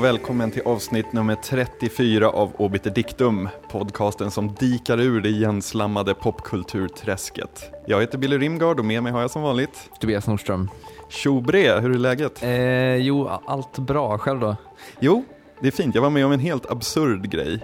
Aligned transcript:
Och 0.00 0.04
välkommen 0.04 0.50
till 0.50 0.62
avsnitt 0.64 1.12
nummer 1.12 1.34
34 1.34 2.28
av 2.28 2.52
Obiter 2.56 2.90
Dictum, 2.90 3.48
podcasten 3.70 4.30
som 4.30 4.54
dikar 4.54 5.00
ur 5.00 5.20
det 5.20 5.28
igenslammade 5.28 6.14
popkulturträsket. 6.14 7.70
Jag 7.86 8.00
heter 8.00 8.18
Billy 8.18 8.38
Rimgard 8.38 8.78
och 8.78 8.84
med 8.84 9.02
mig 9.02 9.12
har 9.12 9.20
jag 9.20 9.30
som 9.30 9.42
vanligt 9.42 9.90
Tobias 10.00 10.26
Nordström. 10.26 10.70
Tjobre, 11.08 11.80
hur 11.80 11.90
är 11.90 11.98
läget? 11.98 12.42
Eh, 12.42 12.96
jo, 12.96 13.28
allt 13.28 13.78
bra. 13.78 14.18
Själv 14.18 14.40
då? 14.40 14.56
Jo, 15.00 15.24
det 15.60 15.66
är 15.66 15.72
fint. 15.72 15.94
Jag 15.94 16.02
var 16.02 16.10
med 16.10 16.26
om 16.26 16.32
en 16.32 16.40
helt 16.40 16.70
absurd 16.70 17.30
grej. 17.30 17.60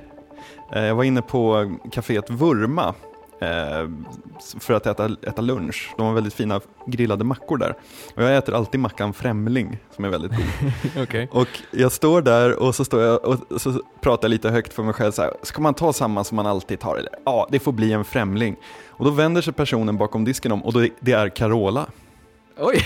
Eh, 0.73 0.84
jag 0.84 0.95
var 0.95 1.05
inne 1.05 1.23
på 1.23 1.73
kaféet 1.93 2.30
Vurma 2.30 2.95
för 4.60 4.74
att 4.74 4.86
äta, 4.86 5.16
äta 5.22 5.42
lunch. 5.42 5.95
De 5.96 6.06
har 6.06 6.14
väldigt 6.14 6.34
fina 6.34 6.60
grillade 6.86 7.24
mackor 7.24 7.56
där. 7.56 7.74
Och 8.14 8.22
jag 8.22 8.36
äter 8.36 8.54
alltid 8.54 8.80
mackan 8.80 9.12
Främling 9.12 9.78
som 9.95 10.04
är 10.04 10.09
väldigt 10.09 10.30
god. 10.30 11.02
okay. 11.02 11.26
Och 11.30 11.48
jag 11.70 11.92
står 11.92 12.22
där 12.22 12.62
och 12.62 12.74
så, 12.74 12.84
står 12.84 13.02
jag 13.02 13.24
och 13.24 13.60
så 13.60 13.80
pratar 14.00 14.28
jag 14.28 14.30
lite 14.30 14.50
högt 14.50 14.72
för 14.72 14.82
mig 14.82 14.95
själv 14.95 15.12
så 15.12 15.22
här, 15.22 15.32
ska 15.42 15.62
man 15.62 15.74
ta 15.74 15.92
samma 15.92 16.24
som 16.24 16.36
man 16.36 16.46
alltid 16.46 16.80
tar? 16.80 16.96
Eller? 16.96 17.12
Ja, 17.24 17.48
det 17.50 17.59
får 17.59 17.72
bli 17.72 17.92
en 17.92 18.04
Främling. 18.04 18.56
Och 18.88 19.04
då 19.04 19.10
vänder 19.10 19.42
sig 19.42 19.52
personen 19.52 19.96
bakom 19.96 20.24
disken 20.24 20.52
om 20.52 20.65
och 20.65 20.73
då, 20.73 20.87
det 21.00 21.12
är 21.12 21.28
Carola. 21.28 21.87
Oj, 22.59 22.82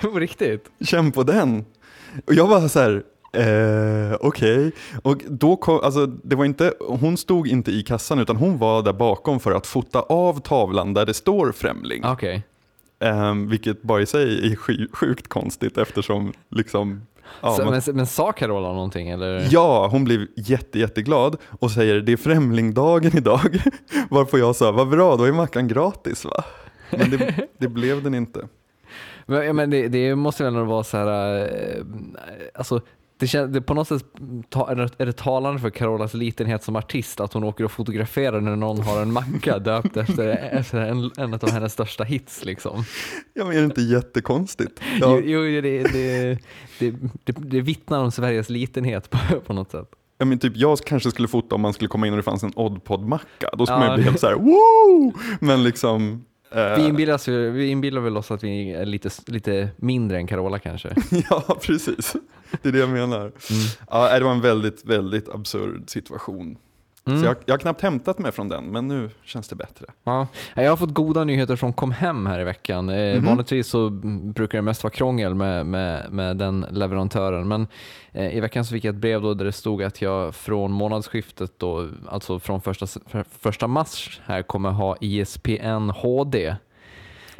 på 0.00 0.18
riktigt? 0.18 0.64
Känn 0.80 1.12
på 1.12 1.22
den. 1.22 1.64
Och 2.26 2.34
jag 2.34 2.46
var 2.46 2.68
så 2.68 2.80
här, 2.80 3.02
Eh, 3.32 4.14
Okej, 4.20 4.66
okay. 4.66 4.72
och 5.02 5.22
då 5.28 5.56
kom, 5.56 5.80
alltså, 5.80 6.06
det 6.06 6.36
var 6.36 6.44
inte, 6.44 6.74
hon 6.80 7.16
stod 7.16 7.48
inte 7.48 7.70
i 7.70 7.82
kassan 7.82 8.18
utan 8.18 8.36
hon 8.36 8.58
var 8.58 8.82
där 8.82 8.92
bakom 8.92 9.40
för 9.40 9.52
att 9.52 9.66
fota 9.66 10.00
av 10.00 10.40
tavlan 10.40 10.94
där 10.94 11.06
det 11.06 11.14
står 11.14 11.52
Främling. 11.52 12.04
Okay. 12.04 12.42
Eh, 12.98 13.34
vilket 13.34 13.82
bara 13.82 14.02
i 14.02 14.06
sig 14.06 14.52
är 14.52 14.56
sjukt 14.94 15.28
konstigt 15.28 15.78
eftersom 15.78 16.32
liksom 16.50 17.00
Ja, 17.40 17.56
så, 17.56 17.64
men, 17.70 17.96
men, 17.96 18.06
sa 18.06 18.32
Carola 18.32 18.72
någonting 18.72 19.08
eller? 19.08 19.48
Ja, 19.50 19.88
hon 19.90 20.04
blev 20.04 20.26
jätte, 20.36 20.78
jätteglad 20.78 21.36
och 21.60 21.70
säger 21.70 22.00
det 22.00 22.12
är 22.12 22.16
Främlingdagen 22.16 23.16
idag. 23.16 23.62
Varpå 24.10 24.38
jag 24.38 24.56
sa, 24.56 24.72
vad 24.72 24.88
bra, 24.88 25.16
då 25.16 25.24
är 25.24 25.32
mackan 25.32 25.68
gratis 25.68 26.24
va? 26.24 26.44
Men 26.90 27.10
det, 27.10 27.34
det 27.58 27.68
blev 27.68 28.02
den 28.02 28.14
inte. 28.14 28.48
Men, 29.26 29.46
ja, 29.46 29.52
men 29.52 29.70
det, 29.70 29.88
det, 29.88 30.14
måste 30.14 30.44
väl 30.44 30.54
ändå 30.54 30.66
vara 30.66 30.84
så 30.84 30.96
här, 30.96 31.42
eh, 31.42 31.84
alltså 32.54 32.80
det, 33.20 33.26
känns, 33.26 33.52
det 33.52 33.60
på 33.60 33.74
något 33.74 33.88
sätt 33.88 34.04
är 34.98 35.06
det 35.06 35.12
talande 35.12 35.60
för 35.60 35.70
Carolas 35.70 36.14
litenhet 36.14 36.62
som 36.62 36.76
artist 36.76 37.20
att 37.20 37.32
hon 37.32 37.44
åker 37.44 37.64
och 37.64 37.72
fotograferar 37.72 38.40
när 38.40 38.56
någon 38.56 38.80
har 38.80 39.02
en 39.02 39.12
macka 39.12 39.58
döpt 39.58 39.96
efter, 39.96 40.28
efter 40.28 40.78
en, 40.78 41.10
en 41.16 41.34
av 41.34 41.50
hennes 41.50 41.72
största 41.72 42.04
hits. 42.04 42.44
Liksom. 42.44 42.84
Ja, 43.34 43.44
men 43.44 43.56
är 43.56 43.58
det 43.58 43.64
inte 43.64 43.82
jättekonstigt? 43.82 44.80
Ja. 45.00 45.20
Jo, 45.24 45.44
jo 45.44 45.60
det, 45.60 45.82
det, 45.82 46.38
det, 46.78 46.92
det, 47.24 47.60
vittnar 47.60 47.98
om 47.98 48.10
Sveriges 48.10 48.50
litenhet 48.50 49.10
på, 49.10 49.18
på 49.46 49.52
något 49.52 49.70
sätt. 49.70 49.88
Ja, 50.18 50.24
men 50.24 50.38
typ, 50.38 50.56
jag 50.56 50.78
kanske 50.78 51.10
skulle 51.10 51.28
fota 51.28 51.54
om 51.54 51.60
man 51.60 51.72
skulle 51.72 51.88
komma 51.88 52.06
in 52.06 52.12
och 52.12 52.16
det 52.16 52.22
fanns 52.22 52.42
en 52.42 52.52
Oddpod-macka. 52.56 53.50
Då 53.52 53.66
skulle 53.66 53.80
ja. 53.80 53.86
man 53.86 53.94
bli 53.94 54.04
helt 54.04 54.20
så 54.20 54.26
här, 54.26 54.34
wow! 54.34 55.12
Men 55.40 55.62
liksom, 55.62 56.24
vi 56.52 56.88
inbillar, 56.88 57.50
vi 57.50 57.66
inbillar 57.66 58.00
väl 58.00 58.16
oss 58.16 58.30
att 58.30 58.44
vi 58.44 58.72
är 58.72 58.86
lite, 58.86 59.10
lite 59.26 59.68
mindre 59.76 60.18
än 60.18 60.26
Carola 60.26 60.58
kanske? 60.58 60.94
ja, 61.30 61.58
precis. 61.62 62.16
Det 62.62 62.68
är 62.68 62.72
det 62.72 62.78
jag 62.78 62.88
menar. 62.88 63.20
Mm. 63.20 63.32
Ja, 63.90 64.18
det 64.18 64.24
var 64.24 64.32
en 64.32 64.40
väldigt, 64.40 64.84
väldigt 64.84 65.28
absurd 65.28 65.90
situation. 65.90 66.58
Mm. 67.06 67.20
Så 67.20 67.26
jag, 67.26 67.36
jag 67.44 67.54
har 67.54 67.58
knappt 67.58 67.80
hämtat 67.80 68.18
mig 68.18 68.32
från 68.32 68.48
den, 68.48 68.64
men 68.64 68.88
nu 68.88 69.10
känns 69.24 69.48
det 69.48 69.56
bättre. 69.56 69.86
Ja. 70.04 70.26
Jag 70.54 70.70
har 70.70 70.76
fått 70.76 70.94
goda 70.94 71.24
nyheter 71.24 71.56
från 71.56 71.72
Comhem 71.72 72.26
här 72.26 72.40
i 72.40 72.44
veckan. 72.44 72.88
Mm 72.88 73.20
-hmm. 73.20 73.26
Vanligtvis 73.26 73.66
så 73.68 73.90
brukar 74.34 74.58
det 74.58 74.62
mest 74.62 74.82
vara 74.82 74.92
krångel 74.92 75.34
med, 75.34 75.66
med, 75.66 76.12
med 76.12 76.36
den 76.36 76.66
leverantören, 76.70 77.48
men 77.48 77.66
eh, 78.12 78.36
i 78.36 78.40
veckan 78.40 78.64
så 78.64 78.72
fick 78.72 78.84
jag 78.84 78.94
ett 78.94 79.00
brev 79.00 79.22
där 79.22 79.44
det 79.44 79.52
stod 79.52 79.82
att 79.82 80.02
jag 80.02 80.34
från 80.34 80.72
månadsskiftet, 80.72 81.52
då, 81.58 81.88
alltså 82.08 82.38
från 82.38 82.60
första, 82.60 82.86
första 83.40 83.66
mars, 83.66 84.20
här 84.24 84.42
kommer 84.42 84.70
ha 84.70 84.96
ISPN 85.00 85.90
HD. 85.90 86.56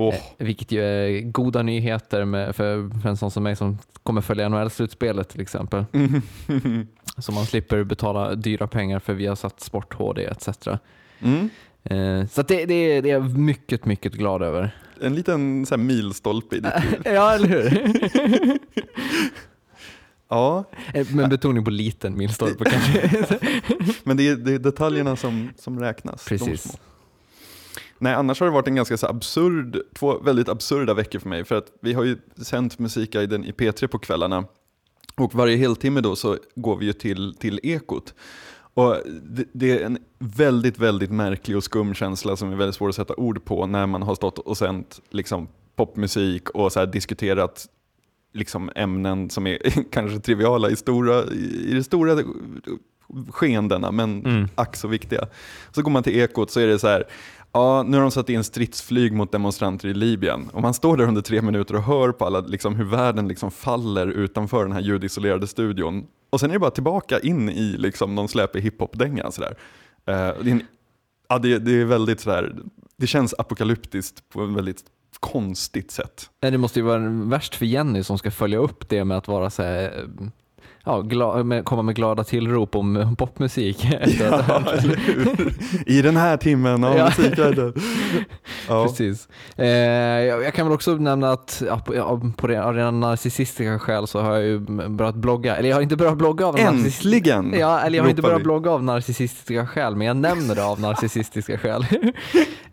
Oh. 0.00 0.14
vilket 0.38 0.72
ju 0.72 0.84
är 0.84 1.20
goda 1.20 1.62
nyheter 1.62 2.24
med, 2.24 2.56
för, 2.56 3.00
för 3.00 3.08
en 3.08 3.16
sån 3.16 3.30
som 3.30 3.42
mig 3.42 3.56
som 3.56 3.78
kommer 4.02 4.20
följa 4.20 4.48
NHL-slutspelet 4.48 5.28
till 5.28 5.40
exempel. 5.40 5.84
Mm. 5.92 6.22
Så 7.18 7.32
man 7.32 7.46
slipper 7.46 7.84
betala 7.84 8.34
dyra 8.34 8.66
pengar 8.66 8.98
för 8.98 9.14
vi 9.14 9.26
har 9.26 9.36
satt 9.36 9.60
Sport 9.60 9.94
HD 9.94 10.24
etc. 10.24 10.48
Mm. 11.20 11.50
Eh, 11.84 12.26
så 12.26 12.42
det, 12.42 12.66
det, 12.66 13.00
det, 13.00 13.10
är 13.10 13.14
jag 13.14 13.38
mycket, 13.38 13.84
mycket 13.84 14.12
glad 14.12 14.42
över. 14.42 14.76
En 15.00 15.14
liten 15.14 15.66
så 15.66 15.74
här, 15.74 15.82
milstolpe 15.82 16.56
i 16.56 16.60
ditt 16.60 16.84
liv. 16.84 17.00
ja, 17.04 17.34
eller 17.34 17.48
hur? 17.48 17.92
ja. 20.28 20.64
Eh, 20.94 21.14
med 21.14 21.28
betoning 21.28 21.64
på 21.64 21.70
liten 21.70 22.16
milstolpe 22.16 22.64
kanske. 22.64 23.38
Men 24.04 24.16
det 24.16 24.28
är, 24.28 24.36
det 24.36 24.52
är 24.52 24.58
detaljerna 24.58 25.16
som, 25.16 25.50
som 25.56 25.80
räknas. 25.80 26.24
Precis. 26.24 26.78
Nej, 27.98 28.14
annars 28.14 28.40
har 28.40 28.46
det 28.46 28.52
varit 28.52 28.68
en 28.68 28.74
ganska 28.74 28.96
så 28.96 29.06
absurd, 29.06 29.78
två 29.94 30.18
väldigt 30.18 30.48
absurda 30.48 30.94
veckor 30.94 31.18
för 31.18 31.28
mig. 31.28 31.44
För 31.44 31.54
att 31.54 31.66
vi 31.80 31.92
har 31.92 32.04
ju 32.04 32.18
sänt 32.36 32.78
Musikguiden 32.78 33.44
i 33.44 33.52
P3 33.52 33.86
på 33.86 33.98
kvällarna. 33.98 34.44
Och 35.16 35.34
varje 35.34 35.56
heltimme 35.56 36.00
då 36.00 36.16
så 36.16 36.36
går 36.54 36.76
vi 36.76 36.86
ju 36.86 36.92
till, 36.92 37.34
till 37.34 37.60
Ekot. 37.62 38.14
Och 38.74 38.96
det, 39.22 39.44
det, 39.52 39.70
är 39.70 39.86
en 39.86 39.98
väldigt, 40.18 40.78
väldigt 40.78 41.10
märklig 41.10 41.56
och 41.56 41.64
skum 41.64 41.94
känsla 41.94 42.36
som 42.36 42.52
är 42.52 42.56
väldigt 42.56 42.74
svår 42.74 42.88
att 42.88 42.94
sätta 42.94 43.14
ord 43.14 43.44
på 43.44 43.66
när 43.66 43.86
man 43.86 44.02
har 44.02 44.14
stått 44.14 44.38
och 44.38 44.56
sänt 44.56 45.00
liksom, 45.10 45.48
popmusik 45.76 46.50
och 46.50 46.72
så 46.72 46.86
diskuterat 46.86 47.66
liksom, 48.32 48.70
ämnen 48.74 49.30
som 49.30 49.46
är 49.46 49.58
kanske 49.90 50.20
triviala 50.20 50.70
i, 50.70 50.76
stora, 50.76 51.24
i 51.24 51.74
de 51.74 51.82
stora 51.82 52.22
skeendena, 53.28 53.90
men 53.90 54.26
mm. 54.26 54.48
ack 54.54 54.76
så 54.76 54.88
viktiga. 54.88 55.26
Så 55.72 55.82
går 55.82 55.90
man 55.90 56.02
till 56.02 56.20
Ekot 56.20 56.50
så 56.50 56.60
är 56.60 56.66
det 56.66 56.78
så 56.78 56.88
här, 56.88 57.04
Ja, 57.52 57.82
nu 57.82 57.96
har 57.96 58.02
de 58.02 58.10
satt 58.10 58.28
in 58.28 58.44
stridsflyg 58.44 59.12
mot 59.12 59.32
demonstranter 59.32 59.88
i 59.88 59.94
Libyen. 59.94 60.48
Och 60.52 60.62
man 60.62 60.74
står 60.74 60.96
där 60.96 61.04
under 61.04 61.22
tre 61.22 61.42
minuter 61.42 61.76
och 61.76 61.82
hör 61.82 62.12
på 62.12 62.24
alla, 62.24 62.40
liksom, 62.40 62.76
hur 62.76 62.84
världen 62.84 63.28
liksom 63.28 63.50
faller 63.50 64.06
utanför 64.06 64.62
den 64.62 64.72
här 64.72 64.80
ljudisolerade 64.80 65.46
studion. 65.46 66.06
Och 66.30 66.40
sen 66.40 66.50
är 66.50 66.54
det 66.54 66.58
bara 66.58 66.70
tillbaka 66.70 67.20
in 67.20 67.48
i 67.48 67.76
liksom, 67.78 68.14
någon 68.14 68.28
släpig 68.28 68.60
hiphop-dänga. 68.60 69.30
Sådär. 69.30 69.50
Uh, 69.50 70.44
det, 70.44 70.50
är 70.50 70.60
ja, 71.28 71.38
det, 71.38 71.58
det, 71.58 71.80
är 71.80 71.84
väldigt 71.84 72.20
sådär, 72.20 72.54
det 72.96 73.06
känns 73.06 73.34
apokalyptiskt 73.38 74.28
på 74.28 74.44
ett 74.44 74.50
väldigt 74.50 74.84
konstigt 75.20 75.90
sätt. 75.90 76.30
Det 76.40 76.58
måste 76.58 76.78
ju 76.78 76.84
vara 76.84 77.08
värst 77.08 77.54
för 77.54 77.66
Jenny 77.66 78.02
som 78.02 78.18
ska 78.18 78.30
följa 78.30 78.58
upp 78.58 78.88
det 78.88 79.04
med 79.04 79.16
att 79.16 79.28
vara 79.28 79.50
så 79.50 79.62
här, 79.62 79.98
eh, 79.98 80.26
ja, 80.84 81.00
glad, 81.00 81.64
komma 81.64 81.82
med 81.82 81.94
glada 81.94 82.24
tillrop 82.24 82.76
om 82.76 83.16
popmusik. 83.18 83.86
Ja, 84.20 84.62
I 85.86 86.02
den 86.02 86.16
här 86.16 86.36
timmen 86.36 86.84
av 86.84 86.96
ja. 86.96 87.04
musikvärlden. 87.04 87.74
Ja. 88.68 88.84
Precis. 88.84 89.28
Eh, 89.56 89.66
jag, 89.66 90.42
jag, 90.42 90.54
kan 90.54 90.66
väl 90.66 90.74
också 90.74 90.94
nämna 90.94 91.32
att 91.32 91.62
ja, 91.66 91.78
på, 91.78 92.32
på 92.36 92.48
rena 92.48 92.90
narcissistiska 92.90 93.78
skäl 93.78 94.06
så 94.06 94.20
har 94.20 94.32
jag 94.32 94.44
ju 94.44 94.58
börjat 94.88 95.14
blogga. 95.14 95.56
Eller 95.56 95.68
jag 95.68 95.76
har 95.76 95.82
inte 95.82 95.96
börjat 95.96 96.16
blogga 96.16 96.46
av 96.46 96.58
Äntligen! 96.58 97.54
Ja, 97.58 97.80
eller 97.80 97.96
jag 97.96 98.04
har 98.04 98.10
inte 98.10 98.22
börjat 98.22 98.42
blogga 98.42 98.70
av 98.70 98.84
narcissistiska 98.84 99.66
skäl, 99.66 99.96
men 99.96 100.06
jag 100.06 100.16
nämner 100.16 100.54
det 100.54 100.64
av 100.64 100.80
narcissistiska 100.80 101.58
skäl. 101.58 101.86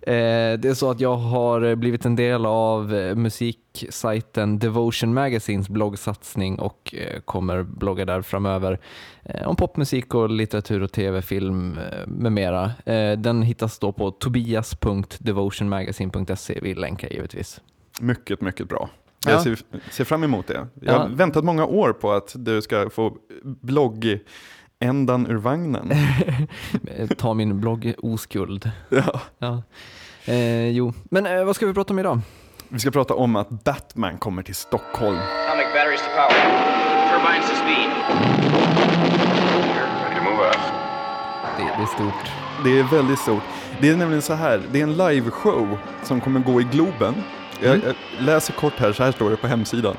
Eh, 0.02 0.60
det 0.60 0.66
är 0.66 0.74
så 0.74 0.92
att 0.92 1.00
jag 1.00 1.16
har 1.16 1.76
blivit 1.76 2.06
en 2.06 2.16
del 2.16 2.46
av 2.46 2.94
eh, 3.84 3.88
musiksajten 3.88 4.60
Devotion 4.60 5.14
Magazines 5.14 5.70
bloggsatsning 5.70 6.60
och 6.60 6.96
eh, 6.98 7.20
kommer 7.20 7.64
blogga 7.64 8.06
där 8.06 8.22
framöver 8.22 8.80
om 9.46 9.56
popmusik 9.56 10.14
och 10.14 10.30
litteratur 10.30 10.84
och 10.84 10.92
tv, 10.92 11.22
film 11.22 11.80
med 12.06 12.32
mera. 12.32 12.72
Den 13.18 13.42
hittas 13.42 13.80
då 13.80 13.92
på 13.92 14.12
tobias.devotionmagazine.se. 14.12 16.60
Vi 16.62 16.76
länkar 16.76 17.10
givetvis. 17.10 17.62
Mycket, 18.02 18.42
mycket 18.42 18.70
bra. 18.70 18.90
Jag 19.26 19.34
ja. 19.34 19.44
ser, 19.44 19.60
ser, 19.92 20.04
fram 20.04 20.24
emot 20.24 20.48
det. 20.48 20.68
Jag 20.82 20.94
har 20.94 21.10
ja. 21.10 21.16
väntat 21.16 21.44
många 21.44 21.66
år 21.66 21.94
på 21.94 22.12
att 22.12 22.32
du 22.36 22.62
ska 22.62 22.90
få 22.90 23.18
blogg 23.44 24.20
ändan 24.80 25.28
ur 25.28 25.36
vagnen. 25.36 25.92
Ta 27.18 27.34
min 27.34 27.60
blogg 27.60 27.94
oskuld. 27.98 28.72
Ja. 28.90 29.22
ja. 29.40 29.64
Eh, 30.26 30.70
jo, 30.70 30.94
men 31.04 31.26
eh, 31.26 31.46
vad 31.46 31.56
ska 31.56 31.66
vi 31.66 31.74
prata 31.74 31.94
om 31.94 32.00
idag? 32.00 32.20
Vi 32.70 32.80
ska 32.80 32.92
prata 32.92 33.14
om 33.14 33.36
att 33.36 33.50
Batman 33.50 34.18
kommer 34.18 34.44
till 34.44 34.56
Stockholm. 34.56 35.18
Atomic 35.18 35.68
batteries 35.74 36.02
to 36.02 36.10
power. 36.16 36.68
Turbines 37.10 37.50
to 37.50 37.56
speed. 37.56 37.90
Ready 40.02 40.16
to 40.16 40.24
move 40.24 40.48
out. 40.48 40.58
Det, 41.58 41.64
det 41.64 41.84
är 41.84 41.86
stort. 41.86 42.32
Det 42.64 42.80
är 42.80 42.84
väldigt 42.84 43.20
stort. 43.20 43.44
Det 43.82 43.90
är 43.90 43.96
nämligen 43.96 44.22
så 44.22 44.34
här, 44.34 44.62
det 44.72 44.80
är 44.80 44.84
en 44.84 44.98
liveshow 44.98 45.78
som 46.04 46.22
kommer 46.22 46.40
gå 46.40 46.62
i 46.62 46.64
Globen. 46.64 47.16
Jag, 47.62 47.76
mm. 47.76 47.86
jag 47.86 47.96
läser 48.26 48.54
kort 48.54 48.74
här, 48.78 48.94
så 48.94 49.04
här 49.04 49.12
står 49.12 49.30
det 49.30 49.38
på 49.38 49.48
hemsidan. 49.48 49.96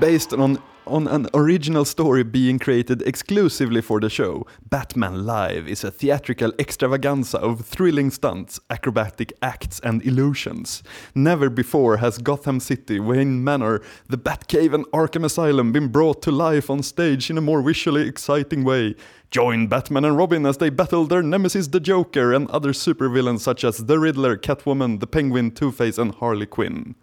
Based 0.00 0.40
on 0.40 0.58
on 0.88 1.06
an 1.06 1.28
original 1.34 1.84
story 1.84 2.22
being 2.22 2.58
created 2.58 3.02
exclusively 3.02 3.80
for 3.80 4.00
the 4.00 4.10
show, 4.10 4.46
Batman 4.68 5.24
Live 5.26 5.68
is 5.68 5.84
a 5.84 5.90
theatrical 5.90 6.52
extravaganza 6.58 7.38
of 7.38 7.60
thrilling 7.60 8.10
stunts, 8.10 8.58
acrobatic 8.70 9.32
acts, 9.42 9.80
and 9.80 10.02
illusions. 10.04 10.82
Never 11.14 11.50
before 11.50 11.98
has 11.98 12.18
Gotham 12.18 12.60
City, 12.60 12.98
Wayne 12.98 13.44
Manor, 13.44 13.80
the 14.08 14.18
Batcave, 14.18 14.74
and 14.74 14.86
Arkham 14.86 15.24
Asylum 15.24 15.72
been 15.72 15.88
brought 15.88 16.22
to 16.22 16.30
life 16.30 16.70
on 16.70 16.82
stage 16.82 17.30
in 17.30 17.38
a 17.38 17.42
more 17.42 17.62
visually 17.62 18.08
exciting 18.08 18.64
way. 18.64 18.94
Join 19.30 19.66
Batman 19.66 20.06
and 20.06 20.16
Robin 20.16 20.46
as 20.46 20.56
they 20.56 20.70
battle 20.70 21.04
their 21.04 21.22
nemesis 21.22 21.68
the 21.68 21.80
Joker 21.80 22.32
and 22.32 22.50
other 22.50 22.72
supervillains 22.72 23.40
such 23.40 23.62
as 23.62 23.78
the 23.78 23.98
Riddler, 23.98 24.36
Catwoman, 24.36 25.00
the 25.00 25.06
Penguin, 25.06 25.50
Two-Face, 25.50 25.98
and 25.98 26.14
Harley 26.14 26.46
Quinn. 26.46 26.94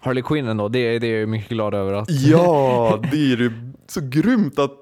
Harley 0.00 0.22
Quinn 0.22 0.48
ändå, 0.48 0.68
det, 0.68 0.98
det 0.98 1.06
är 1.06 1.20
jag 1.20 1.28
mycket 1.28 1.48
glad 1.48 1.74
över 1.74 1.92
att 1.92 2.10
Ja, 2.10 2.98
det 3.10 3.16
är 3.16 3.36
ju 3.36 3.52
så 3.86 4.00
grymt 4.04 4.58
att 4.58 4.72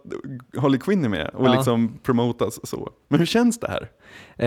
Harley 0.58 0.78
Quinn 0.80 1.04
är 1.04 1.08
med 1.08 1.30
och 1.34 1.46
Ja. 1.46 1.54
liksom 1.54 1.98
promotas 2.02 2.68
så. 2.68 2.90
Men 3.08 3.18
hur 3.18 3.26
känns 3.26 3.60
det 3.60 3.68
här? 3.68 3.88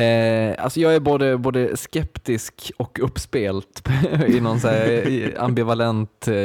Eh, 0.01 0.63
alltså 0.63 0.79
jag 0.79 0.95
är 0.95 0.99
både, 0.99 1.37
både 1.37 1.77
skeptisk 1.77 2.71
och 2.77 2.99
uppspelt 3.03 3.83
i 4.27 4.39
någon 4.39 4.59
så 4.59 4.69
ambivalent, 5.37 6.27
eh, 6.27 6.35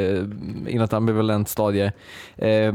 i 0.66 0.76
något 0.78 0.92
ambivalent 0.92 1.48
stadie. 1.48 1.84
Eh, 2.36 2.72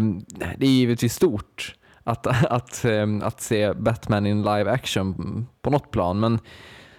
det 0.57 0.65
är 0.65 0.71
givetvis 0.71 1.13
stort 1.13 1.75
att, 2.03 2.27
att, 2.51 2.86
eh, 2.86 3.07
att 3.21 3.42
se 3.42 3.74
Batman 3.74 4.25
in 4.25 4.42
live 4.44 4.71
action 4.71 5.48
på 5.62 5.69
något 5.69 5.92
plan, 5.92 6.19
men 6.19 6.39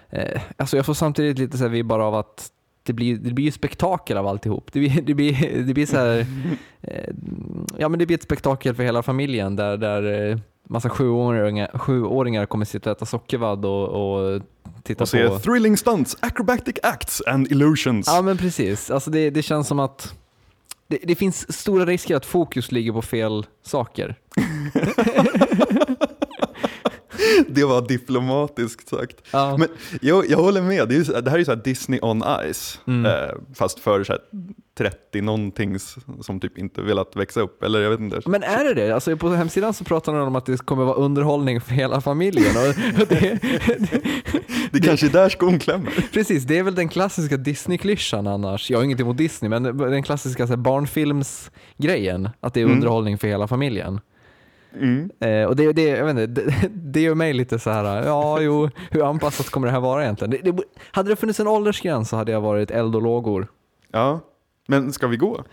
eh, 0.09 0.41
alltså 0.57 0.75
jag 0.77 0.85
får 0.85 0.93
samtidigt 0.93 1.39
lite 1.39 1.57
så 1.57 1.63
här 1.63 1.71
vibbar 1.71 1.99
av 1.99 2.15
att 2.15 2.49
det 2.83 2.93
blir, 2.93 3.15
det 3.15 3.33
blir 3.33 3.45
ju 3.45 3.51
spektakel 3.51 4.17
av 4.17 4.27
alltihop. 4.27 4.69
Det 4.73 4.79
blir, 4.79 5.01
det 5.05 5.13
blir, 5.13 5.63
det 5.63 5.73
blir 5.73 5.85
så 5.85 5.97
här, 5.97 6.25
eh, 6.81 7.13
ja 7.77 7.89
men 7.89 7.99
det 7.99 8.05
blir 8.05 8.17
ett 8.17 8.23
spektakel 8.23 8.75
för 8.75 8.83
hela 8.83 9.03
familjen 9.03 9.55
där, 9.55 9.77
där 9.77 10.29
eh, 10.31 10.37
massa 10.69 10.89
sjuåringar, 10.89 11.77
sjuåringar 11.77 12.45
kommer 12.45 12.65
sitta 12.65 12.91
och 12.91 12.97
äta 12.97 13.05
sockervadd 13.05 13.65
och, 13.65 13.87
och 13.87 14.41
titta 14.83 15.03
Och 15.03 15.09
se 15.09 15.27
på. 15.27 15.39
thrilling 15.39 15.77
stunts, 15.77 16.17
acrobatic 16.19 16.75
acts 16.83 17.21
and 17.27 17.51
illusions. 17.51 18.07
Ja 18.07 18.21
men 18.21 18.37
precis, 18.37 18.91
alltså 18.91 19.11
det, 19.11 19.29
det 19.29 19.41
känns 19.41 19.67
som 19.67 19.79
att 19.79 20.13
det, 20.87 20.99
det 21.03 21.15
finns 21.15 21.53
stora 21.59 21.85
risker 21.85 22.15
att 22.15 22.25
fokus 22.25 22.71
ligger 22.71 22.91
på 22.91 23.01
fel 23.01 23.45
saker. 23.63 24.15
Det 27.47 27.63
var 27.63 27.87
diplomatiskt 27.87 28.87
sagt. 28.89 29.15
Ja. 29.31 29.57
Men 29.57 29.67
jag, 30.01 30.29
jag 30.29 30.37
håller 30.37 30.61
med, 30.61 30.89
det, 30.89 30.95
är, 30.95 31.21
det 31.21 31.29
här 31.29 31.37
är 31.37 31.39
ju 31.39 31.45
så 31.45 31.51
här 31.55 31.61
Disney 31.63 31.99
on 32.01 32.23
Ice, 32.53 32.79
Mm. 32.87 33.05
eh, 33.05 33.31
fast 33.55 33.79
för 33.79 34.03
så 34.03 34.13
här 34.13 34.21
30 34.77 35.21
någontings 35.21 35.95
som 36.21 36.39
typ 36.39 36.57
inte 36.57 36.81
velat 36.81 37.15
växa 37.15 37.41
upp, 37.41 37.63
eller 37.63 37.79
jag 37.81 37.89
vet 37.89 37.99
inte. 37.99 38.21
Men 38.25 38.43
är 38.43 38.63
det 38.63 38.73
det? 38.73 38.91
Alltså 38.91 39.17
på 39.17 39.29
hemsidan 39.29 39.73
så 39.73 39.83
pratar 39.83 40.13
de 40.13 40.27
om 40.27 40.35
att 40.35 40.45
det 40.45 40.65
kommer 40.65 40.83
vara 40.85 40.95
underhållning 40.95 41.61
för 41.61 41.71
hela 41.73 42.01
familjen. 42.01 42.55
Och 42.57 43.01
och 43.01 43.07
det, 43.09 43.39
Det 44.71 44.79
kanske 44.81 45.05
är 45.05 45.09
där 45.11 45.29
skon 45.29 45.59
klämmer. 45.59 46.07
precis, 46.13 46.43
det 46.43 46.57
är 46.57 46.63
väl 46.63 46.75
den 46.75 46.89
klassiska 46.89 47.37
Disney-klyschan 47.37 48.27
annars. 48.27 48.71
Jag 48.71 48.77
har 48.77 48.83
inget 48.83 48.99
emot 48.99 49.17
Disney, 49.17 49.49
men 49.49 49.63
den 49.77 50.03
klassiska 50.03 50.47
så 50.47 50.51
här, 50.53 50.57
barnfilmsgrejen, 50.57 52.29
att 52.39 52.53
det 52.53 52.59
är 52.61 52.63
Mm. 52.65 52.75
underhållning 52.75 53.17
för 53.17 53.27
hela 53.27 53.47
familjen. 53.47 53.99
Mm. 54.75 55.11
Eh, 55.19 55.45
och 55.47 55.55
det, 55.55 55.73
det, 55.73 55.83
jag 55.87 56.05
vet 56.05 56.17
inte, 56.29 56.41
det, 56.41 56.67
det 56.71 57.01
gör 57.01 57.15
mig 57.15 57.33
lite 57.33 57.59
så 57.59 57.69
här, 57.69 58.03
ja 58.05 58.41
jo, 58.41 58.69
hur 58.91 59.09
anpassat 59.09 59.49
kommer 59.49 59.67
det 59.67 59.73
här 59.73 59.79
vara 59.79 60.03
egentligen? 60.03 60.31
Det, 60.31 60.51
det, 60.51 60.63
hade 60.91 61.09
det 61.09 61.15
funnits 61.15 61.39
en 61.39 61.47
åldersgräns 61.47 62.09
så 62.09 62.15
hade 62.15 62.31
jag 62.31 62.41
varit 62.41 62.71
eld 62.71 62.95
och 62.95 63.01
lågor. 63.01 63.47
Ja, 63.91 64.19
men 64.67 64.93
ska 64.93 65.07
vi 65.07 65.17
gå? 65.17 65.43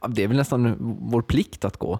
Ja, 0.00 0.08
det 0.08 0.22
är 0.24 0.28
väl 0.28 0.36
nästan 0.36 0.76
vår 1.00 1.22
plikt 1.22 1.64
att 1.64 1.76
gå. 1.76 1.98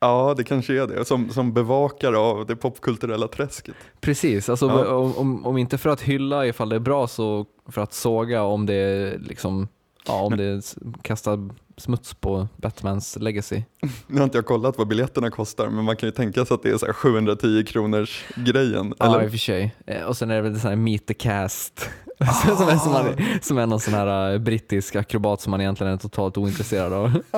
Ja, 0.00 0.34
det 0.36 0.44
kanske 0.44 0.82
är 0.82 0.86
det. 0.86 1.04
Som, 1.04 1.30
som 1.30 1.52
bevakare 1.52 2.18
av 2.18 2.46
det 2.46 2.56
popkulturella 2.56 3.28
träsket. 3.28 3.74
Precis, 4.00 4.48
alltså, 4.48 4.66
Ja. 4.66 4.94
om, 4.96 5.16
om, 5.16 5.46
om 5.46 5.58
inte 5.58 5.78
för 5.78 5.90
att 5.90 6.00
hylla 6.02 6.46
ifall 6.46 6.68
det 6.68 6.76
är 6.76 6.80
bra 6.80 7.06
så 7.06 7.46
för 7.68 7.82
att 7.82 7.92
såga 7.92 8.42
om 8.42 8.66
det 8.66 9.14
liksom, 9.18 9.68
ja, 10.08 10.20
om 10.22 10.32
Men- 10.32 10.38
det 10.38 10.74
kastar 11.02 11.48
smuts 11.76 12.14
på 12.14 12.48
Batmans 12.56 13.16
legacy. 13.20 13.62
Nu 14.06 14.16
har 14.16 14.24
inte 14.24 14.38
jag 14.38 14.46
kollat 14.46 14.78
vad 14.78 14.88
biljetterna 14.88 15.30
kostar, 15.30 15.68
men 15.68 15.84
man 15.84 15.96
kan 15.96 16.06
ju 16.06 16.10
tänka 16.12 16.44
sig 16.44 16.54
att 16.54 16.62
det 16.62 16.70
är 16.70 16.78
så 16.78 16.86
här 16.86 16.92
710 16.92 17.64
kronors 17.66 18.24
grejen. 18.36 18.94
Ja, 18.98 19.06
i 19.06 19.08
Eller? 19.14 19.24
och 19.24 19.30
för 19.30 19.38
sig. 19.38 19.74
Eh, 19.86 20.02
Och 20.02 20.16
sen 20.16 20.30
är 20.30 20.34
det 20.34 20.42
väl 20.42 20.60
sån 20.60 20.68
här 20.68 20.76
meet 20.76 21.06
the 21.06 21.14
cast. 21.14 21.90
som, 22.58 22.68
är, 22.68 22.76
som, 22.76 22.92
man, 22.92 23.04
som 23.42 23.58
är 23.58 23.66
någon 23.66 23.80
sån 23.80 23.94
här 23.94 24.32
eh, 24.32 24.38
brittisk 24.38 24.96
akrobat 24.96 25.40
som 25.40 25.50
man 25.50 25.60
egentligen 25.60 25.92
är 25.92 25.96
totalt 25.96 26.36
ointresserad 26.38 26.92
av. 26.92 27.22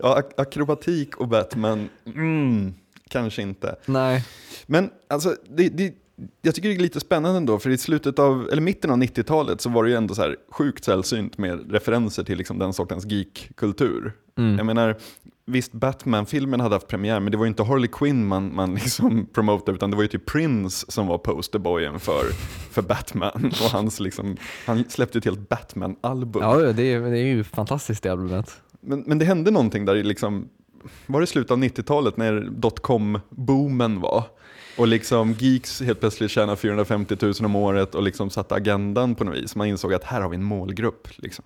Ja, 0.00 0.20
ak- 0.20 0.40
akrobatik 0.42 1.16
och 1.16 1.28
Batman, 1.28 1.88
mm, 2.06 2.74
kanske 3.08 3.42
inte. 3.42 3.76
Nej. 3.86 4.24
Men 4.66 4.90
alltså, 5.08 5.36
det, 5.48 5.68
det, 5.68 5.94
jag 6.42 6.54
tycker 6.54 6.68
det 6.68 6.74
är 6.74 6.78
lite 6.78 7.00
spännande 7.00 7.36
ändå, 7.36 7.58
för 7.58 7.70
i 7.70 7.78
slutet 7.78 8.18
av, 8.18 8.48
eller 8.52 8.62
mitten 8.62 8.90
av 8.90 8.96
90-talet 8.96 9.60
så 9.60 9.70
var 9.70 9.84
det 9.84 9.90
ju 9.90 9.96
ändå 9.96 10.14
så 10.14 10.22
här 10.22 10.36
sjukt 10.50 10.84
sällsynt 10.84 11.38
med 11.38 11.72
referenser 11.72 12.24
till 12.24 12.38
liksom 12.38 12.58
den 12.58 12.72
sortens 12.72 13.06
geek-kultur. 13.06 14.12
Mm. 14.38 14.56
Jag 14.56 14.66
menar, 14.66 14.96
visst 15.46 15.72
Batman-filmen 15.72 16.60
hade 16.60 16.74
haft 16.74 16.88
premiär, 16.88 17.20
men 17.20 17.32
det 17.32 17.38
var 17.38 17.44
ju 17.44 17.48
inte 17.48 17.62
Harley 17.62 17.88
Quinn 17.88 18.26
man, 18.26 18.54
man 18.54 18.74
liksom 18.84 19.26
promotade, 19.32 19.76
utan 19.76 19.90
det 19.90 19.96
var 19.96 20.02
ju 20.02 20.08
typ 20.08 20.26
Prince 20.26 20.86
som 20.88 21.06
var 21.06 21.18
posterboyen 21.18 22.00
för, 22.00 22.24
för 22.70 22.82
Batman. 22.82 23.44
Och 23.64 23.70
hans 23.70 24.00
liksom, 24.00 24.36
han 24.66 24.84
släppte 24.88 25.18
ett 25.18 25.24
helt 25.24 25.48
Batman-album. 25.48 26.42
Ja, 26.42 26.72
det 26.72 26.92
är, 26.92 27.00
det 27.00 27.18
är 27.18 27.26
ju 27.26 27.44
fantastiskt 27.44 28.02
det 28.02 28.12
albumet. 28.12 28.62
Men, 28.80 29.04
men 29.06 29.18
det 29.18 29.24
hände 29.24 29.50
någonting 29.50 29.84
där 29.84 29.96
i 29.96 30.02
liksom, 30.02 30.48
var 31.06 31.20
det 31.20 31.26
slutet 31.26 31.50
av 31.50 31.58
90-talet 31.58 32.16
när 32.16 32.40
dotcom-boomen 32.40 34.00
var? 34.00 34.24
Och 34.78 34.88
liksom 34.88 35.34
geeks 35.38 35.82
helt 35.82 36.00
plötsligt 36.00 36.30
tjänar 36.30 36.56
450 36.56 37.16
000 37.22 37.34
om 37.44 37.56
året 37.56 37.94
och 37.94 38.02
liksom 38.02 38.30
satte 38.30 38.54
agendan 38.54 39.14
på 39.14 39.24
något 39.24 39.36
vis. 39.36 39.56
Man 39.56 39.66
insåg 39.66 39.94
att 39.94 40.04
här 40.04 40.20
har 40.20 40.28
vi 40.28 40.36
en 40.36 40.44
målgrupp. 40.44 41.08
Liksom. 41.16 41.44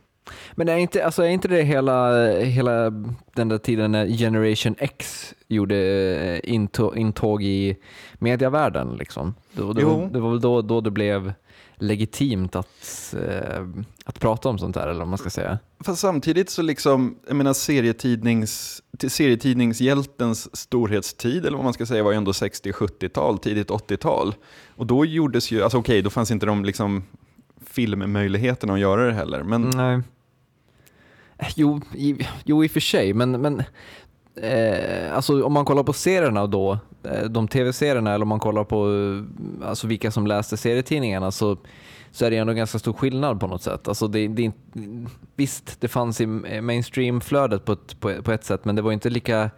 Men 0.55 0.69
är 0.69 0.77
inte, 0.77 1.05
alltså 1.05 1.23
är 1.23 1.29
inte 1.29 1.49
det 1.49 1.63
hela, 1.63 2.27
hela 2.39 2.91
den 3.35 3.49
där 3.49 3.59
tiden 3.59 3.93
när 3.93 4.07
Generation 4.07 4.75
X 4.79 5.35
gjorde 5.49 5.77
eh, 5.77 6.55
intå, 6.55 6.97
intåg 6.97 7.43
i 7.43 7.77
mediavärlden? 8.15 8.97
Liksom? 8.97 9.35
Det, 9.53 9.75
det, 9.75 9.81
Jo. 9.81 10.11
det 10.13 10.21
var 10.21 10.31
väl 10.31 10.41
då, 10.41 10.63
då 10.63 10.81
det 10.81 10.91
blev 10.91 11.33
legitimt 11.75 12.57
att, 12.57 13.15
eh, 13.29 13.67
att 14.05 14.21
prata 14.21 14.49
om 14.49 14.59
sånt 14.59 14.77
här, 14.77 14.89
eller 14.89 14.99
vad 14.99 15.09
man 15.09 15.19
ska 15.19 15.31
säga. 15.31 15.59
Fast 15.85 16.01
samtidigt 16.01 16.51
så 16.51 16.63
liksom, 16.63 17.17
jag 17.27 17.37
menar 17.37 17.53
serietidnings, 17.53 18.83
serietidningshjältens 19.09 20.57
storhetstid, 20.57 21.47
eller 21.47 21.57
vad 21.57 21.65
man 21.65 21.73
ska 21.73 21.87
säga, 21.87 22.03
var 22.03 22.11
ju 22.11 22.17
ändå 22.17 22.33
60-70-tal, 22.33 23.39
tidigt 23.39 23.71
80-tal. 23.71 24.35
Och 24.77 24.87
då 24.87 25.05
gjordes 25.05 25.51
ju, 25.51 25.63
alltså 25.63 25.79
okej, 25.79 26.03
då 26.03 26.11
fanns 26.11 26.31
inte 26.31 26.47
de 26.47 26.65
liksom 26.65 27.03
filmmöjligheterna 27.67 28.73
att 28.73 28.81
göra 28.81 29.07
det 29.07 29.13
heller. 29.13 29.43
Men 29.43 29.71
Nej. 29.71 29.95
Eh, 29.95 31.49
Jo, 31.57 31.81
i, 31.95 32.27
jo, 32.45 32.65
i 32.65 32.67
och 32.67 32.71
för 32.71 32.81
sig, 32.81 33.15
men, 33.15 33.31
men 33.41 33.63
eh, 34.37 35.15
alltså, 35.17 35.45
om 35.45 35.53
man 35.53 35.65
kollar 35.65 35.83
på 35.83 35.93
serierna 35.93 36.47
då, 36.47 36.79
eh, 37.05 37.25
de 37.25 37.49
tv-serierna, 37.49 38.15
eller 38.15 38.23
om 38.23 38.29
man 38.29 38.41
kollar 38.41 38.65
på 38.65 38.89
eh, 38.89 39.69
alltså, 39.69 39.87
vilka 39.87 40.11
som 40.11 40.27
läste 40.27 40.57
serietidningarna, 40.57 41.31
så, 41.31 41.57
så 42.13 42.25
är 42.25 42.31
det 42.31 42.37
ändå 42.37 42.53
ganska 42.53 42.79
stor 42.79 42.93
skillnad 42.93 43.41
på 43.41 43.47
något 43.47 43.63
sätt. 43.63 43.89
Alltså, 43.89 44.09
det, 44.09 44.29
det, 44.29 44.53
visst, 45.37 45.81
det 45.81 45.89
fanns 45.89 46.21
i 46.21 46.27
mainstream-flödet 46.63 47.65
på 47.65 47.73
ett, 47.73 48.01
på, 48.01 48.23
på 48.23 48.33
ett 48.33 48.45
sätt, 48.45 48.65
men 48.65 48.77
det 48.77 48.83
var 48.83 48.93
inte 48.93 49.11
lika 49.11 49.51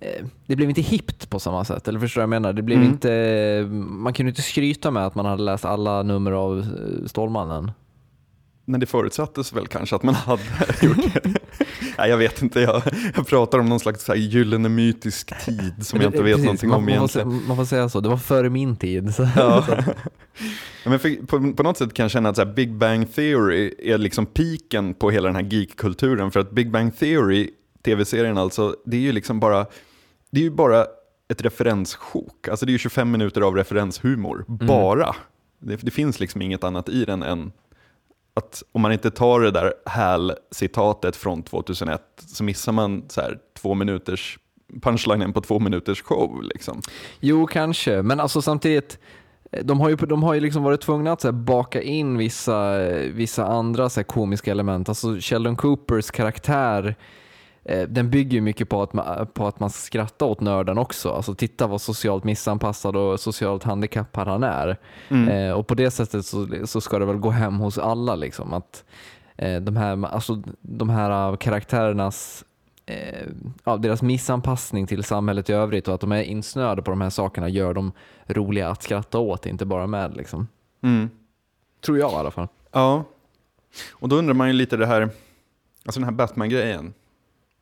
eh, 0.00 0.24
det 0.46 0.56
blev 0.56 0.68
inte 0.68 0.82
hippt 0.82 1.30
på 1.30 1.38
samma 1.40 1.64
sätt, 1.64 1.88
eller 1.88 2.00
förstår 2.00 2.20
du 2.20 2.26
vad 2.26 2.34
jag 2.34 2.42
menar? 2.42 2.52
Det 2.52 2.62
blev 2.62 2.78
Mm. 2.78 2.90
inte, 2.92 3.66
man 3.80 4.12
kunde 4.12 4.30
inte 4.30 4.42
skryta 4.42 4.90
med 4.90 5.06
att 5.06 5.14
man 5.14 5.26
hade 5.26 5.42
läst 5.42 5.64
alla 5.64 6.02
nummer 6.02 6.32
av 6.32 6.58
eh, 6.58 7.06
Stålmannen. 7.06 7.70
Men 8.64 8.80
det 8.80 8.86
förutsattes 8.86 9.52
väl 9.52 9.66
kanske 9.66 9.96
att 9.96 10.02
man 10.02 10.14
hade 10.14 10.42
gjort 10.82 10.96
det. 11.14 11.34
Nej, 11.98 12.10
jag 12.10 12.16
vet 12.16 12.42
inte, 12.42 12.60
jag, 12.60 12.82
jag 13.14 13.26
pratar 13.26 13.58
om 13.58 13.66
någon 13.68 13.80
slags 13.80 14.04
så 14.04 14.12
här 14.12 14.18
gyllene 14.18 14.68
mytisk 14.68 15.44
tid 15.44 15.86
som 15.86 16.00
jag 16.00 16.08
inte 16.08 16.22
vet 16.22 16.34
Precis, 16.34 16.44
någonting 16.44 16.68
man, 16.68 16.78
om 16.78 16.84
man 16.84 17.08
får, 17.08 17.20
egentligen. 17.20 17.48
man 17.48 17.56
får 17.56 17.64
säga 17.64 17.88
så, 17.88 18.00
det 18.00 18.08
var 18.08 18.16
före 18.16 18.50
min 18.50 18.76
tid. 18.76 19.14
Så. 19.14 19.28
Ja. 19.36 19.66
Men 20.84 20.98
för, 20.98 21.26
på, 21.26 21.52
på 21.52 21.62
något 21.62 21.78
sätt 21.78 21.94
kan 21.94 22.04
jag 22.04 22.10
känna 22.10 22.28
att 22.28 22.36
så 22.36 22.44
här, 22.44 22.52
Big 22.52 22.74
Bang 22.74 23.14
Theory 23.14 23.74
är 23.78 23.98
liksom 23.98 24.26
piken 24.26 24.94
på 24.94 25.10
hela 25.10 25.28
den 25.28 25.36
här 25.36 25.52
geekkulturen. 25.52 26.30
För 26.30 26.40
att 26.40 26.50
Big 26.50 26.70
Bang 26.70 26.98
Theory, 26.98 27.50
tv-serien 27.84 28.38
alltså, 28.38 28.76
det 28.84 28.96
är 28.96 29.00
ju 29.00 29.12
liksom 29.12 29.40
bara, 29.40 29.66
det 30.30 30.40
är 30.40 30.44
ju 30.44 30.50
bara 30.50 30.86
ett 31.28 31.42
referenssjok. 31.42 32.48
Alltså 32.48 32.66
det 32.66 32.70
är 32.70 32.72
ju 32.72 32.78
25 32.78 33.10
minuter 33.10 33.40
av 33.40 33.56
referenshumor, 33.56 34.44
bara. 34.48 35.14
Det, 35.58 35.76
det 35.76 35.90
finns 35.90 36.20
liksom 36.20 36.42
inget 36.42 36.64
annat 36.64 36.88
i 36.88 37.04
den 37.04 37.22
än 37.22 37.52
att 38.34 38.62
om 38.72 38.82
man 38.82 38.92
inte 38.92 39.10
tar 39.10 39.40
det 39.40 39.50
där 39.50 39.74
HAL-citatet 39.86 41.16
från 41.16 41.42
2001 41.42 42.02
så 42.16 42.44
missar 42.44 42.72
man 42.72 43.04
så 43.08 43.20
här 43.20 43.38
två 43.62 43.74
minuters 43.74 44.38
punchlinen 44.82 45.32
på 45.32 45.40
två 45.40 45.58
minuters 45.58 46.02
show. 46.02 46.42
Liksom. 46.42 46.82
Jo, 47.20 47.46
kanske, 47.46 48.02
men 48.02 48.20
alltså 48.20 48.42
samtidigt, 48.42 48.98
de 49.62 49.80
har 49.80 49.88
ju, 49.88 49.96
de 49.96 50.22
har 50.22 50.34
ju 50.34 50.40
liksom 50.40 50.62
varit 50.62 50.80
tvungna 50.80 51.12
att 51.12 51.20
så 51.20 51.28
här, 51.28 51.32
baka 51.32 51.82
in 51.82 52.18
vissa, 52.18 52.78
vissa 52.98 53.46
andra 53.46 53.90
så 53.90 54.00
här, 54.00 54.04
komiska 54.04 54.50
element. 54.50 54.88
Alltså 54.88 55.16
Sheldon 55.20 55.56
Coopers 55.56 56.10
karaktär 56.10 56.88
eh, 56.88 56.94
den 57.88 58.10
bygger 58.10 58.32
ju 58.32 58.40
mycket 58.40 58.68
på 58.68 58.82
att, 58.82 58.92
man, 58.92 59.26
på 59.26 59.46
att 59.46 59.60
man 59.60 59.70
skrattar 59.70 60.26
åt 60.26 60.40
nörden 60.40 60.78
också. 60.78 61.10
Alltså 61.10 61.34
titta 61.34 61.66
vad 61.66 61.80
socialt 61.80 62.24
missanpassad 62.24 62.96
och 62.96 63.20
socialt 63.20 63.62
handikappad 63.62 64.28
han 64.28 64.42
är. 64.42 64.76
Mm. 65.08 65.28
Eh, 65.28 65.52
och 65.52 65.66
på 65.66 65.74
det 65.74 65.90
sättet 65.90 66.26
så, 66.26 66.48
så 66.64 66.80
ska 66.80 66.98
det 66.98 67.04
väl 67.04 67.16
gå 67.16 67.30
hem 67.30 67.58
hos 67.58 67.78
alla. 67.78 68.14
Liksom, 68.14 68.52
att 68.52 68.84
eh, 69.36 69.60
de, 69.60 69.76
här, 69.76 70.06
alltså, 70.06 70.42
de 70.60 70.90
här 70.90 71.36
karaktärernas 71.36 72.44
eh, 72.86 73.26
ja, 73.64 73.76
deras 73.76 74.02
missanpassning 74.02 74.86
till 74.86 75.04
samhället 75.04 75.50
i 75.50 75.52
övrigt 75.52 75.88
och 75.88 75.94
att 75.94 76.00
de 76.00 76.12
är 76.12 76.22
insnöade 76.22 76.82
på 76.82 76.90
de 76.90 77.00
här 77.00 77.10
sakerna 77.10 77.48
gör 77.48 77.74
dem 77.74 77.92
roliga 78.26 78.68
att 78.68 78.82
skratta 78.82 79.18
åt, 79.18 79.46
inte 79.46 79.64
bara 79.64 79.86
med. 79.86 80.16
Liksom. 80.16 80.48
Mm. 80.82 81.10
Tror 81.84 81.98
jag 81.98 82.12
i 82.12 82.14
alla 82.14 82.30
fall. 82.30 82.48
Ja, 82.72 83.04
och 83.92 84.08
då 84.08 84.16
undrar 84.16 84.34
man 84.34 84.46
ju 84.48 84.52
lite 84.52 84.76
det 84.76 84.86
här, 84.86 85.10
alltså 85.84 86.00
den 86.00 86.04
här 86.04 86.12
Batman-grejen. 86.12 86.94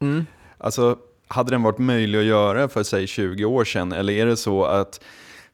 Mm. 0.00 0.26
Alltså, 0.58 0.98
hade 1.28 1.50
den 1.50 1.62
varit 1.62 1.78
möjlig 1.78 2.18
att 2.18 2.24
göra 2.24 2.68
för 2.68 2.82
säg 2.82 3.06
20 3.06 3.44
år 3.44 3.64
sedan? 3.64 3.92
Eller 3.92 4.12
är 4.12 4.26
det 4.26 4.36
så 4.36 4.64
att 4.64 5.00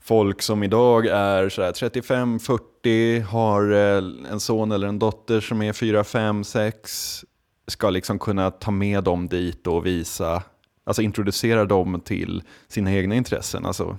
folk 0.01 0.43
som 0.43 0.63
idag 0.63 1.07
är 1.07 1.49
35-40, 1.49 3.23
har 3.23 3.73
eh, 3.73 4.03
en 4.33 4.41
son 4.41 4.73
eller 4.73 4.89
en 4.89 4.99
dotter 4.99 5.41
som 5.41 5.63
är 5.63 5.73
4, 5.73 6.05
5, 6.05 6.45
6, 6.45 7.25
ska 7.67 7.91
liksom 7.91 8.19
kunna 8.19 8.51
ta 8.51 8.71
med 8.71 9.05
dem 9.05 9.29
dit 9.29 9.67
och 9.67 9.87
visa, 9.87 10.43
alltså 10.85 11.03
introducera 11.03 11.65
dem 11.65 12.01
till 12.01 12.43
sina 12.69 12.93
egna 12.93 13.15
intressen? 13.15 13.67
Alltså, 13.67 13.99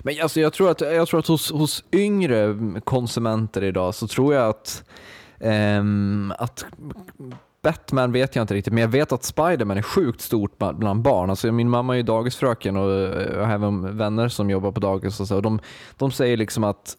Men 0.00 0.14
alltså 0.22 0.40
jag 0.40 0.52
tror 0.52 0.70
att, 0.70 0.80
jag 0.80 1.08
tror 1.08 1.20
att 1.20 1.26
hos, 1.26 1.50
hos 1.50 1.84
yngre 1.92 2.56
konsumenter 2.84 3.64
idag 3.64 3.94
så 3.94 4.08
tror 4.08 4.34
jag 4.34 4.48
att, 4.48 4.84
ehm, 5.40 6.32
att 6.38 6.64
Batman 7.62 8.12
vet 8.12 8.36
jag 8.36 8.42
inte 8.42 8.54
riktigt, 8.54 8.72
men 8.72 8.80
jag 8.80 8.88
vet 8.88 9.12
att 9.12 9.24
Spiderman 9.24 9.78
är 9.78 9.82
sjukt 9.82 10.20
stort 10.20 10.58
bland 10.58 11.02
barn. 11.02 11.30
Alltså 11.30 11.52
min 11.52 11.70
mamma 11.70 11.92
är 11.92 11.96
ju 11.96 12.02
dagisfröken 12.02 12.76
och 12.76 12.92
eh, 12.92 13.32
jag 13.32 13.44
har 13.46 13.54
även 13.54 13.96
vänner 13.96 14.28
som 14.28 14.50
jobbar 14.50 14.72
på 14.72 14.80
dagis 14.80 15.20
och 15.20 15.28
så. 15.28 15.36
Och 15.36 15.42
de, 15.42 15.60
de 15.96 16.10
säger 16.10 16.36
liksom 16.36 16.64
att 16.64 16.96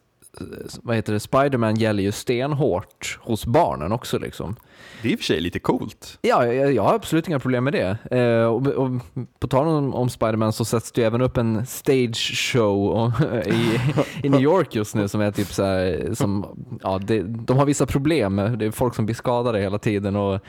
vad 0.82 0.96
heter 0.96 1.12
det, 1.12 1.20
Spiderman 1.20 1.74
gäller 1.74 2.02
ju 2.02 2.12
stenhårt 2.12 3.18
hos 3.20 3.46
barnen 3.46 3.92
också. 3.92 4.18
Liksom. 4.18 4.56
det 5.02 5.08
är 5.08 5.12
i 5.12 5.14
och 5.14 5.18
för 5.18 5.24
sig 5.24 5.40
lite 5.40 5.58
coolt. 5.58 6.18
Ja, 6.22 6.46
jag, 6.46 6.72
jag 6.72 6.82
har 6.82 6.94
absolut 6.94 7.28
inga 7.28 7.38
problem 7.38 7.64
med 7.64 7.72
det. 7.72 8.18
Eh, 8.18 8.44
och, 8.44 8.66
och 8.66 8.90
på 9.38 9.48
tal 9.48 9.66
om, 9.66 9.94
om 9.94 10.08
Spiderman 10.08 10.52
så 10.52 10.64
sätts 10.64 10.92
det 10.92 11.00
ju 11.00 11.06
även 11.06 11.20
upp 11.20 11.36
en 11.36 11.66
stage 11.66 12.52
show 12.52 12.90
om, 12.90 13.12
i, 13.46 13.80
i 14.26 14.28
New 14.28 14.40
York 14.40 14.74
just 14.74 14.94
nu 14.94 15.08
som 15.08 15.20
är 15.20 15.30
typ 15.30 15.48
så 15.48 15.64
här, 15.64 16.10
som, 16.14 16.46
ja, 16.82 16.98
det, 16.98 17.22
de 17.22 17.58
har 17.58 17.66
vissa 17.66 17.86
problem. 17.86 18.36
Det 18.36 18.66
är 18.66 18.70
folk 18.70 18.94
som 18.94 19.06
blir 19.06 19.16
skadade 19.16 19.60
hela 19.60 19.78
tiden 19.78 20.16
och 20.16 20.40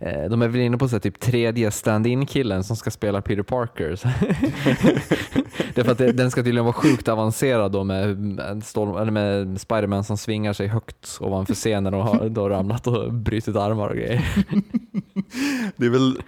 de 0.00 0.42
är 0.42 0.48
väl 0.48 0.60
inne 0.60 0.78
på 0.78 0.88
så 0.88 0.94
här, 0.94 1.00
typ 1.00 1.20
tredje 1.20 1.70
stand-in 1.70 2.26
killen 2.26 2.64
som 2.64 2.76
ska 2.76 2.90
spela 2.90 3.22
Peter 3.22 3.42
Parker. 3.42 3.96
Så- 3.96 4.08
det 5.74 5.80
är 5.80 5.84
för 5.84 5.92
att 5.92 5.98
det, 5.98 6.12
den 6.12 6.30
ska 6.30 6.42
tydligen 6.42 6.64
vara 6.64 6.72
sjukt 6.74 7.08
avancerad 7.08 7.72
då 7.72 7.84
med, 7.84 8.16
storm, 8.64 9.14
med 9.14 9.60
Spiderman 9.60 10.04
som 10.04 10.16
svingar 10.18 10.52
sig 10.52 10.66
högt 10.66 11.16
ovanför 11.20 11.54
scenen 11.54 11.94
och 11.94 12.02
har 12.04 12.28
då 12.28 12.48
ramlat 12.48 12.86
och 12.86 13.12
brutit 13.12 13.56
armar 13.56 13.88
och 13.88 13.96
grejer. 13.96 14.24
Det 15.76 15.86
är 15.86 15.90
väl 15.90 16.18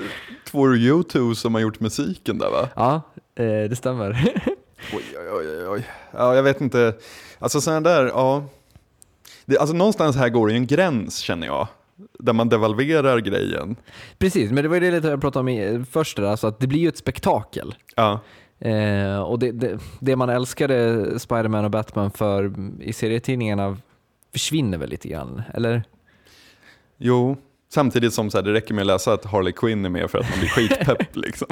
två 0.50 0.66
U2 0.66 1.34
som 1.34 1.54
har 1.54 1.60
gjort 1.60 1.80
musiken 1.80 2.38
där 2.38 2.50
va? 2.50 2.68
Ja, 2.76 2.94
eh, 3.44 3.68
det 3.70 3.76
stämmer. 3.76 4.32
Oj, 4.92 5.02
oj, 5.16 5.48
oj, 5.48 5.68
oj. 5.68 5.86
Ja, 6.10 6.34
jag 6.34 6.42
vet 6.42 6.60
inte. 6.60 6.94
Alltså 7.38 7.60
sådana 7.60 7.80
där, 7.80 8.04
ja. 8.06 8.44
Det, 9.44 9.58
alltså 9.58 9.76
någonstans 9.76 10.16
här 10.16 10.28
går 10.28 10.46
det 10.46 10.52
ju 10.52 10.56
en 10.58 10.66
gräns 10.66 11.18
känner 11.18 11.46
jag. 11.46 11.68
Där 12.18 12.32
man 12.32 12.48
devalverar 12.48 13.18
grejen. 13.18 13.76
Precis, 14.18 14.50
men 14.50 14.62
det 14.62 14.68
var 14.68 14.76
ju 14.76 14.80
det 14.80 14.90
lite 14.90 15.08
jag 15.08 15.20
pratade 15.20 15.40
om 15.40 15.48
i, 15.48 15.84
först, 15.90 16.16
där, 16.16 16.22
alltså 16.22 16.46
att 16.46 16.60
det 16.60 16.66
blir 16.66 16.80
ju 16.80 16.88
ett 16.88 16.98
spektakel. 16.98 17.74
Ja, 17.96 18.20
Eh, 18.60 19.20
och 19.20 19.38
det, 19.38 19.52
det, 19.52 19.78
det 20.00 20.16
man 20.16 20.28
älskade 20.28 21.04
Spiderman 21.20 21.64
och 21.64 21.70
Batman 21.70 22.10
för 22.10 22.54
i 22.80 22.92
serietidningarna 22.92 23.76
försvinner 24.32 24.78
väl 24.78 24.90
lite 24.90 25.08
grann, 25.08 25.42
eller? 25.54 25.82
jo. 26.98 27.36
Samtidigt 27.70 28.14
som 28.14 28.30
så 28.30 28.38
här, 28.38 28.42
det 28.42 28.52
räcker 28.52 28.74
med 28.74 28.82
att 28.82 28.86
läsa 28.86 29.12
att 29.12 29.24
Harley 29.24 29.52
Quinn 29.52 29.84
är 29.84 29.88
med 29.88 30.10
för 30.10 30.18
att 30.18 30.30
man 30.30 30.38
blir 30.38 30.48
skitpepp 30.48 31.16
liksom. 31.16 31.48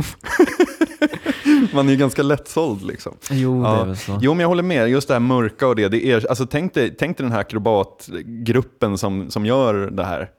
Man 1.76 1.86
är 1.88 1.92
ju 1.92 1.98
ganska 1.98 2.22
lättsåld 2.22 2.82
liksom. 2.86 3.16
Jo, 3.30 3.62
Ja. 3.64 3.72
det 3.74 3.80
är 3.80 3.84
väl 3.86 3.96
så. 3.96 4.18
Jo, 4.22 4.34
men 4.34 4.40
jag 4.40 4.48
håller 4.48 4.62
med. 4.62 4.88
Just 4.88 5.08
det 5.08 5.14
här 5.14 5.20
mörka 5.20 5.66
och 5.68 5.76
det. 5.76 5.88
det 5.88 6.06
är, 6.06 6.26
alltså, 6.28 6.46
tänk, 6.46 6.74
dig, 6.74 6.94
tänk 6.98 7.16
dig 7.18 7.24
den 7.24 7.32
här 7.32 7.40
akrobatgruppen 7.40 8.98
som, 8.98 9.30
som 9.30 9.46
gör 9.46 9.74
det 9.90 10.04
här. 10.04 10.30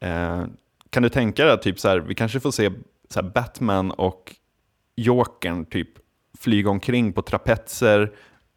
Eh, 0.00 0.44
kan 0.90 1.02
du 1.02 1.08
tänka 1.08 1.44
dig 1.44 1.52
att 1.54 1.62
typ 1.62 1.80
så 1.80 1.88
här, 1.88 1.98
vi 1.98 2.14
kanske 2.14 2.40
får 2.40 2.50
se 2.50 2.70
så 3.10 3.20
här, 3.22 3.30
Batman 3.34 3.90
och 3.90 4.34
Jokern 4.96 5.64
typ 5.64 5.88
flyga 6.38 6.70
omkring 6.70 7.12
på 7.12 7.22
trapetser 7.22 8.12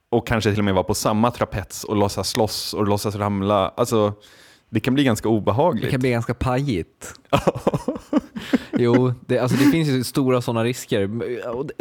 och 0.09 0.27
kanske 0.27 0.49
till 0.49 0.59
och 0.59 0.65
med 0.65 0.73
vara 0.73 0.83
på 0.83 0.93
samma 0.93 1.31
trapets 1.31 1.83
och 1.83 1.95
låtsas 1.95 2.29
slåss 2.29 2.73
och 2.73 2.87
låtsas 2.87 3.15
ramla. 3.15 3.69
Alltså, 3.77 4.13
det 4.69 4.79
kan 4.79 4.93
bli 4.93 5.03
ganska 5.03 5.29
Det 5.29 5.35
obehagligt. 5.35 5.91
kan 5.91 5.99
bli 5.99 6.09
ganska 6.11 6.33
pajigt. 6.33 7.13
jo, 8.83 9.13
det, 9.25 9.39
alltså 9.39 9.57
det 9.57 9.71
finns 9.71 9.89
ju 9.89 10.03
stora 10.03 10.41
sådana 10.41 10.63
risker. 10.63 11.09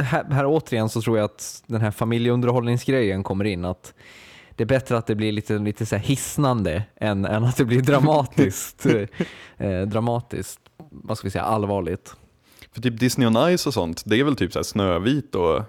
Här, 0.03 0.25
här 0.25 0.47
återigen 0.47 0.89
så 0.89 1.03
tror 1.03 1.19
jag 1.19 1.25
att 1.25 1.63
den 1.67 1.81
här 1.81 1.91
familjeunderhållningsgrejen 1.91 3.23
kommer 3.23 3.45
in. 3.45 3.65
att 3.65 3.95
det 4.57 4.65
är 4.65 4.67
bättre 4.67 4.99
att 4.99 5.07
det 5.07 5.15
blir 5.15 5.33
lite, 5.33 5.59
lite 5.59 5.87
så 5.87 5.97
hisnande 5.97 6.83
än, 6.97 7.25
än 7.25 7.45
att 7.45 7.57
det 7.57 7.65
blir 7.65 7.81
dramatiskt, 7.81 8.87
eh, 9.57 9.81
dramatiskt 9.81 10.61
vad 10.91 11.19
ska 11.19 11.27
vi 11.27 11.31
säga, 11.31 11.45
allvarligt. 11.45 12.17
För 12.73 12.81
typ 12.81 13.01
Disney 13.01 13.29
on 13.29 13.59
Ice 13.59 13.67
och 13.67 13.75
sånt, 13.75 14.03
det 14.07 14.21
är 14.21 14.25
väl 14.25 14.37
typ 14.37 14.53
så 14.53 14.65
Snövit 14.65 15.35
och 15.35 15.63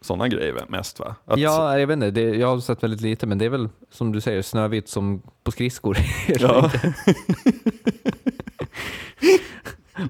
sådana 0.00 0.28
grejer 0.28 0.64
mest 0.68 1.00
va? 1.00 1.14
Att, 1.24 1.40
Ja, 1.40 1.78
jag 1.78 1.86
vet 1.86 1.94
inte, 1.94 2.10
det, 2.10 2.22
jag 2.22 2.48
har 2.48 2.60
sett 2.60 2.82
väldigt 2.82 3.00
lite 3.00 3.26
men 3.26 3.38
det 3.38 3.44
är 3.44 3.48
väl 3.48 3.68
som 3.90 4.12
du 4.12 4.20
säger 4.20 4.42
Snövit 4.42 4.88
som 4.88 5.22
på 5.44 5.50
skridskor. 5.50 5.98
Ja. 6.28 6.70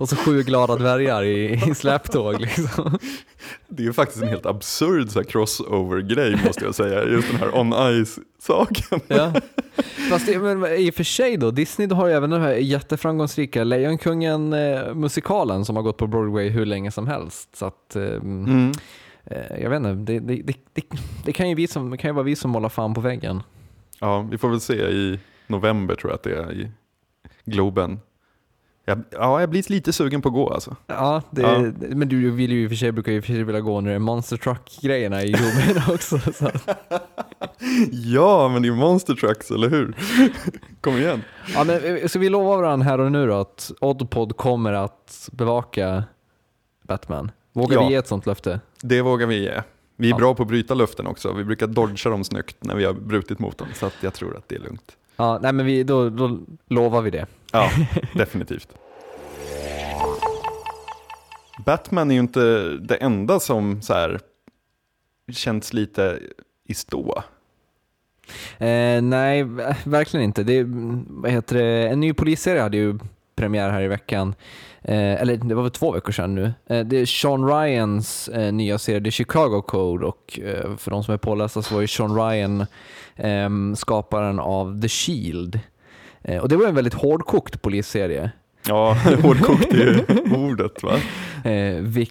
Och 0.01 0.09
så 0.09 0.17
sju 0.17 0.43
glada 0.43 0.77
dvärgar 0.77 1.23
i, 1.25 1.63
i 1.71 1.75
släptåg. 1.75 2.41
Liksom. 2.41 2.99
Det 3.69 3.83
är 3.83 3.87
ju 3.87 3.93
faktiskt 3.93 4.23
en 4.23 4.29
helt 4.29 4.47
absurd 4.47 5.11
så 5.11 5.25
crossover-grej 5.25 6.37
måste 6.47 6.65
jag 6.65 6.75
säga, 6.75 7.05
just 7.05 7.31
den 7.31 7.41
här 7.41 7.59
on 7.59 7.73
ice-saken. 7.73 9.01
Ja. 9.09 9.33
Fast 10.11 10.27
det, 10.27 10.39
men 10.39 10.67
i 10.67 10.91
och 10.91 10.95
för 10.95 11.05
sig 11.05 11.37
då, 11.37 11.51
Disney 11.51 11.89
har 11.89 12.07
ju 12.07 12.13
även 12.13 12.31
den 12.31 12.41
här 12.41 12.53
jätteframgångsrika 12.53 13.65
Lejonkungen-musikalen 13.65 15.65
som 15.65 15.77
har 15.77 15.83
gått 15.83 15.97
på 15.97 16.07
Broadway 16.07 16.49
hur 16.49 16.67
länge 16.67 16.91
som 16.91 17.07
helst. 17.07 17.57
Så 17.57 17.67
att, 17.67 17.97
ehm, 17.97 18.45
Mm. 18.45 18.73
eh, 19.25 19.63
jag 19.63 19.71
vet 19.71 19.77
inte, 19.77 20.13
det, 20.13 20.21
det, 20.21 20.57
det, 21.25 21.33
kan 21.33 21.49
ju 21.49 21.55
vi 21.55 21.67
som, 21.67 21.99
kan 21.99 22.09
ju 22.09 22.13
vara 22.15 22.25
vi 22.25 22.37
som 22.37 22.51
målar 22.51 22.69
fan 22.69 22.95
på 22.95 23.01
väggen. 23.01 23.43
Ja, 24.01 24.29
vi 24.31 24.39
får 24.39 24.49
väl 24.49 24.61
se 24.61 24.75
i 24.75 25.19
november 25.47 25.95
tror 25.95 26.11
jag 26.11 26.17
att 26.17 26.23
det 26.23 26.35
är 26.37 26.53
i 26.53 26.71
Globen. 27.45 28.01
Jag, 28.87 29.03
ja, 29.11 29.41
jag 29.41 29.51
blir 29.51 29.71
lite 29.73 29.93
sugen 29.93 30.23
på 30.23 30.29
att 30.29 30.35
gå 30.35 30.51
alltså. 30.51 30.77
Ja, 30.87 31.23
det, 31.31 31.43
Ja. 31.43 31.59
men 31.95 32.09
du 32.09 32.31
vill 32.31 32.53
ju 32.53 32.63
i 32.63 32.67
och 32.67 32.71
för 32.71 32.77
sig, 32.77 32.93
brukar 32.93 33.13
ju 33.13 33.23
för 33.23 33.27
sig 33.27 33.43
vilja 33.43 33.61
gå 33.61 33.81
när 33.81 33.91
det 33.91 33.95
är 33.97 33.99
Monster 34.01 34.37
Truck-grejerna 34.37 35.23
i 35.23 35.31
Globen 35.33 35.83
också. 35.95 36.19
Ja, 37.91 38.49
men 38.49 38.63
det 38.63 38.69
är 38.69 38.71
ju 38.71 38.77
Monster 38.77 39.15
Trucks, 39.15 39.51
eller 39.51 39.71
hur? 39.71 39.97
Kom 40.81 40.97
igen. 40.97 41.23
Ja, 41.55 41.65
men, 41.65 41.97
eh, 41.97 42.07
så 42.07 42.19
vi 42.19 42.29
lovar 42.29 42.57
varandra 42.57 42.85
här 42.85 43.01
och 43.01 43.13
nu 43.13 43.27
då 43.27 43.35
att 43.35 43.73
Oddpod 43.81 44.37
kommer 44.37 44.73
att 44.73 45.29
bevaka 45.33 46.05
Batman. 46.83 47.31
Vågar 47.53 47.77
Ja. 47.77 47.87
vi 47.87 47.93
ge 47.93 47.99
ett 47.99 48.09
sånt 48.09 48.27
löfte? 48.27 48.61
Det 48.83 49.03
vågar 49.03 49.27
vi 49.27 49.43
ge. 49.43 49.63
Vi 49.97 50.07
är 50.09 50.11
Ja. 50.11 50.17
bra 50.17 50.35
på 50.35 50.43
att 50.43 50.49
bryta 50.49 50.75
luften 50.75 51.07
också. 51.07 51.33
Vi 51.33 51.45
brukar 51.45 51.67
dodga 51.67 52.11
dem 52.11 52.25
snyggt 52.25 52.57
när 52.61 52.75
vi 52.77 52.85
har 52.85 52.93
brutit 52.93 53.39
mot 53.39 53.59
dem. 53.59 53.69
Så 53.75 53.87
att 53.87 53.95
jag 54.01 54.15
tror 54.15 54.37
att 54.37 54.49
det 54.49 54.55
är 54.55 54.61
lugnt. 54.61 54.93
Ja, 55.17 55.39
nej 55.43 55.53
men 55.53 55.67
vi, 55.67 55.83
då, 55.83 56.11
då 56.11 56.39
lovar 56.69 57.03
vi 57.03 57.11
det. 57.11 57.27
Ja, 57.55 57.71
definitivt. 58.15 58.69
Batman 61.65 62.11
är 62.11 62.15
ju 62.15 62.21
inte 62.21 62.69
det 62.69 62.97
enda 62.97 63.41
som 63.41 63.83
så 63.83 63.95
här 63.95 64.21
känns 65.33 65.73
lite 65.73 66.21
i 66.65 66.75
stå. 66.75 67.23
Eh, 68.59 69.03
nej, 69.03 69.45
verkligen 69.85 70.25
inte. 70.25 70.43
Det, 70.43 70.65
vad 71.07 71.31
heter 71.31 71.57
det? 71.57 71.89
En 71.89 72.01
ny 72.01 72.13
polisserie 72.13 72.63
hade 72.63 72.77
ju 72.77 72.99
premiär 73.37 73.71
här 73.71 73.83
i 73.83 73.89
veckan. 73.89 74.35
Eh, 74.83 75.23
eller 75.23 75.37
det 75.37 75.55
var 75.55 75.63
väl 75.63 75.71
två 75.71 75.93
veckor 75.93 76.13
sedan 76.13 76.35
nu. 76.35 76.53
Eh, 76.67 76.87
det 76.87 76.97
är 76.97 77.07
Sean 77.07 77.49
Ryans 77.49 78.29
eh, 78.29 78.53
nya 78.53 78.79
serie, 78.79 79.01
The 79.01 79.11
Chicago 79.11 79.63
Code 79.63 80.07
och 80.07 80.41
eh, 80.43 80.77
för 80.77 80.91
de 80.91 81.05
som 81.05 81.15
är 81.15 81.19
pålästa 81.19 81.63
så 81.63 81.75
var 81.75 81.81
ju 81.81 81.87
Sean 81.87 82.17
Ryan 82.17 82.67
ehm, 83.17 83.77
skaparen 83.77 84.39
av 84.39 84.81
The 84.81 84.89
Shield. 84.89 85.61
Eh, 86.25 86.43
och 86.43 86.49
det 86.49 86.57
var 86.57 86.67
en 86.67 86.75
väldigt 86.75 86.95
hårdkokt 86.95 87.63
polisserie. 87.63 88.31
Ja, 88.69 88.97
hårdkokt 89.23 89.73
är 89.73 89.77
ju 89.77 90.05
ordet 90.35 90.83
va? 90.83 90.93
eh, 91.51 91.83
Vic, 91.83 92.11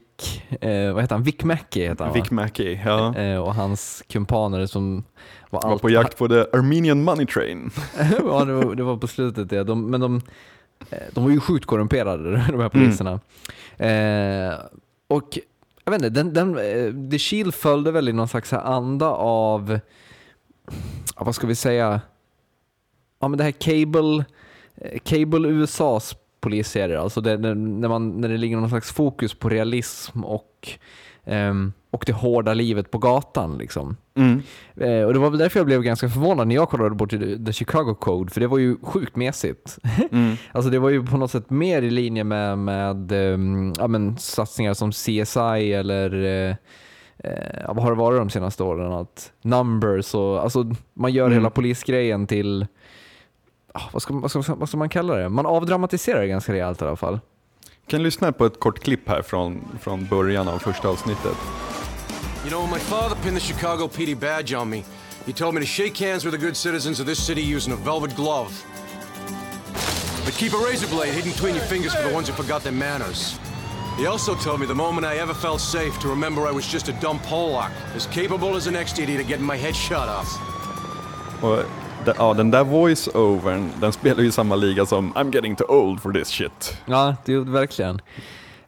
eh, 0.62 0.94
vad 0.94 1.04
heter 1.04 1.16
han? 1.16 1.24
Vic 1.24 1.44
Mackey 1.44 1.88
heter 1.88 2.06
han 2.06 2.14
Vic 2.14 2.32
Mackey, 2.32 2.80
ja. 2.86 2.98
va? 2.98 3.22
Eh, 3.22 3.38
och 3.38 3.56
hans 3.56 4.04
kumpaner 4.08 4.66
som 4.66 5.04
var, 5.50 5.62
Var 5.62 5.72
allt, 5.72 5.82
på 5.82 5.90
jakt 5.90 6.18
på 6.18 6.28
the 6.28 6.40
Armenian 6.54 7.04
Money 7.04 7.26
Train. 7.26 7.72
ja, 8.20 8.46
det 8.46 8.54
var, 8.54 8.76
det 8.76 8.84
var 8.84 8.98
på 8.98 9.08
slutet 9.08 9.50
det. 9.50 9.64
De, 9.64 9.92
men 9.92 10.02
de, 10.02 10.22
eh, 10.90 10.98
de 11.12 11.24
var 11.24 11.32
ju 11.32 11.40
sjukt 11.40 11.66
korrumperade 11.66 12.46
de 12.52 12.60
här 12.60 12.70
poliserna. 12.70 13.20
Eh, 13.78 14.60
och 15.08 15.40
jag 15.86 15.92
vet 15.92 16.02
inte, 16.02 16.10
den, 16.10 16.34
den, 16.34 17.12
The 17.12 17.20
Shield 17.20 17.54
följde 17.54 17.92
väl 17.92 18.10
i 18.10 18.14
någon 18.14 18.28
slags 18.28 18.54
anda 18.54 19.08
av, 19.08 19.80
vad 21.16 21.36
ska 21.36 21.48
vi 21.48 21.56
säga, 21.56 22.02
ja 23.24 23.28
men 23.28 23.38
det 23.38 23.44
här 23.44 23.52
Cable, 23.52 24.26
eh, 24.76 25.00
Cable 25.04 25.50
USAs 25.50 26.16
polisserier, 26.42 26.98
alltså 26.98 27.22
det, 27.22 27.38
när, 27.38 27.88
man, 27.88 28.22
när 28.22 28.30
det 28.30 28.38
ligger 28.38 28.58
någon 28.58 28.70
slags 28.70 28.92
fokus 28.92 29.34
på 29.34 29.50
realism 29.50 30.24
och, 30.24 30.70
ehm, 31.26 31.74
och 31.92 32.04
det 32.08 32.14
hårda 32.14 32.54
livet 32.54 32.92
på 32.92 32.98
gatan. 32.98 33.58
Liksom. 33.58 33.98
Mm. 34.16 34.42
Eh, 34.76 35.04
och 35.06 35.14
Det 35.14 35.20
var 35.20 35.30
väl 35.30 35.40
därför 35.40 35.60
jag 35.60 35.66
blev 35.66 35.82
ganska 35.82 36.10
förvånad 36.10 36.48
när 36.48 36.56
jag 36.56 36.70
kollade 36.70 36.96
bort 36.96 37.10
till 37.10 37.46
The 37.46 37.54
Chicago 37.54 37.96
Code, 38.00 38.32
för 38.32 38.42
det 38.42 38.48
var 38.48 38.58
ju 38.58 38.78
sjukt 38.84 39.16
mesigt. 39.16 39.78
Mm. 40.12 40.36
Alltså 40.52 40.72
det 40.72 40.80
var 40.80 40.90
ju 40.90 41.06
på 41.06 41.18
något 41.18 41.32
sätt 41.32 41.50
mer 41.50 41.82
i 41.82 41.90
linje 41.90 42.24
med, 42.24 42.58
med 42.58 43.12
ehm, 43.12 43.74
ja, 43.78 43.88
men 43.88 44.18
satsningar 44.18 44.74
som 44.74 44.92
CSI 44.92 45.74
eller 45.74 46.24
eh, 46.24 46.56
ja, 47.64 47.74
vad 47.74 47.84
har 47.84 47.92
det 47.92 47.98
varit 47.98 48.20
de 48.20 48.30
senaste 48.30 48.64
åren? 48.64 48.92
Att 48.92 49.32
numbers 49.42 50.14
och 50.16 50.44
alltså 50.44 50.72
man 50.94 51.14
gör 51.14 51.26
Mm. 51.26 51.38
hela 51.38 51.50
polisgrejen 51.50 52.28
till, 52.28 52.68
vad, 53.92 54.02
ska, 54.02 54.14
vad, 54.14 54.32
ska, 54.32 54.56
vad 54.56 54.70
ska 54.70 54.78
man 54.78 54.90
kalla 54.90 55.16
det? 55.16 55.30
Man 55.30 55.46
avdramatiserar 55.46 56.22
det 56.22 56.28
ganska 56.28 56.54
rejält 56.54 56.82
i 56.82 56.86
alla 56.86 56.96
fall. 56.96 57.20
Kan 57.88 58.04
lyssna 58.04 58.32
på 58.32 58.46
ett 58.46 58.60
kort 58.60 58.80
klipp 58.80 59.08
här 59.10 59.22
från, 59.22 59.62
från 59.82 60.06
början 60.08 60.48
av 60.48 60.60
första 60.60 60.88
avsnittet. 60.88 61.38
You 62.44 62.50
know, 62.50 62.70
my 62.70 62.80
father 62.80 63.16
pinned 63.16 63.42
the 63.42 63.48
Chicago 63.48 63.88
PD 63.88 64.16
badge 64.16 64.54
on 64.54 64.70
me, 64.70 64.84
he 65.26 65.34
told 65.34 65.54
me 65.56 65.62
to 65.62 65.68
shake 65.68 66.10
hands 66.10 66.26
with 66.26 66.34
the 66.34 66.46
good 66.46 66.58
citizens 66.58 67.00
of 67.00 67.06
this 67.06 67.26
city 67.26 67.56
using 67.56 67.74
a 67.74 67.78
velvet 67.86 68.16
glove. 68.16 68.52
But 70.26 70.34
keep 70.34 70.54
a 70.54 70.58
razor 70.58 70.88
blade 70.88 71.14
hidden 71.14 71.32
between 71.32 71.56
your 71.56 71.66
fingers 71.66 71.94
for 71.96 72.04
the 72.04 72.14
ones 72.14 72.28
who 72.28 72.34
forgot 72.36 72.64
their 72.64 72.74
manners. 72.74 73.40
He 73.98 74.08
also 74.08 74.36
told 74.36 74.60
me 74.60 74.66
the 74.66 74.76
moment 74.76 75.06
I 75.06 75.18
ever 75.18 75.34
felt 75.34 75.62
safe 75.62 76.00
to 76.00 76.10
remember 76.10 76.48
I 76.48 76.52
was 76.52 76.68
just 76.68 76.90
a 76.90 76.94
dumb 76.94 77.20
Pollock, 77.20 77.72
as 77.96 78.08
capable 78.08 78.56
as 78.56 78.68
next 78.72 79.00
idiot 79.00 79.22
of 79.22 79.28
getting 79.28 79.46
my 79.46 79.58
head 79.58 79.76
shot 79.76 80.10
off. 80.10 80.28
Och 81.42 81.64
ja, 82.18 82.34
den 82.34 82.52
där 82.52 82.64
voice-overn, 82.64 83.70
den 83.82 83.92
spelar 83.94 84.22
ju 84.22 84.28
i 84.28 84.32
samma 84.32 84.56
liga 84.56 84.86
som 84.86 85.14
I'm 85.14 85.34
getting 85.36 85.56
too 85.56 85.68
old 85.68 86.02
for 86.02 86.14
this 86.14 86.28
shit. 86.28 86.78
Ja, 86.86 87.16
det 87.26 87.32
gjorde 87.32 87.52
verkligen. 87.52 88.02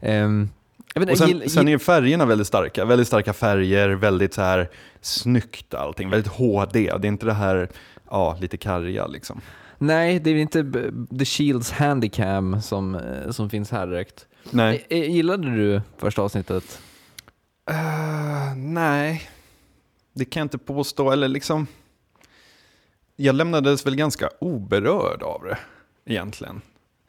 Ehm, 0.02 0.50
jag 0.94 1.00
vet, 1.02 1.12
Och 1.12 1.18
sen, 1.18 1.28
gill- 1.30 1.48
sen 1.50 1.68
är 1.68 1.78
färgerna 1.78 2.26
väldigt 2.26 2.48
starka, 2.48 2.86
väldigt 2.86 3.08
starka 3.08 3.34
färger, 3.34 3.90
väldigt 3.90 4.34
så 4.34 4.42
här 4.42 4.70
snyggt 5.02 5.74
allting, 5.74 6.10
väldigt 6.10 6.32
HD. 6.32 6.80
Det 7.00 7.08
är 7.08 7.10
inte 7.10 7.26
det 7.26 7.34
här, 7.34 7.70
ja, 8.10 8.38
lite 8.42 8.58
karga 8.58 9.08
liksom. 9.08 9.42
Nej, 9.78 10.20
det 10.20 10.30
är 10.30 10.36
inte 10.36 10.66
The 11.20 11.26
Shields 11.26 11.72
Handycam 11.72 12.62
som, 12.62 12.96
eh, 12.96 13.32
som 13.32 13.50
finns 13.50 13.72
här 13.72 13.88
direkt. 13.88 14.26
Nej. 14.52 14.86
Eh, 14.90 15.12
Gillade 15.12 15.56
du 15.56 15.82
första 15.98 16.22
avsnittet? 16.22 16.80
Eh, 17.72 18.56
nej, 18.56 19.30
det 20.14 20.26
kan 20.26 20.40
jag 20.42 20.46
inte 20.46 20.58
påstå. 20.58 21.12
Eller 21.12 21.28
liksom, 21.28 21.68
jag 23.16 23.36
lämnades 23.36 23.86
väl 23.86 23.96
ganska 23.96 24.30
oberörd 24.40 25.24
av 25.24 25.44
det 25.44 25.58
egentligen. 26.06 26.62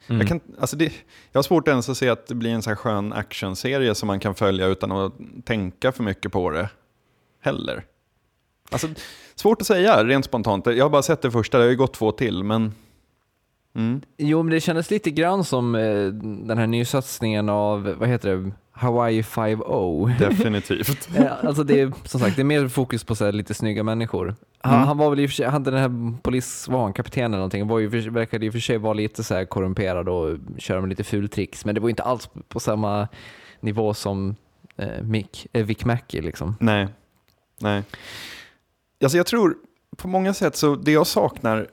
Mm. 0.07 0.19
Jag, 0.19 0.27
kan, 0.27 0.41
alltså 0.59 0.75
det, 0.75 0.93
jag 1.31 1.37
har 1.37 1.43
svårt 1.43 1.67
ens 1.67 1.89
att 1.89 1.97
se 1.97 2.09
att 2.09 2.27
det 2.27 2.35
blir 2.35 2.51
en 2.51 2.61
så 2.61 2.69
här 2.69 2.75
skön 2.75 3.13
actionserie 3.13 3.95
som 3.95 4.07
man 4.07 4.19
kan 4.19 4.35
följa 4.35 4.65
utan 4.65 4.91
att 4.91 5.13
tänka 5.45 5.91
för 5.91 6.03
mycket 6.03 6.31
på 6.31 6.49
det 6.49 6.69
heller. 7.41 7.83
Alltså, 8.69 8.87
svårt 9.35 9.61
att 9.61 9.67
säga 9.67 10.03
rent 10.03 10.25
spontant. 10.25 10.65
Jag 10.65 10.85
har 10.85 10.89
bara 10.89 11.01
sett 11.01 11.21
det 11.21 11.31
första, 11.31 11.57
det 11.57 11.63
har 11.63 11.69
ju 11.69 11.77
gått 11.77 11.93
två 11.93 12.11
till, 12.11 12.43
men... 12.43 12.73
Mm. 13.75 14.01
Jo, 14.17 14.43
men 14.43 14.53
det 14.53 14.61
kändes 14.61 14.91
lite 14.91 15.11
grann 15.11 15.43
som 15.43 15.75
eh, 15.75 16.05
den 16.47 16.57
här 16.57 16.67
nysatsningen 16.67 17.49
av, 17.49 17.95
vad 17.99 18.09
heter 18.09 18.35
det, 18.35 18.51
Hawaii 18.71 19.21
5-0. 19.21 20.19
Definitivt. 20.19 21.09
Eh, 21.15 21.45
alltså 21.45 21.63
det 21.63 21.79
är 21.79 21.93
som 22.03 22.19
sagt 22.19 22.35
det 22.35 22.41
är 22.41 22.43
mer 22.43 22.67
fokus 22.67 23.03
på 23.03 23.15
så 23.15 23.31
lite 23.31 23.53
snygga 23.53 23.83
människor. 23.83 24.35
Han, 24.67 24.75
Mm. 24.75 24.87
han 24.87 24.97
var 24.97 25.09
väl 25.09 25.19
i 25.19 25.25
och 25.25 25.29
för 25.29 25.35
sig, 25.35 25.45
hade 25.47 25.71
den 25.71 25.79
här 25.79 26.17
polis, 26.21 26.67
var 26.67 26.81
han 26.83 26.93
kapten 26.93 27.23
eller 27.23 27.37
någonting, 27.37 27.67
var 27.67 27.79
ju, 27.79 27.89
för- 27.91 28.09
verkade 28.09 28.45
i 28.45 28.49
och 28.49 28.53
för 28.53 28.59
sig 28.59 28.77
vara 28.77 28.93
lite 28.93 29.23
så 29.23 29.33
här 29.35 29.45
korrumperad 29.45 30.09
och 30.09 30.37
köra 30.57 30.81
med 30.81 30.89
lite 30.89 31.03
fultricks, 31.03 31.65
men 31.65 31.75
det 31.75 31.81
var 31.81 31.89
inte 31.89 32.03
alls 32.03 32.29
på 32.47 32.59
samma 32.59 33.07
nivå 33.59 33.93
som 33.93 34.35
eh, 34.77 35.01
Mick, 35.03 35.47
eh, 35.53 35.65
Vic 35.65 35.85
Mackey 35.85 36.21
liksom. 36.21 36.55
Nej. 36.59 36.87
Nej. 37.61 37.83
Alltså 39.03 39.17
jag 39.17 39.25
tror 39.25 39.55
på 39.97 40.07
många 40.07 40.33
sätt 40.33 40.55
så 40.55 40.75
det 40.75 40.91
jag 40.91 41.07
saknar 41.07 41.67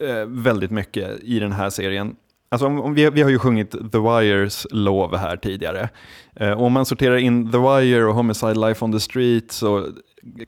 eh, 0.00 0.24
väldigt 0.26 0.70
mycket 0.70 1.18
i 1.22 1.38
den 1.38 1.52
här 1.52 1.70
serien, 1.70 2.16
alltså 2.48 2.66
om, 2.66 2.80
om 2.80 2.94
vi, 2.94 3.10
vi 3.10 3.22
har 3.22 3.30
ju 3.30 3.38
sjungit 3.38 3.70
The 3.70 3.98
Wires 3.98 4.66
lov 4.70 5.16
här 5.16 5.36
tidigare. 5.36 5.88
Eh, 6.34 6.50
och 6.50 6.64
om 6.66 6.72
man 6.72 6.86
sorterar 6.86 7.16
in 7.16 7.52
The 7.52 7.58
Wire 7.58 8.04
och 8.04 8.14
Homicide 8.14 8.54
Life 8.68 8.84
on 8.84 8.92
the 8.92 9.00
Street 9.00 9.52
så 9.52 9.86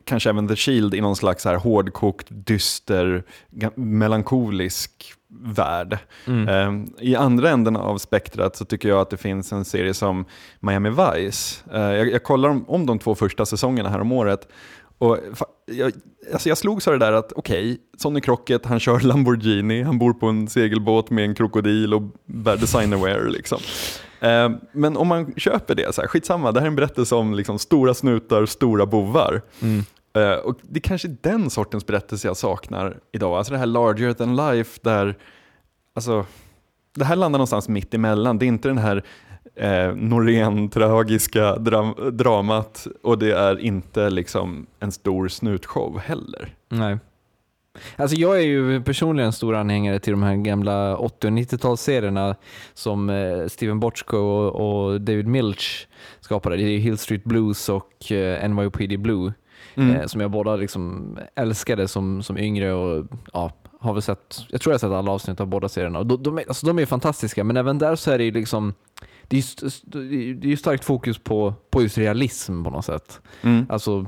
kanske 0.04 0.30
även 0.30 0.48
The 0.48 0.56
Shield 0.56 0.94
i 0.94 1.00
någon 1.00 1.16
slags 1.16 1.44
här 1.44 1.54
hårdkokt, 1.54 2.26
dyster, 2.30 3.22
melankolisk 3.74 5.14
värld. 5.30 5.98
Eh, 6.48 6.72
I 7.00 7.16
andra 7.16 7.50
änden 7.50 7.76
av 7.76 7.98
spektrat 7.98 8.56
så 8.56 8.64
tycker 8.64 8.88
jag 8.88 9.00
att 9.00 9.10
det 9.10 9.16
finns 9.16 9.52
en 9.52 9.64
serie 9.64 9.94
som 9.94 10.24
Miami 10.60 10.90
Vice. 10.90 11.64
Eh, 11.72 11.80
jag, 11.80 12.12
jag 12.12 12.22
kollar 12.22 12.48
om, 12.48 12.64
om 12.68 12.86
de 12.86 12.98
två 12.98 13.14
första 13.14 13.46
säsongerna 13.46 13.88
här 13.88 14.00
om 14.00 14.12
året. 14.12 14.48
Och 14.98 15.18
jag, 15.66 15.92
alltså 16.32 16.48
jag 16.48 16.58
slog 16.58 16.82
så 16.82 16.90
det 16.90 16.98
där 16.98 17.12
att 17.12 17.32
okej, 17.32 17.78
Sonny 17.98 18.20
Crockett, 18.20 18.66
han 18.66 18.80
kör 18.80 19.00
Lamborghini, 19.06 19.82
han 19.82 19.98
bor 19.98 20.12
på 20.12 20.26
en 20.26 20.48
segelbåt 20.48 21.10
med 21.10 21.24
en 21.24 21.34
krokodil 21.34 21.94
och 21.94 22.02
bär 22.26 22.56
designerwear. 22.56 23.28
Liksom. 23.28 23.58
Eh, 24.20 24.50
men 24.72 24.96
om 24.96 25.09
man 25.09 25.35
köper 25.37 25.74
det, 25.74 25.94
så 25.94 26.00
här, 26.00 26.09
skitsamma, 26.09 26.52
det 26.52 26.61
här 26.61 26.66
är 26.66 26.70
en 26.70 26.76
berättelse 26.76 27.14
om 27.14 27.35
liksom, 27.35 27.59
stora 27.59 27.94
snutar, 27.94 28.46
stora 28.46 28.87
bovar. 28.87 29.42
Eh, 30.16 30.33
och 30.33 30.59
det 30.62 30.78
är 30.78 30.83
kanske 30.83 31.09
den 31.09 31.50
sortens 31.50 31.87
berättelse 31.87 32.28
jag 32.28 32.37
saknar 32.37 32.96
idag, 33.12 33.38
alltså 33.38 33.52
det 33.52 33.59
här 33.59 33.66
larger 33.66 34.12
than 34.12 34.37
life 34.37 34.81
där, 34.83 35.16
alltså, 35.94 36.26
det 36.94 37.04
här 37.04 37.16
landar 37.16 37.38
någonstans 37.38 37.68
mitt 37.68 37.94
emellan. 37.94 38.38
Det 38.38 38.44
är 38.44 38.48
inte 38.48 38.68
den 38.68 38.78
här 38.78 39.04
eh, 39.54 39.94
Norén-tragiska 39.94 41.57
dram 41.57 41.94
dramat 42.12 42.87
och 43.02 43.18
det 43.18 43.33
är 43.33 43.61
inte 43.61 44.11
liksom 44.11 44.66
en 44.81 44.92
stor 44.92 45.28
snutshow 45.28 45.98
heller. 45.98 46.54
Nej. 46.68 46.98
Alltså 47.96 48.16
jag 48.16 48.36
är 48.36 48.42
ju 48.46 48.82
personligen 48.82 49.26
en 49.26 49.32
stor 49.32 49.54
anhängare 49.54 49.98
till 49.98 50.10
de 50.12 50.22
här 50.22 50.36
gamla 50.36 50.96
80 50.96 51.26
och 51.26 51.32
90-talsserierna 51.32 52.34
som 52.74 53.10
eh, 53.10 53.46
Steven 53.46 53.80
Bochco 53.80 54.16
och, 54.18 55.00
David 55.00 55.26
Milch 55.26 55.88
skapade. 56.20 56.56
Det 56.56 56.62
är 56.62 56.78
Hill 56.78 56.98
Street 56.98 57.24
Blues 57.24 57.68
och 57.68 58.12
eh, 58.12 58.48
NYPD 58.50 58.98
Blue 59.00 59.32
Mm. 59.74 59.96
eh, 59.96 60.06
som 60.06 60.20
jag 60.20 60.30
båda 60.30 60.56
liksom 60.56 61.18
älskade 61.36 61.88
som, 61.88 62.22
som 62.22 62.38
yngre 62.38 62.72
och 62.72 63.06
ja, 63.32 63.52
har 63.80 63.92
väl 63.92 64.02
sett, 64.02 64.40
jag 64.48 64.60
tror 64.60 64.72
jag 64.72 64.74
har 64.74 64.78
sett 64.78 64.90
alla 64.96 65.10
avsnitt 65.10 65.40
av 65.40 65.46
båda 65.46 65.68
serierna. 65.68 66.02
De, 66.04 66.22
de, 66.22 66.38
är, 66.38 66.44
alltså 66.48 66.66
de 66.66 66.78
är 66.78 66.86
fantastiska 66.86 67.44
men 67.44 67.56
även 67.56 67.78
där 67.78 67.96
så 67.96 68.10
är 68.10 68.18
det 68.18 68.24
ju 68.24 68.30
liksom 68.30 68.74
det 69.28 69.36
är 69.36 69.38
ju 69.38 69.42
st- 69.42 69.66
st- 69.66 69.98
det 69.98 70.46
är 70.46 70.50
ju 70.50 70.56
starkt 70.56 70.84
fokus 70.84 71.18
på, 71.18 71.54
på 71.70 71.82
just 71.82 71.98
realism 71.98 72.64
på 72.64 72.70
något 72.70 72.84
sätt. 72.84 73.20
Mm. 73.42 73.66
Alltså, 73.68 74.06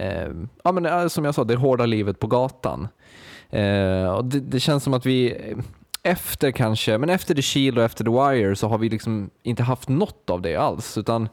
eh, 0.00 0.28
ja, 0.64 0.72
men, 0.72 0.86
eh, 0.86 1.08
som 1.08 1.24
jag 1.24 1.34
sa, 1.34 1.44
det 1.44 1.56
hårda 1.56 1.86
livet 1.86 2.18
på 2.18 2.26
gatan. 2.26 2.88
Eh, 3.50 4.04
och 4.04 4.24
det, 4.24 4.40
det 4.40 4.60
känns 4.60 4.84
som 4.84 4.94
att 4.94 5.06
vi 5.06 5.36
efter 6.02 6.50
kanske, 6.50 6.98
men 6.98 7.10
efter 7.10 7.34
The 7.34 7.42
Shield 7.42 7.78
och 7.78 7.84
efter 7.84 8.04
The 8.04 8.10
Wire 8.10 8.56
så 8.56 8.68
har 8.68 8.78
vi 8.78 8.88
liksom 8.88 9.30
inte 9.42 9.62
haft 9.62 9.88
något 9.88 10.30
av 10.30 10.42
det 10.42 10.56
alls. 10.56 10.98
Utan 10.98 11.28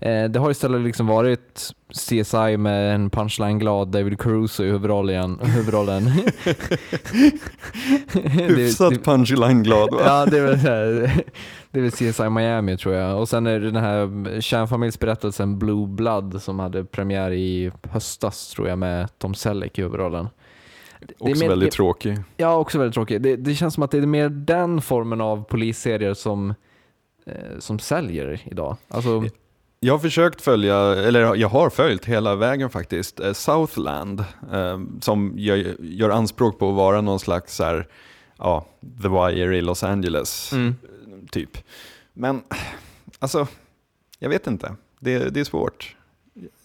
eh, 0.00 0.24
det 0.24 0.38
har 0.38 0.50
istället 0.50 0.80
liksom 0.80 1.06
varit 1.06 1.70
CSI 1.92 2.56
med 2.56 2.94
en 2.94 3.10
punchline-glad 3.10 3.88
David 3.88 4.20
Caruso 4.20 4.64
i 4.64 4.66
huvudrollen. 4.66 5.40
huvudrollen. 5.42 6.02
Hyfsat 8.24 9.04
punchline-glad 9.04 9.90
va? 9.94 10.00
Ja, 10.04 10.26
det 10.26 10.38
är 10.38 10.42
väl, 10.42 11.10
det 11.70 11.78
är 11.78 11.82
väl 11.82 11.90
CSI 11.92 12.28
Miami 12.30 12.76
tror 12.76 12.94
jag. 12.94 13.20
Och 13.20 13.28
sen 13.28 13.46
är 13.46 13.60
det 13.60 13.70
den 13.70 13.82
här 13.84 14.40
kärnfamiljsberättelsen 14.40 15.58
Blue 15.58 15.86
Blood 15.86 16.42
som 16.42 16.58
hade 16.58 16.84
premiär 16.84 17.30
i 17.32 17.70
höstas 17.82 18.48
tror 18.50 18.68
jag 18.68 18.78
med 18.78 19.18
Tom 19.18 19.34
Selleck 19.34 19.78
i 19.78 19.82
huvudrollen. 19.82 20.28
Också 21.18 21.40
mer- 21.44 21.48
väldigt 21.48 21.70
det- 21.70 21.76
tråkig. 21.76 22.18
Ja, 22.36 22.56
också 22.56 22.78
väldigt 22.78 22.94
tråkigt. 22.94 23.22
Det, 23.22 23.36
det 23.36 23.54
känns 23.54 23.74
som 23.74 23.82
att 23.82 23.90
det 23.90 23.98
är 23.98 24.06
mer 24.06 24.28
den 24.28 24.80
formen 24.80 25.20
av 25.20 25.44
polisserier 25.44 26.14
som, 26.14 26.54
eh, 27.26 27.34
som 27.58 27.78
säljer 27.78 28.40
idag. 28.44 28.76
Alltså, 28.88 29.24
Jag 29.80 29.94
har 29.94 29.98
försökt 29.98 30.40
följa, 30.40 30.76
eller 30.78 31.34
jag 31.34 31.48
har 31.48 31.70
följt 31.70 32.04
hela 32.04 32.34
vägen 32.34 32.70
faktiskt, 32.70 33.20
eh, 33.20 33.32
Southland, 33.32 34.20
eh, 34.52 34.78
som 35.00 35.32
gör, 35.36 35.76
gör 35.80 36.10
anspråk 36.10 36.58
på 36.58 36.68
att 36.70 36.76
vara 36.76 37.00
någon 37.00 37.18
slags 37.20 37.56
så 37.56 37.64
här, 37.64 37.86
ja, 38.38 38.66
The 39.02 39.08
Wire 39.08 39.56
i 39.56 39.60
Los 39.60 39.82
Angeles, 39.82 40.52
Mm. 40.52 40.74
Typ. 41.30 41.58
Men, 42.12 42.42
alltså, 43.18 43.46
jag 44.18 44.28
vet 44.28 44.46
inte, 44.46 44.74
det, 45.00 45.18
det 45.34 45.40
är 45.40 45.44
svårt. 45.44 45.96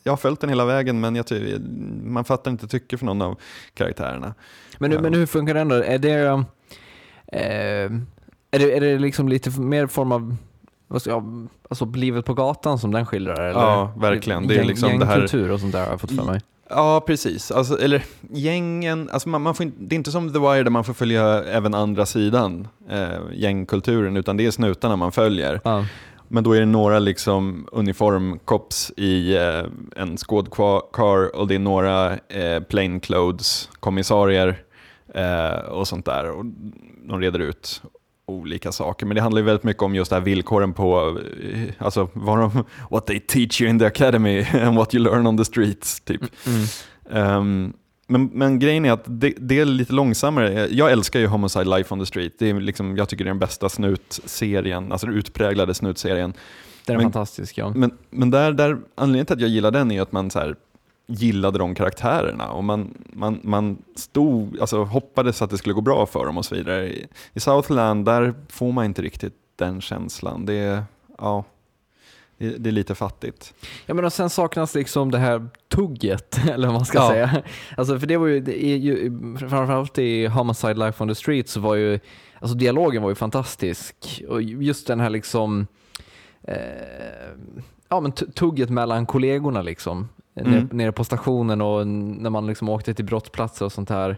Jag 0.04 0.12
har 0.12 0.18
följt 0.18 0.40
den 0.40 0.50
hela 0.50 0.66
vägen 0.66 1.00
men 1.00 1.16
jag 1.16 1.28
ty- 1.28 1.60
man 2.04 2.26
fattar 2.26 2.52
inte 2.52 2.68
tycke 2.68 2.98
för 2.98 3.06
någon 3.06 3.22
av 3.22 3.40
karaktärerna. 3.74 4.34
Men, 4.78 4.92
Ja. 4.92 5.02
men 5.02 5.14
hur 5.14 5.26
funkar 5.26 5.54
den 5.54 5.68
då? 5.68 5.76
Är 5.76 5.98
det, 5.98 6.14
eh, 7.28 7.92
är 8.52 8.60
det, 8.60 8.78
är 8.78 8.82
det 8.82 9.00
liksom 9.00 9.30
lite 9.30 9.60
mer 9.62 9.88
form 9.88 10.12
av 10.12 10.36
jag, 11.06 11.48
alltså 11.70 11.86
livet 11.86 12.26
på 12.26 12.34
gatan 12.34 12.80
som 12.80 12.92
den 12.92 13.06
skildrar? 13.06 13.34
Eller? 13.42 13.60
Ja, 13.60 13.94
verkligen. 13.98 14.48
Det 14.48 14.56
är 14.58 14.64
liksom 14.64 15.00
det 15.00 15.06
här- 15.06 15.52
och 15.52 15.60
sånt 15.60 15.72
där 15.72 15.84
har 15.84 15.90
jag 15.90 16.02
fått 16.02 16.16
för 16.16 16.24
mig. 16.26 16.42
Ja, 16.76 17.04
precis. 17.08 17.52
Alltså, 17.52 17.80
eller 17.80 18.04
gängen, 18.32 19.10
alltså 19.10 19.30
man, 19.30 19.42
man 19.42 19.56
får 19.56 19.66
inte, 19.66 19.78
det 19.80 19.96
är 19.96 19.98
inte 19.98 20.12
som 20.12 20.34
The 20.34 20.40
Wire 20.40 20.64
där 20.64 20.70
man 20.70 20.84
får 20.84 20.94
följa 20.94 21.44
även 21.44 21.74
andra 21.74 22.06
sidan, 22.06 22.68
eh, 22.90 23.10
gängkulturen, 23.34 24.18
utan 24.18 24.38
det 24.38 24.46
är 24.46 24.52
snutarna 24.52 24.96
man 24.96 25.12
följer. 25.12 25.62
Ja. 25.64 25.86
Men 26.28 26.44
då 26.44 26.54
är 26.54 26.60
det 26.60 26.66
några 26.66 27.00
liksom 27.00 27.68
uniformcops 27.72 28.92
i 28.98 29.36
eh, 29.36 29.64
en 29.96 30.18
skådkar 30.18 31.36
och 31.36 31.48
det 31.48 31.56
är 31.56 31.60
några 31.60 32.14
eh, 32.14 32.64
plainclothes 32.64 33.70
kommissarier 33.80 34.64
eh, 35.14 35.60
och 35.70 35.88
sånt 35.88 36.06
där. 36.06 36.32
Och 36.32 36.46
de 37.08 37.22
reder 37.22 37.40
ut 37.40 37.82
olika 38.26 38.72
saker. 38.72 39.06
Men 39.06 39.16
det 39.16 39.22
handlar 39.22 39.42
ju 39.42 39.46
väldigt 39.46 39.64
mycket 39.64 39.84
om 39.84 39.96
just 39.96 40.10
det 40.10 40.16
här 40.16 40.24
villkoren 40.24 40.74
på, 40.74 41.20
eh, 41.54 41.70
alltså 41.78 42.10
vad 42.14 42.38
de, 42.38 42.64
what 42.92 43.08
they 43.08 43.20
teach 43.20 43.62
you 43.62 43.70
in 43.70 43.80
the 43.80 43.86
academy 43.86 44.46
and 44.54 44.78
what 44.78 44.96
you 44.96 45.04
learn 45.04 45.28
on 45.28 45.38
the 45.38 45.46
streets. 45.46 46.02
Typ. 46.02 46.22
Mm. 46.48 46.66
Ehm, 47.12 47.74
men, 48.08 48.26
men 48.34 48.60
grejen 48.60 48.86
är 48.86 48.92
att 48.92 49.04
det, 49.06 49.34
det 49.38 49.60
är 49.60 49.66
lite 49.66 49.94
långsammare. 49.94 50.68
Jag 50.72 50.92
älskar 50.92 51.20
ju 51.20 51.28
Homicide 51.28 51.66
Life 51.66 51.94
on 51.94 52.00
the 52.00 52.06
Street. 52.06 52.34
Det 52.40 52.50
är 52.50 52.54
liksom, 52.54 52.98
jag 52.98 53.10
tycker 53.10 53.24
det 53.24 53.28
är 53.28 53.34
den 53.34 53.40
bästa 53.40 53.70
snutserien, 53.70 54.92
alltså 54.92 55.08
den 55.08 55.16
utpräglade 55.16 55.74
snutserien. 55.74 56.34
Den 56.86 56.96
är 56.96 56.98
Men- 56.98 57.06
fantastisk 57.06 57.58
ja. 57.58 57.72
Men, 57.76 57.92
men 58.10 58.32
där, 58.32 58.52
där, 58.52 58.78
anledningen 58.96 59.26
till 59.26 59.34
att 59.34 59.42
jag 59.42 59.50
gillar 59.50 59.72
den 59.72 59.92
är 59.92 60.02
att 60.02 60.12
man 60.12 60.32
så 60.32 60.40
här, 60.40 60.56
gillade 61.08 61.58
de 61.60 61.76
karaktärerna 61.76 62.52
och 62.52 62.64
man, 62.64 62.94
man, 63.14 63.40
man 63.44 63.78
stod, 63.96 64.60
alltså 64.60 64.84
hoppades 64.84 65.42
att 65.42 65.50
det 65.50 65.58
skulle 65.58 65.74
gå 65.76 65.82
bra 65.82 66.06
för 66.06 66.26
dem 66.26 66.38
och 66.38 66.46
så 66.46 66.56
vidare. 66.56 66.88
I, 66.90 67.08
i 67.34 67.40
Southland 67.40 68.06
där 68.06 68.34
får 68.50 68.72
man 68.72 68.86
inte 68.86 69.02
riktigt 69.02 69.34
den 69.56 69.82
känslan. 69.82 70.46
Det 70.46 70.84
ja, 71.18 71.44
det, 72.38 72.50
det 72.58 72.70
är 72.70 72.72
lite 72.72 72.96
fattigt. 72.96 73.54
Ja 73.86 73.94
men 73.94 74.06
och 74.06 74.14
sen 74.14 74.30
saknas 74.30 74.76
liksom 74.76 75.12
det 75.12 75.18
här 75.18 75.48
tugget, 75.68 76.38
eller 76.50 76.68
vad 76.68 76.74
man 76.76 76.86
ska 76.86 76.98
Ja. 76.98 77.10
säga. 77.10 77.44
Alltså 77.78 78.00
för 78.00 78.08
det 78.08 78.18
var 78.18 78.28
ju, 78.28 78.40
det 78.40 78.64
är 78.66 78.76
ju, 78.78 79.12
framförallt 79.38 79.98
i 79.98 80.26
Homicide 80.28 80.74
Life 80.86 81.04
on 81.04 81.10
the 81.10 81.16
Street 81.16 81.50
så 81.50 81.60
var 81.60 81.76
ju, 81.76 82.00
alltså 82.40 82.58
dialogen 82.58 83.02
var 83.04 83.10
ju 83.10 83.16
fantastisk. 83.16 84.24
Och 84.30 84.42
just 84.42 84.88
den 84.88 85.00
här 85.00 85.10
liksom, 85.10 85.68
eh, 86.44 86.56
ja 87.90 88.00
men 88.00 88.12
tu- 88.12 88.32
tugget 88.32 88.70
mellan 88.70 89.06
kollegorna 89.06 89.62
liksom. 89.62 90.10
Mm. 90.36 90.70
Nere, 90.72 90.92
på 90.92 91.04
stationen 91.04 91.62
och 91.62 91.88
när 91.88 92.30
man 92.30 92.48
liksom 92.48 92.70
åkte 92.70 92.94
till 92.94 93.06
brottsplatser 93.06 93.66
och 93.66 93.72
sånt 93.72 93.90
här. 93.90 94.10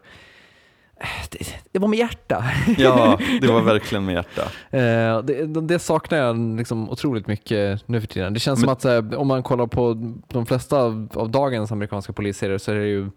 Eh, 0.99 1.07
Det, 1.31 1.39
det 1.71 1.79
var 1.79 1.87
med 1.87 1.99
hjärta. 1.99 2.43
Ja, 2.77 3.19
det 3.41 3.47
var 3.47 3.61
verkligen 3.61 4.05
med 4.05 4.13
hjärta. 4.15 4.41
Eh, 4.77 5.21
det, 5.21 5.61
det 5.61 5.79
saknar 5.79 6.17
jag 6.17 6.37
liksom 6.57 6.89
otroligt 6.89 7.27
mycket 7.27 7.87
nu 7.87 8.01
för 8.01 8.07
tiden. 8.07 8.33
Det 8.33 8.39
känns 8.39 8.59
Men- 8.65 8.79
som 8.79 8.93
att 9.01 9.13
eh, 9.13 9.19
om 9.19 9.27
man 9.27 9.43
kollar 9.43 9.67
på 9.67 10.13
de 10.27 10.45
flesta 10.45 10.77
av, 10.77 11.29
dagens 11.31 11.71
amerikanska 11.71 12.13
polisserier 12.13 12.57
så 12.57 12.71
är 12.71 12.75
det 12.75 12.87
ju 12.87 13.09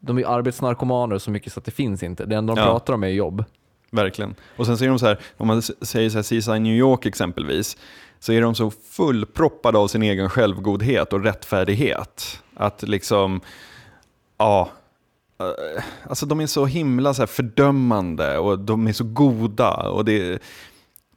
de 0.00 0.18
är 0.18 0.24
arbetsnarkomaner 0.24 1.18
så 1.18 1.30
mycket 1.30 1.52
så 1.52 1.58
att 1.60 1.64
det 1.64 1.70
finns 1.70 2.02
inte. 2.02 2.24
Det 2.26 2.36
enda 2.36 2.54
de 2.54 2.60
Ja. 2.60 2.66
pratar 2.66 2.94
om 2.94 3.04
är 3.04 3.08
jobb. 3.08 3.44
Verkligen. 3.92 4.34
Och 4.56 4.66
sen 4.66 4.78
ser 4.78 4.88
de 4.88 4.98
så 4.98 5.06
här, 5.06 5.18
om 5.36 5.46
man 5.46 5.62
säger 5.62 6.10
så 6.10 6.18
här 6.18 6.22
CSI 6.40 6.58
New 6.60 6.74
York 6.74 7.06
exempelvis, 7.06 7.76
så 8.20 8.32
är 8.32 8.40
de 8.40 8.54
så 8.54 8.70
fullproppade 8.70 9.78
av 9.78 9.88
sin 9.88 10.02
egen 10.02 10.30
självgodhet 10.30 11.12
och 11.12 11.22
rättfärdighet. 11.24 12.42
Att 12.54 12.82
liksom, 12.82 13.40
ja, 14.38 14.70
eh, 15.40 15.82
alltså 16.08 16.26
de 16.26 16.40
är 16.40 16.46
så 16.46 16.66
himla 16.66 17.14
så 17.14 17.22
här 17.22 17.26
fördömande 17.26 18.38
och 18.38 18.58
de 18.58 18.86
är 18.88 18.92
så 18.92 19.04
goda. 19.04 19.70
Och 19.90 20.04
det, 20.04 20.42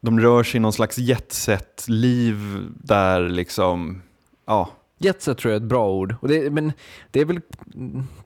de 0.00 0.20
rör 0.20 0.42
sig 0.42 0.56
i 0.58 0.60
någon 0.60 0.72
slags 0.72 0.98
jetset-liv 0.98 2.36
där 2.82 3.28
liksom, 3.28 4.02
ja, 4.46 4.68
Jetset 4.98 5.38
tror 5.38 5.52
jag 5.52 5.60
är 5.60 5.64
ett 5.64 5.68
bra 5.68 5.90
ord. 5.90 6.14
Och 6.20 6.28
det, 6.28 6.50
men 6.50 6.72
det 7.10 7.20
är 7.20 7.24
väl, 7.24 7.40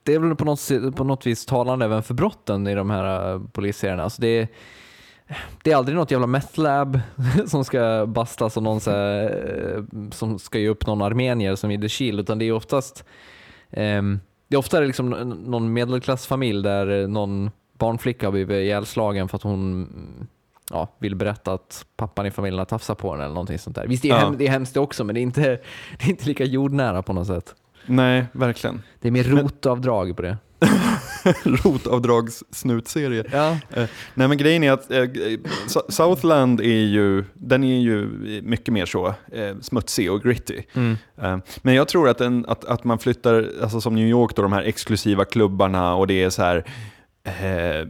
det 0.02 0.14
är 0.14 0.18
väl 0.18 0.36
på, 0.36 0.44
något, 0.44 0.68
på 0.96 1.04
något 1.04 1.26
vis 1.26 1.46
talande 1.46 1.84
även 1.84 2.02
för 2.02 2.14
brotten 2.14 2.66
i 2.66 2.74
de 2.74 2.90
här 2.90 3.32
eh, 3.34 3.40
polisserierna. 3.52 4.02
Alltså 4.02 4.20
det, 4.22 4.28
är- 4.28 4.48
det 5.62 5.72
är 5.72 5.76
aldrig 5.76 5.96
något 5.96 6.10
jävla 6.10 6.26
meth 6.26 6.60
lab 6.60 7.00
som 7.46 7.64
ska 7.64 8.06
bastas 8.08 8.56
och 8.56 8.62
någon 8.62 8.80
här, 8.86 9.76
eh, 9.76 9.82
som 10.10 10.38
ska 10.38 10.58
ge 10.58 10.68
upp 10.68 10.86
någon 10.86 11.02
armenier 11.02 11.56
som 11.56 11.70
i 11.70 11.80
The 11.80 11.88
Shield, 11.88 12.20
utan 12.20 12.38
det 12.38 12.44
är 12.44 12.52
oftast 12.52 13.04
ehm, 13.70 14.20
det 14.48 14.56
är 14.56 14.58
ofta 14.58 14.80
liksom 14.80 15.10
någon 15.46 15.72
medelklassfamilj 15.72 16.62
där 16.62 17.06
någon 17.06 17.50
barnflicka 17.78 18.26
har 18.26 18.32
blivit 18.32 18.54
ihjälslagen 18.54 19.28
för 19.28 19.36
att 19.36 19.42
hon 19.42 19.88
ja, 20.70 20.88
vill 20.98 21.16
berätta 21.16 21.52
att 21.52 21.86
pappan 21.96 22.26
i 22.26 22.30
familjen 22.30 22.58
har 22.58 22.64
tafsat 22.66 22.98
på 22.98 23.10
henne 23.10 23.24
eller 23.24 23.34
någonting 23.34 23.58
sånt 23.58 23.76
där. 23.76 23.86
Visst, 23.86 24.02
det 24.02 24.08
är, 24.10 24.12
Ja. 24.12 24.18
hem, 24.18 24.34
det 24.38 24.46
är 24.46 24.50
hemskt 24.50 24.74
det 24.74 24.80
också, 24.80 25.04
men 25.04 25.14
det 25.14 25.20
är, 25.20 25.22
inte, 25.22 25.40
det 25.98 26.04
är 26.04 26.08
inte 26.10 26.26
lika 26.26 26.44
jordnära 26.44 27.02
på 27.02 27.12
något 27.12 27.26
sätt. 27.26 27.54
nej, 27.86 28.26
verkligen. 28.32 28.82
Det 29.00 29.08
är 29.08 29.12
mer 29.12 29.24
rotavdrag 29.24 30.16
på 30.16 30.22
det. 30.22 30.36
Rotavdragssnutserie. 31.64 33.24
Ja. 33.32 33.50
Eh, 33.50 33.88
nej 34.14 34.28
men 34.28 34.36
grejen 34.38 34.62
är 34.64 34.72
att 34.72 34.90
eh, 34.90 35.02
S- 35.66 35.76
Southland 35.96 36.60
är 36.60 36.64
ju, 36.86 37.24
den 37.34 37.64
är 37.64 37.78
ju 37.80 38.06
mycket 38.44 38.74
mer 38.74 38.86
så 38.86 39.06
eh, 39.32 39.56
smutsig 39.60 40.12
och 40.12 40.22
gritty. 40.22 40.62
Eh, 41.22 41.38
men 41.62 41.74
jag 41.74 41.88
tror 41.88 42.08
att, 42.08 42.18
den, 42.18 42.44
att, 42.48 42.64
att 42.64 42.84
man 42.84 42.98
flyttar, 42.98 43.50
alltså 43.62 43.80
som 43.80 43.94
New 43.94 44.08
York 44.08 44.36
då, 44.36 44.42
de 44.42 44.52
här 44.52 44.62
exklusiva 44.62 45.24
klubbarna 45.24 45.94
och 45.94 46.06
det 46.06 46.22
är 46.22 46.30
så 46.30 46.42
här 46.42 46.64
eh, 47.24 47.86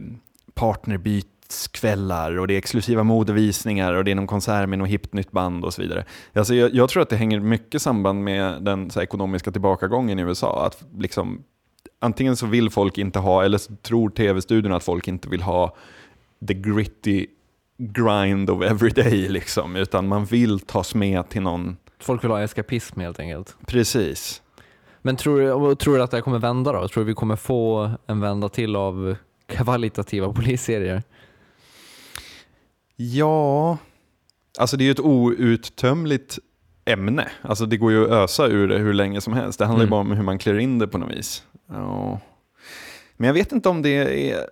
partnerbytskvällar 0.53 2.37
och 2.39 2.47
det 2.47 2.53
är 2.53 2.57
exklusiva 2.57 3.03
modevisningar 3.03 3.93
och 3.93 4.03
det 4.03 4.11
är 4.11 4.15
någon 4.15 4.27
konsert 4.27 4.69
med 4.69 4.79
något 4.79 4.89
hippt 4.89 5.13
nytt 5.13 5.31
band 5.31 5.65
och 5.65 5.73
så 5.73 5.81
vidare. 5.81 6.05
Alltså 6.33 6.55
jag, 6.55 6.73
jag 6.73 6.89
tror 6.89 7.03
att 7.03 7.09
det 7.09 7.15
hänger 7.15 7.39
mycket 7.39 7.81
samband 7.81 8.23
med 8.23 8.63
den 8.63 8.91
här, 8.95 9.01
ekonomiska 9.01 9.51
tillbakagången 9.51 10.19
i 10.19 10.21
USA. 10.21 10.65
Att 10.65 10.83
liksom, 10.97 11.43
antingen 11.99 12.35
så 12.35 12.45
vill 12.45 12.69
folk 12.69 12.97
inte 12.97 13.19
ha, 13.19 13.43
eller 13.43 13.57
så 13.57 13.75
tror 13.75 14.09
tv-studion 14.09 14.73
att 14.73 14.83
folk 14.83 15.07
inte 15.07 15.29
vill 15.29 15.41
ha 15.41 15.75
the 16.47 16.53
gritty 16.53 17.27
grind 17.77 18.49
of 18.49 18.63
everyday 18.63 19.29
liksom, 19.29 19.75
utan 19.75 20.07
man 20.07 20.25
vill 20.25 20.59
tas 20.59 20.95
med 20.95 21.29
till 21.29 21.41
någon, 21.41 21.77
Folk 21.99 22.23
vill 22.23 22.31
ha 22.31 22.41
eskapism 22.41 22.99
helt 22.99 23.19
enkelt. 23.19 23.55
precis. 23.67 24.41
Men 25.01 25.15
tror 25.15 25.39
du, 25.39 25.51
och 25.51 25.79
tror 25.79 25.97
du 25.97 26.03
att 26.03 26.11
det 26.11 26.17
här 26.17 26.21
kommer 26.21 26.39
vända 26.39 26.71
då? 26.71 26.87
Tror 26.87 27.03
du 27.03 27.07
vi 27.07 27.13
kommer 27.13 27.35
få 27.35 27.91
en 28.07 28.19
vända 28.19 28.49
till 28.49 28.75
av 28.75 29.15
kvalitativa 29.47 30.33
polisserier? 30.33 31.03
Ja, 32.95 33.77
alltså 34.57 34.77
det 34.77 34.83
är 34.83 34.85
ju 34.85 34.91
ett 34.91 34.99
outtömligt 34.99 36.39
ämne. 36.91 37.27
Alltså 37.41 37.65
det 37.65 37.77
går 37.77 37.91
ju 37.91 38.03
att 38.05 38.11
ösa 38.11 38.47
ur 38.47 38.67
det 38.67 38.77
hur 38.77 38.93
länge 38.93 39.21
som 39.21 39.33
helst. 39.33 39.59
Det 39.59 39.65
handlar 39.65 39.83
ju 39.83 39.87
Mm. 39.87 39.91
bara 39.91 40.01
om 40.01 40.11
hur 40.11 40.23
man 40.23 40.37
klär 40.37 40.59
in 40.59 40.79
det 40.79 40.87
på 40.87 40.97
något 40.97 41.11
vis. 41.17 41.43
Ja. 41.69 42.19
Men 43.17 43.27
jag 43.27 43.33
vet 43.33 43.51
inte 43.51 43.69
om 43.69 43.81
det 43.81 44.31
är... 44.31 44.45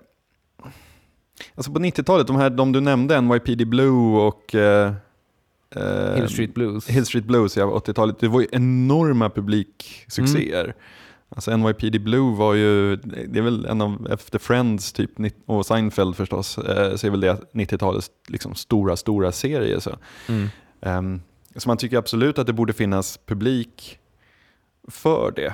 Alltså 1.55 1.71
på 1.71 1.79
90-talet, 1.79 2.27
de 2.27 2.35
här 2.35 2.49
de 2.49 2.71
du 2.71 2.81
nämnde, 2.81 3.21
NYPD 3.21 3.65
Blue 3.67 4.17
och... 4.27 4.55
eh, 4.55 4.93
eh, 5.75 6.15
Hill 6.15 6.29
Street 6.29 6.53
Blues. 6.53 6.87
Hill 6.89 7.05
Street 7.05 7.25
Blues, 7.25 7.57
ja, 7.57 7.65
80-talet. 7.65 8.19
Det 8.19 8.27
var 8.27 8.41
ju 8.41 8.47
enorma 8.51 9.29
publiksuccéer. 9.29 10.75
Alltså 11.29 11.57
NYPD 11.57 11.99
Blue 12.01 12.35
var 12.35 12.53
ju, 12.53 12.95
det 12.95 13.39
är 13.39 13.41
väl 13.43 13.65
en 13.65 13.81
av, 13.81 14.07
efter 14.11 14.39
Friends 14.39 14.93
typ, 14.93 15.11
och 15.45 15.65
Seinfeld 15.65 16.15
förstås, 16.15 16.57
eh, 16.57 16.95
så 16.95 17.07
är 17.07 17.11
väl 17.11 17.19
det 17.21 17.37
90-talets 17.53 18.09
liksom 18.27 18.55
stora, 18.55 18.95
stora 18.95 19.31
serie. 19.31 19.81
Så. 19.81 19.97
Mm. 20.29 20.47
Ehm, 20.81 21.21
så 21.57 21.69
man 21.69 21.77
tycker 21.77 21.97
absolut 21.97 22.39
att 22.39 22.47
det 22.47 22.53
borde 22.53 22.73
finnas 22.73 23.19
publik 23.25 23.99
för 24.87 25.31
det. 25.31 25.53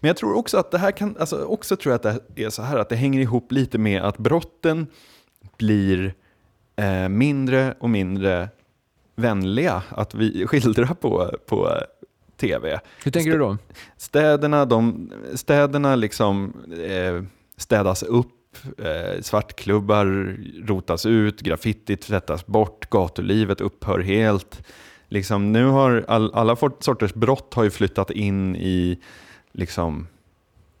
Men 0.00 0.08
jag 0.08 0.16
tror 0.16 0.36
också 0.36 0.58
att 0.58 0.70
det 0.70 0.78
här 0.78 0.90
kan, 0.90 1.16
alltså 1.20 1.44
också 1.44 1.76
tror 1.76 1.92
jag 1.92 2.06
att 2.06 2.36
det 2.36 2.44
är 2.44 2.50
så 2.50 2.62
här 2.62 2.78
att 2.78 2.88
det 2.88 2.96
hänger 2.96 3.20
ihop 3.20 3.52
lite 3.52 3.78
med 3.78 4.02
att 4.02 4.18
brotten 4.18 4.86
blir 5.56 6.14
eh, 6.76 7.08
mindre 7.08 7.74
och 7.80 7.90
mindre 7.90 8.48
vänliga 9.16 9.82
att 9.88 10.14
vi 10.14 10.46
skildrar 10.48 10.94
på, 10.94 11.38
på 11.46 11.80
tv. 12.36 12.80
Hur 13.04 13.10
tänker 13.10 13.30
du 13.30 13.38
då? 13.38 13.58
Städerna, 13.96 14.64
de, 14.64 15.12
städerna 15.34 15.96
liksom 15.96 16.52
eh, 16.88 17.24
städas 17.56 18.02
upp, 18.02 18.56
eh, 18.78 19.22
svartklubbar 19.22 20.36
rotas 20.66 21.06
ut, 21.06 21.40
graffiti 21.40 21.96
tvättas 21.96 22.46
bort, 22.46 22.90
gatulivet 22.90 23.60
upphör 23.60 23.98
helt. 23.98 24.62
Liksom, 25.12 25.52
nu 25.52 25.64
har 25.64 26.04
all, 26.08 26.34
alla 26.34 26.56
sorters 26.80 27.14
brott 27.14 27.54
har 27.54 27.64
ju 27.64 27.70
flyttat 27.70 28.10
in 28.10 28.56
i, 28.56 28.98
liksom, 29.52 30.06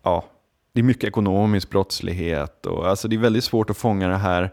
ja, 0.02 0.24
det 0.72 0.80
är 0.80 0.84
mycket 0.84 1.04
ekonomisk 1.04 1.70
brottslighet 1.70 2.66
och 2.66 2.88
alltså 2.88 3.08
det 3.08 3.16
är 3.16 3.20
väldigt 3.20 3.44
svårt 3.44 3.70
att 3.70 3.76
fånga 3.76 4.08
det 4.08 4.16
här 4.16 4.50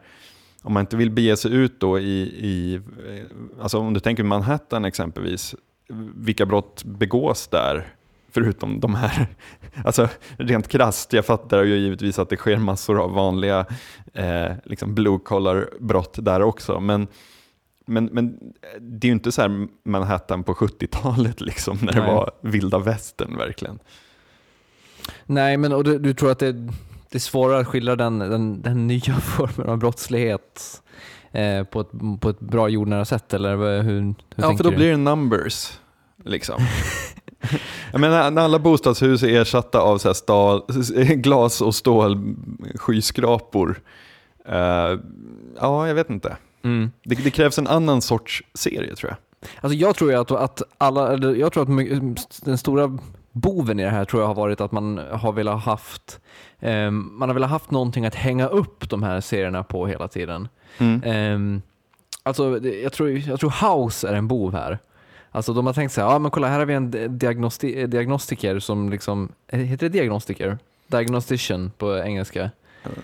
om 0.68 0.74
man 0.74 0.82
inte 0.82 0.98
vill 0.98 1.12
bege 1.12 1.38
sig 1.38 1.54
ut 1.54 1.80
då 1.80 2.00
i, 2.00 2.22
i 2.22 2.82
alltså 3.62 3.80
om 3.80 3.94
du 3.94 4.00
tänker 4.00 4.24
Manhattan 4.24 4.86
exempelvis, 4.86 5.56
vilka 6.16 6.46
brott 6.46 6.84
begås 6.84 7.48
där. 7.48 7.88
Förutom 8.32 8.80
de 8.80 8.96
här, 8.96 9.28
alltså 9.86 10.10
rent 10.38 10.68
krasst, 10.68 11.14
jag 11.14 11.26
fattar 11.26 11.64
ju 11.64 11.76
givetvis 11.76 12.20
att 12.20 12.30
det 12.30 12.38
sker 12.38 12.58
massor 12.58 13.00
av 13.00 13.12
vanliga 13.12 13.66
eh, 14.14 14.52
liksom 14.64 14.96
blue 14.96 15.20
collar 15.20 15.70
brott 15.80 16.18
där 16.22 16.42
också. 16.42 16.80
Men, 16.80 17.08
men, 17.88 18.06
men 18.06 18.40
det 18.80 19.08
är 19.08 19.10
ju 19.10 19.14
inte 19.14 19.32
så 19.32 19.42
här 19.42 19.68
Manhattan 19.84 20.44
på 20.44 20.54
70-talet 20.54 21.42
liksom, 21.42 21.78
när 21.82 21.94
det 21.94 22.00
Nej. 22.00 22.14
var 22.16 22.32
vilda 22.42 22.80
västern 22.80 23.38
verkligen. 23.38 23.80
Nej, 25.26 25.58
men 25.58 25.74
och 25.74 25.84
du, 25.84 26.00
du 26.00 26.14
tror 26.14 26.32
att 26.32 26.40
det, 26.40 26.52
det 26.52 27.16
är 27.16 27.20
svårare 27.20 27.60
att 27.60 27.68
skildra 27.68 27.96
den, 27.96 28.20
den, 28.20 28.62
den 28.62 28.88
nya 28.88 29.16
formen 29.22 29.70
av 29.70 29.78
brottslighet 29.78 30.82
eh, 31.32 31.64
på, 31.64 31.82
ett, 31.82 31.92
på 32.22 32.30
ett 32.30 32.40
bra 32.40 32.70
jordnära 32.70 33.06
sätt? 33.06 33.34
Eller 33.34 33.58
hur, 33.58 33.82
hur 33.84 34.16
Ja, 34.36 34.58
för 34.58 34.64
då 34.64 34.70
du? 34.70 34.76
blir 34.76 34.92
det 34.92 34.98
numbers. 34.98 35.80
Liksom. 36.26 36.62
Jag 37.92 38.02
menar, 38.02 38.32
när 38.32 38.42
alla 38.42 38.60
bostadshus 38.60 39.24
är 39.24 39.42
ersatta 39.42 39.80
av 39.82 39.98
så 39.98 40.14
stal, 40.14 40.64
glas 41.16 41.62
och 41.62 41.76
stål 41.76 42.36
skyskrapor. 42.76 43.82
eh, 44.46 45.00
ja, 45.60 45.88
jag 45.88 45.96
vet 45.96 46.10
inte. 46.10 46.38
Mm. 46.64 46.92
Det, 47.04 47.16
det 47.16 47.32
krävs 47.32 47.58
en 47.58 47.68
annan 47.68 48.02
sorts 48.02 48.44
serie 48.54 48.96
tror 48.96 49.12
jag. 49.12 49.18
Alltså 49.62 49.78
jag 49.78 49.96
tror 49.96 50.14
att, 50.16 50.32
att 50.32 50.62
alla, 50.78 51.18
jag 51.18 51.54
tror 51.54 51.64
att 51.64 52.18
den 52.46 52.58
stora 52.58 52.98
boven 53.32 53.80
i 53.80 53.84
det 53.84 53.90
här 53.90 54.06
tror 54.06 54.22
jag 54.22 54.28
har 54.28 54.36
varit 54.36 54.62
att 54.62 54.72
man 54.72 54.98
har 55.12 55.32
velat 55.32 55.64
haft, 55.64 56.20
eh, 56.60 56.92
man 56.92 57.30
har 57.30 57.34
velat 57.34 57.50
haft 57.50 57.72
någonting 57.72 58.06
att 58.06 58.16
hänga 58.16 58.48
upp 58.48 58.90
de 58.90 59.04
här 59.04 59.22
serierna 59.22 59.64
på 59.64 59.88
hela 59.88 60.08
tiden. 60.08 60.48
Mm. 60.78 61.04
Eh, 61.56 61.62
alltså 62.24 62.66
jag 62.66 62.94
tror, 62.94 63.10
jag 63.10 63.40
tror 63.40 63.78
House 63.78 64.08
är 64.08 64.14
en 64.14 64.28
bov 64.28 64.54
här. 64.54 64.80
Alltså 65.32 65.54
de 65.54 65.66
har 65.66 65.74
tänkt 65.74 65.92
sig, 65.92 66.04
ja 66.04 66.20
men 66.20 66.32
kolla 66.32 66.48
här 66.48 66.60
har 66.60 66.66
vi 66.66 66.74
en 66.74 66.92
diagnosti- 66.94 67.88
diagnostiker 67.88 68.60
som 68.60 68.90
liksom, 68.90 69.30
heter 69.48 69.90
det 69.90 70.00
diagnostiker? 70.00 70.58
Diagnostician 70.88 71.72
på 71.78 71.98
engelska. 71.98 72.52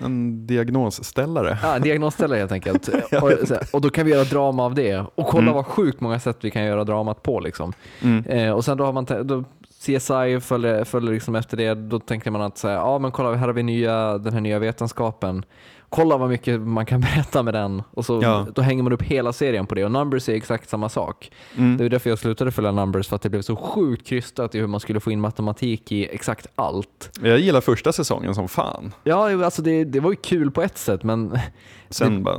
En 0.03 0.47
diagnosställare. 0.47 1.57
Ja, 1.63 1.75
en 1.75 1.81
diagnosställare 1.81 2.39
helt 2.39 2.51
enkelt. 2.51 2.87
och, 3.21 3.31
och 3.73 3.81
då 3.81 3.89
kan 3.89 4.05
vi 4.05 4.11
göra 4.11 4.23
drama 4.23 4.65
av 4.65 4.75
det. 4.75 5.05
Och 5.15 5.27
kolla 5.27 5.43
Mm. 5.43 5.53
vad 5.53 5.65
sjukt 5.65 5.99
många 6.01 6.19
sätt 6.19 6.37
vi 6.41 6.51
kan 6.51 6.63
göra 6.65 6.83
dramat 6.83 7.23
på. 7.23 7.39
Liksom. 7.39 7.73
Mm. 8.01 8.25
Eh, 8.25 8.51
och 8.51 8.65
sen 8.65 8.77
då 8.77 8.85
har 8.85 8.93
man 8.93 9.05
då 9.23 9.43
CSI 9.79 10.39
följer, 10.41 10.83
följer 10.83 11.13
liksom 11.13 11.35
efter 11.35 11.57
det. 11.57 11.73
Då 11.73 11.99
tänker 11.99 12.31
man 12.31 12.41
att 12.41 12.57
så 12.57 12.67
här, 12.67 12.75
ja 12.75 12.99
men 12.99 13.11
kolla 13.11 13.33
här 13.33 13.47
har 13.47 13.53
vi 13.53 13.63
nya, 13.63 14.17
den 14.17 14.33
här 14.33 14.41
nya 14.41 14.59
vetenskapen. 14.59 15.45
Kolla 15.95 16.17
vad 16.17 16.29
mycket 16.29 16.61
man 16.61 16.85
kan 16.85 17.01
berätta 17.15 17.43
med 17.43 17.53
den. 17.53 17.83
Och 17.91 18.05
så, 18.05 18.19
Ja. 18.23 18.47
då 18.55 18.61
hänger 18.61 18.83
man 18.83 18.93
upp 18.93 19.01
hela 19.01 19.33
serien 19.33 19.65
på 19.65 19.75
det. 19.75 19.85
Och 19.85 19.91
Numbers 19.91 20.29
är 20.29 20.33
exakt 20.33 20.69
samma 20.69 20.89
sak. 20.89 21.31
Mm. 21.57 21.77
Det 21.77 21.85
är 21.85 21.89
därför 21.89 22.09
jag 22.09 22.19
slutade 22.19 22.51
följa 22.51 22.71
Numbers, 22.71 23.07
för 23.07 23.15
att 23.15 23.21
det 23.21 23.29
blev 23.29 23.41
så 23.41 23.55
sjukt 23.55 24.07
krystat 24.07 24.55
i 24.55 24.59
hur 24.59 24.67
man 24.67 24.79
skulle 24.79 24.99
få 24.99 25.11
in 25.11 25.21
matematik 25.21 25.91
i 25.91 26.07
exakt 26.11 26.47
allt. 26.55 27.19
Jag 27.23 27.39
gillar 27.39 27.61
första 27.61 27.91
säsongen 27.93 28.35
som 28.35 28.47
fan. 28.47 28.91
Ja, 29.03 29.45
alltså 29.45 29.61
det, 29.61 29.83
det 29.83 29.99
var 29.99 30.09
ju 30.09 30.15
kul 30.15 30.51
på 30.51 30.61
ett 30.61 30.77
sätt, 30.77 31.03
men 31.03 31.37
Sen 31.89 32.23
bara... 32.23 32.37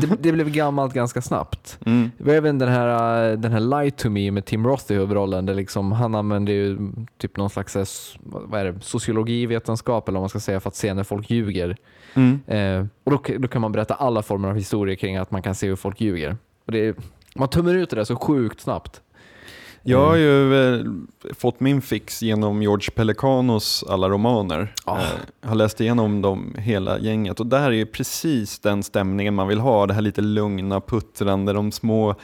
det, 0.00 0.16
det 0.20 0.32
blev 0.32 0.50
gammalt 0.50 0.94
ganska 0.94 1.22
snabbt. 1.22 1.78
Mm. 1.86 2.10
Vi 2.18 2.30
har 2.30 2.36
även 2.36 2.58
den 2.58 2.68
här, 2.68 3.30
äh, 3.32 3.38
den 3.38 3.52
här 3.52 3.60
Lie 3.82 3.90
to 3.90 4.10
Me 4.10 4.30
med 4.30 4.44
Tim 4.44 4.66
Roth 4.66 4.92
i 4.92 4.94
huvudrollen. 4.94 5.46
Där 5.46 5.54
liksom, 5.54 5.92
han 5.92 6.14
använder 6.14 6.52
ju 6.52 6.78
typ 7.18 7.36
någon 7.36 7.50
slags 7.50 7.76
äh, 7.76 7.82
s- 7.82 8.14
vad 8.20 8.60
är 8.60 8.64
det, 8.64 8.80
sociologivetenskap 8.80 10.08
eller 10.08 10.16
vad 10.18 10.22
man 10.22 10.28
ska 10.28 10.40
säga 10.40 10.60
för 10.60 10.68
att 10.68 10.76
se 10.76 10.94
när 10.94 11.04
folk 11.04 11.30
ljuger. 11.30 11.76
Mm. 12.14 12.40
Eh, 12.56 12.86
och 13.04 13.12
då, 13.12 13.20
då 13.38 13.48
kan 13.48 13.62
man 13.62 13.72
berätta 13.72 13.94
alla 13.94 14.22
former 14.22 14.48
av 14.48 14.56
historier 14.56 14.96
kring 14.96 15.16
att 15.16 15.30
man 15.30 15.42
kan 15.42 15.54
se 15.54 15.68
hur 15.68 15.76
folk 15.76 16.00
ljuger. 16.00 16.36
Är, 16.66 16.94
man 17.34 17.48
tummar 17.48 17.74
ut 17.74 17.90
det 17.90 17.96
där 17.96 18.04
så 18.04 18.16
sjukt 18.16 18.60
snabbt. 18.60 19.00
Jag 19.82 20.06
har 20.06 20.16
ju 20.16 20.54
eh, 20.54 20.84
fått 21.34 21.60
min 21.60 21.82
fix 21.82 22.22
genom 22.22 22.62
George 22.62 22.90
Pelicanos 22.94 23.84
alla 23.88 24.08
romaner. 24.08 24.74
Ah. 24.84 24.98
Eh, 24.98 25.48
har 25.48 25.54
läst 25.54 25.80
igenom 25.80 26.22
dem 26.22 26.54
hela 26.58 26.98
gänget 26.98 27.40
och 27.40 27.46
där 27.46 27.66
är 27.66 27.70
ju 27.70 27.86
precis 27.86 28.58
den 28.58 28.82
stämningen 28.82 29.34
man 29.34 29.48
vill 29.48 29.60
ha. 29.60 29.86
Det 29.86 29.94
här 29.94 30.00
lite 30.00 30.20
lugna, 30.20 30.80
puttrande, 30.80 31.52
de 31.52 31.72
små 31.72 32.14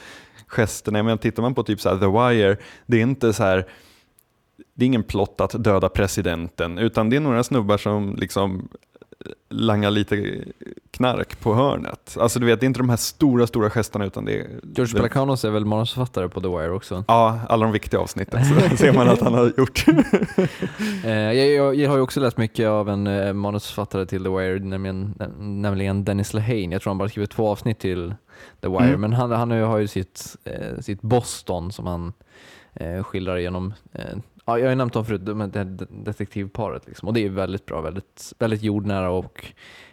gesterna. 0.47 1.03
Men 1.03 1.17
tittar 1.17 1.41
man 1.41 1.55
på 1.55 1.63
typ 1.63 1.81
så 1.81 1.89
här 1.89 1.97
The 1.97 2.05
Wire, 2.05 2.57
det 2.85 2.97
är 2.97 3.01
inte 3.01 3.33
så 3.33 3.43
här 3.43 3.67
det 4.73 4.85
är 4.85 4.87
ingen 4.87 5.03
plott 5.03 5.41
att 5.41 5.63
döda 5.63 5.89
presidenten, 5.89 6.77
utan 6.77 7.09
det 7.09 7.15
är 7.15 7.19
några 7.19 7.43
snubbar 7.43 7.77
som 7.77 8.15
liksom 8.15 8.69
langar 9.49 9.91
lite 9.91 10.43
knark 10.91 11.39
på 11.39 11.53
hörnet. 11.53 12.17
Alltså 12.19 12.39
du 12.39 12.45
vet, 12.45 12.59
det 12.59 12.63
är 12.63 12.67
inte 12.67 12.79
de 12.79 12.89
här 12.89 12.97
stora, 12.97 13.47
stora 13.47 13.69
gesterna 13.69 14.05
utan 14.05 14.25
det 14.25 14.39
är... 14.39 14.47
George 14.75 14.93
det, 14.93 14.97
Pelecanos 14.97 15.45
är 15.45 15.49
väl 15.49 15.65
manusförfattare 15.65 16.29
på 16.29 16.41
The 16.41 16.47
Wire 16.47 16.69
också. 16.71 17.03
Ja, 17.07 17.39
alla 17.49 17.63
de 17.65 17.71
viktiga 17.73 17.99
avsnitten 17.99 18.45
så 18.45 18.77
ser 18.77 18.93
man 18.93 19.09
att 19.09 19.21
han 19.21 19.33
har 19.33 19.53
gjort. 19.57 19.85
Eh, 21.05 21.11
jag, 21.11 21.47
jag, 21.47 21.75
jag 21.75 21.89
har 21.89 21.95
ju 21.97 22.01
också 22.01 22.19
läst 22.19 22.37
mycket 22.37 22.67
av 22.67 22.89
en 22.89 23.07
eh, 23.07 23.33
manusförfattare 23.33 24.05
till 24.05 24.23
The 24.23 24.29
Wire, 24.29 24.59
nämligen, 24.59 25.13
nämligen 25.39 26.03
Dennis 26.05 26.33
Lehane. 26.33 26.71
Jag 26.71 26.81
tror 26.81 26.91
han 26.91 26.97
bara 26.97 27.09
skrivit 27.09 27.31
två 27.31 27.47
avsnitt 27.47 27.79
till 27.79 28.13
The 28.61 28.67
Wire, 28.67 28.83
Mm. 28.83 29.01
men 29.01 29.13
han, 29.13 29.31
han 29.31 29.51
har 29.51 29.77
ju 29.77 29.87
sitt, 29.87 30.35
eh, 30.43 30.79
sitt 30.81 31.01
Boston 31.01 31.71
som 31.71 31.87
han 31.87 32.13
skildrar 33.03 33.37
genom 33.37 33.73
Ja, 34.45 34.57
jag 34.59 34.65
har 34.65 34.69
ju 34.69 34.75
nämnt 34.75 34.93
dem 34.93 35.05
förut, 35.05 35.25
de- 35.25 35.51
det 35.51 35.59
här 35.59 35.77
detektivparet. 36.05 36.87
Liksom. 36.87 37.07
Och 37.07 37.13
det 37.13 37.25
är 37.25 37.29
väldigt 37.29 37.65
bra, 37.65 37.81
väldigt, 37.81 38.33
väldigt 38.39 38.61
jordnära 38.63 39.09
och 39.09 39.45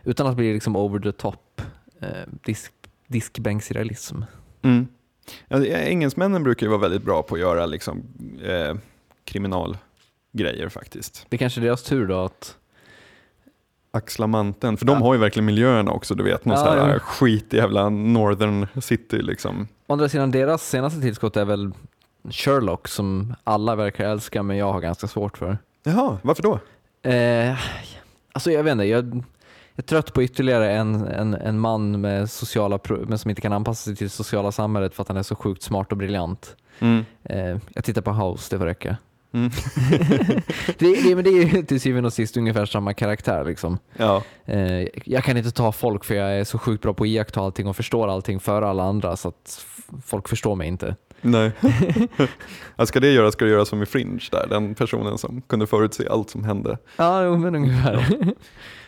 utan 0.04 0.26
att 0.26 0.36
bli 0.36 0.52
liksom 0.52 0.76
over 0.76 0.98
the 1.00 1.12
top 1.12 1.60
eh, 2.00 2.08
disk, 2.44 2.72
diskbänksrealism. 3.06 4.22
Mm. 4.62 4.86
Ja, 5.48 5.64
engelsmännen 5.64 6.42
brukar 6.42 6.66
ju 6.66 6.70
vara 6.70 6.80
väldigt 6.80 7.02
bra 7.02 7.22
på 7.22 7.34
att 7.34 7.40
göra 7.40 7.66
liksom, 7.66 8.02
eh, 8.42 8.74
kriminalgrejer 9.24 10.68
faktiskt. 10.68 11.26
Det 11.28 11.36
är 11.36 11.38
kanske 11.38 11.60
är 11.60 11.62
deras 11.62 11.82
tur 11.82 12.06
då 12.06 12.24
att 12.24 12.56
Axla 13.92 14.26
manteln, 14.26 14.76
för 14.76 14.86
de 14.86 14.98
Ja. 14.98 15.04
har 15.04 15.14
ju 15.14 15.20
verkligen 15.20 15.46
miljöerna 15.46 15.90
också, 15.92 16.14
du 16.14 16.24
vet, 16.24 16.44
någon 16.44 16.58
Ja, 16.58 16.70
här 16.70 16.92
ja. 16.92 16.98
skit 16.98 17.52
jävla 17.52 17.88
Northern 17.88 18.66
City 18.82 19.22
liksom. 19.22 19.68
Å 19.86 19.92
andra 19.92 20.08
sidan, 20.08 20.30
deras 20.30 20.68
senaste 20.68 21.00
tillskott 21.00 21.36
är 21.36 21.44
väl 21.44 21.72
Sherlock 22.30 22.88
som 22.88 23.34
alla 23.44 23.76
verkar 23.76 24.04
älska 24.04 24.42
men 24.42 24.56
jag 24.56 24.72
har 24.72 24.80
ganska 24.80 25.06
svårt 25.06 25.38
för. 25.38 25.58
Jaha, 25.82 26.18
varför 26.22 26.42
då? 26.42 26.58
Eh, 27.10 27.58
alltså 28.32 28.50
jag 28.52 28.62
vet 28.62 28.72
inte, 28.72 28.84
jag, 28.84 29.04
jag 29.04 29.24
är 29.76 29.82
trött 29.82 30.12
på 30.12 30.22
ytterligare 30.22 30.72
en, 30.72 30.94
en, 30.94 31.34
en 31.34 31.58
man 31.58 32.00
med 32.00 32.30
sociala 32.30 32.78
men 32.88 33.18
som 33.18 33.30
inte 33.30 33.42
kan 33.42 33.52
anpassa 33.52 33.84
sig 33.84 33.96
till 33.96 34.06
det 34.06 34.10
sociala 34.10 34.52
samhället 34.52 34.94
för 34.94 35.02
att 35.02 35.08
han 35.08 35.16
är 35.16 35.22
så 35.22 35.34
sjukt 35.34 35.62
smart 35.62 35.92
och 35.92 35.98
briljant. 35.98 36.56
Mm. 36.78 37.04
Eh, 37.24 37.58
jag 37.74 37.84
tittar 37.84 38.02
på 38.02 38.12
House, 38.12 38.54
det 38.54 38.58
får 38.58 38.66
räcka. 38.66 38.96
Mm. 39.32 39.50
det, 40.78 41.02
det, 41.02 41.14
men 41.14 41.24
det 41.24 41.30
är 41.30 41.44
ju 41.44 41.62
till 41.62 41.80
syvende 41.80 42.06
och 42.06 42.12
sist 42.12 42.36
ungefär 42.36 42.66
samma 42.66 42.94
karaktär. 42.94 43.44
Liksom. 43.44 43.78
Ja. 43.96 44.22
Eh, 44.44 44.88
jag 45.04 45.24
kan 45.24 45.36
inte 45.36 45.50
ta 45.50 45.72
folk 45.72 46.04
för 46.04 46.14
jag 46.14 46.30
är 46.30 46.44
så 46.44 46.58
sjukt 46.58 46.82
bra 46.82 46.94
på 46.94 47.04
att 47.04 47.08
iaktta 47.08 47.40
allting 47.40 47.66
och 47.66 47.76
förstår 47.76 48.08
allting 48.08 48.40
för 48.40 48.62
alla 48.62 48.82
andra 48.82 49.16
så 49.16 49.28
att 49.28 49.66
folk 50.06 50.28
förstår 50.28 50.56
mig 50.56 50.68
inte. 50.68 50.96
Nej. 51.22 51.52
ja, 52.76 52.86
ska 52.86 53.00
det 53.00 53.12
göras 53.12 53.32
ska 53.34 53.44
det 53.44 53.50
göras 53.50 53.68
som 53.68 53.82
i 53.82 53.86
Fringe 53.86 54.28
där, 54.30 54.46
den 54.50 54.74
personen 54.74 55.18
som 55.18 55.42
kunde 55.42 55.66
förutse 55.66 56.08
allt 56.08 56.30
som 56.30 56.44
hände. 56.44 56.78
Ja, 56.96 57.24
jo, 57.24 57.36
men 57.36 57.54
ungefär. 57.54 58.16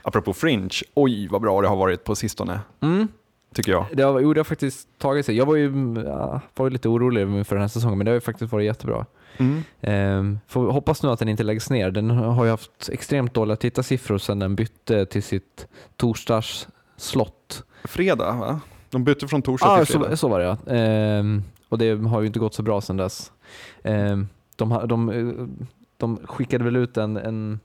Apropå 0.03 0.33
Fringe, 0.33 0.71
oj 0.95 1.29
vad 1.29 1.41
bra 1.43 1.61
det 1.61 1.69
har 1.69 1.77
varit 1.77 2.05
på 2.05 2.15
sistone, 2.15 2.61
Mm. 2.81 3.09
tycker 3.55 3.73
jag. 3.73 3.87
Det 3.93 4.03
har, 4.03 4.21
jo, 4.21 4.35
det 4.35 4.41
har 4.41 4.45
faktiskt 4.45 4.89
tagit 4.99 5.27
sig. 5.27 5.37
Jag 5.37 5.47
var 5.47 5.57
ju 5.57 5.95
ja, 6.07 6.41
var 6.57 6.71
lite 6.71 6.89
orolig 6.89 7.47
för 7.47 7.57
den 7.57 7.61
här 7.63 7.69
säsongen, 7.69 7.99
men 7.99 8.05
det 8.05 8.11
har 8.11 8.15
ju 8.17 8.21
faktiskt 8.21 8.53
varit 8.53 8.65
jättebra. 8.67 9.07
Mm. 9.37 9.63
Ehm, 9.81 10.39
får 10.49 10.73
hoppas 10.73 11.03
nu 11.03 11.09
att 11.09 11.19
den 11.19 11.29
inte 11.29 11.43
läggs 11.43 11.71
ner. 11.71 11.91
Den 11.91 12.11
har 12.11 12.45
ju 12.45 12.51
haft 12.51 12.89
extremt 12.89 13.35
dåliga 13.35 13.57
tittarsiffror 13.57 14.19
sedan 14.19 14.39
den 14.39 14.55
bytte 14.57 15.07
till 15.07 15.23
sitt 15.23 15.67
torsdagsslott. 15.97 17.65
Fredag 17.85 18.33
va? 18.33 18.61
De 18.93 19.05
bytte 19.05 19.29
från 19.29 19.43
torsdag 19.43 19.69
Ah, 19.69 19.77
till 19.85 19.87
fredag. 19.87 20.11
så, 20.11 20.17
så 20.17 20.29
var 20.29 20.39
det 20.41 20.45
ja. 20.45 20.73
Ehm, 20.75 21.43
och 21.69 21.79
det 21.79 21.95
har 22.09 22.21
ju 22.21 22.27
inte 22.27 22.39
gått 22.39 22.55
så 22.55 22.63
bra 22.63 22.81
sedan 22.81 22.97
dess. 22.97 23.33
Ehm, 23.85 24.29
de, 24.57 24.81
de, 24.89 25.09
eh, 25.11 25.47
de 25.97 26.17
skickade 26.27 26.65
väl 26.65 26.77
ut 26.77 26.97
en, 26.97 27.17
en 27.17 27.61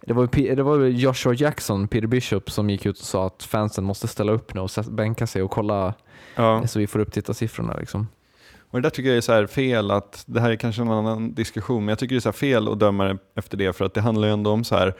det 0.00 0.12
var, 0.12 0.54
det 0.56 0.62
var 0.62 0.78
Joshua 0.86 1.34
Jackson, 1.34 1.88
Peter 1.88 2.06
Bishop, 2.06 2.50
som 2.50 2.70
gick 2.70 2.86
ut 2.86 2.98
och 2.98 3.04
sa 3.04 3.26
att 3.26 3.42
fansen 3.42 3.84
måste 3.84 4.08
ställa 4.08 4.32
upp 4.32 4.54
nu 4.54 4.60
och 4.60 4.70
bänka 4.90 5.26
sig 5.26 5.42
och 5.42 5.50
kolla 5.50 5.94
Ja. 6.34 6.66
så 6.66 6.78
vi 6.78 6.86
får 6.86 6.98
upp 6.98 7.12
tittarsiffrorna. 7.12 7.76
Liksom. 7.80 8.08
Och 8.70 8.78
det 8.78 8.82
där 8.82 8.90
tycker 8.90 9.08
jag 9.08 9.16
är 9.16 9.20
så 9.20 9.32
här 9.32 9.46
fel, 9.46 9.90
att 9.90 10.24
det 10.26 10.40
här 10.40 10.50
är 10.50 10.56
kanske 10.56 10.82
en 10.82 10.90
annan 10.90 11.34
diskussion, 11.34 11.84
men 11.84 11.88
jag 11.88 11.98
tycker 11.98 12.14
det 12.14 12.18
är 12.18 12.20
så 12.20 12.32
fel 12.32 12.68
att 12.68 12.78
döma 12.78 13.18
efter 13.34 13.56
det, 13.56 13.76
för 13.76 13.84
att 13.84 13.94
det 13.94 14.00
handlar 14.00 14.28
ju 14.28 14.32
ändå 14.34 14.50
om 14.50 14.64
så 14.64 14.76
här, 14.76 14.94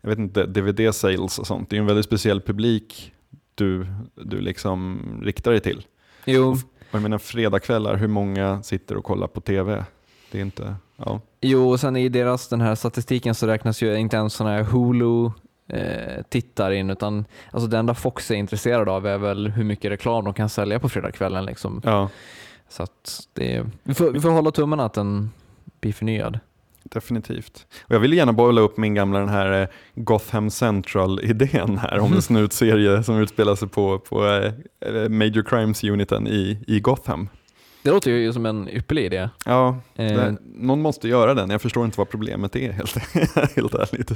jag 0.00 0.08
vet 0.08 0.18
inte, 0.18 0.46
DVD-sales 0.46 1.38
och 1.38 1.46
sånt. 1.46 1.70
Det 1.70 1.74
är 1.74 1.78
ju 1.78 1.80
en 1.80 1.86
väldigt 1.86 2.04
speciell 2.04 2.40
publik 2.40 3.12
du, 3.56 3.86
du 4.14 4.40
liksom 4.40 5.00
riktar 5.22 5.50
dig 5.50 5.60
till. 5.60 5.86
Jo, 6.24 6.50
Och 6.52 6.58
jag 6.90 7.02
menar 7.02 7.18
fredagkvällar, 7.18 7.96
hur 7.96 8.08
många 8.08 8.62
sitter 8.62 8.96
och 8.96 9.04
kollar 9.04 9.26
på 9.26 9.40
TV? 9.40 9.84
Det 10.30 10.38
är 10.38 10.42
inte, 10.42 10.74
ja. 10.96 11.20
jo, 11.40 11.70
och 11.70 11.80
sen 11.80 11.96
i 11.96 12.08
deras 12.08 12.48
den 12.48 12.60
här 12.60 12.74
statistiken 12.74 13.34
så 13.34 13.46
räknas 13.46 13.82
ju 13.82 13.96
inte 13.96 14.16
ens 14.16 14.34
sådana 14.34 14.56
här 14.56 14.62
Hulu 14.62 15.30
eh, 15.68 16.22
tittar 16.28 16.70
in 16.70 16.90
utan 16.90 17.24
alltså 17.50 17.68
det 17.68 17.78
enda 17.78 17.94
Fox 17.94 18.30
är 18.30 18.34
intresserad 18.34 18.88
av 18.88 19.06
är 19.06 19.18
väl 19.18 19.48
hur 19.48 19.64
mycket 19.64 19.90
reklam 19.90 20.24
de 20.24 20.34
kan 20.34 20.48
sälja 20.48 20.80
på 20.80 20.88
fredagskvällen. 20.88 21.44
Liksom. 21.44 21.80
ja. 21.84 22.08
Så 22.68 22.86
det, 23.32 23.66
vi, 23.82 23.94
får, 23.94 24.10
vi 24.10 24.20
får 24.20 24.30
hålla 24.30 24.50
tummarna 24.50 24.84
att 24.84 24.94
den 24.94 25.30
blir 25.80 25.92
förnyad. 25.92 26.38
Definitivt. 26.92 27.66
Och 27.84 27.94
jag 27.94 28.00
vill 28.00 28.12
gärna 28.12 28.32
bolla 28.32 28.60
upp 28.60 28.76
min 28.76 28.94
gamla 28.94 29.18
den 29.18 29.28
här 29.28 29.62
eh, 29.62 29.68
Gotham 29.94 30.50
Central-idén 30.50 31.78
här 31.78 31.98
om 31.98 32.12
en 32.12 32.22
snutserie 32.22 33.02
som 33.02 33.18
utspelar 33.18 33.54
sig 33.54 33.68
på, 33.68 33.98
på 33.98 34.26
eh, 34.26 35.08
Major 35.08 35.42
Crimes-uniten 35.42 36.26
i, 36.28 36.58
i 36.66 36.80
Gotham. 36.80 37.28
Det 37.82 37.92
låter 37.92 38.10
ju 38.10 38.32
som 38.32 38.46
en 38.46 38.68
ypperlig 38.68 39.04
idé. 39.04 39.28
Ja, 39.44 39.80
Eh, 39.96 40.06
det, 40.06 40.36
någon 40.54 40.82
måste 40.82 41.08
göra 41.08 41.34
den. 41.34 41.50
Jag 41.50 41.62
förstår 41.62 41.84
inte 41.84 41.98
vad 41.98 42.08
problemet 42.08 42.56
är 42.56 42.72
helt, 42.72 42.96
helt 43.56 43.74
ärligt. 43.74 44.10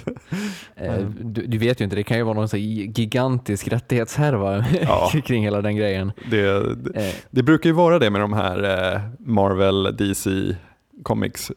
eh, 0.77 0.95
du, 1.21 1.47
du 1.47 1.59
vet 1.59 1.81
ju 1.81 1.85
inte, 1.85 1.97
det 1.97 2.03
kan 2.03 2.17
ju 2.17 2.23
vara 2.23 2.35
någon 2.35 2.49
här 2.53 2.59
gigantisk 2.59 3.69
rättighetshärva 3.69 4.65
Ja. 4.83 5.11
kring 5.25 5.45
hela 5.45 5.63
den 5.63 5.77
grejen. 5.77 6.13
Det, 6.31 6.75
det, 6.75 7.09
Eh, 7.09 7.15
det 7.31 7.43
brukar 7.43 7.71
ju 7.71 7.75
vara 7.75 7.99
det 7.99 8.11
med 8.11 8.21
de 8.21 8.33
här 8.33 8.93
eh, 8.95 9.01
Marvel, 9.19 9.97
DC, 9.97 10.31
Comics 11.03 11.53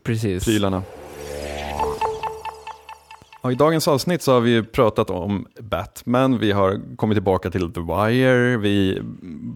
Ja, 3.46 3.52
I 3.52 3.56
dagens 3.56 3.88
avsnitt 3.88 4.22
så 4.22 4.32
har 4.32 4.42
vi 4.42 4.64
pratat 4.64 5.10
om 5.10 5.48
Batman, 5.60 6.40
vi 6.40 6.52
har 6.52 6.96
kommit 6.96 7.16
tillbaka 7.16 7.50
till 7.50 7.74
The 7.74 7.80
Wire, 7.82 8.58
vi 8.58 9.02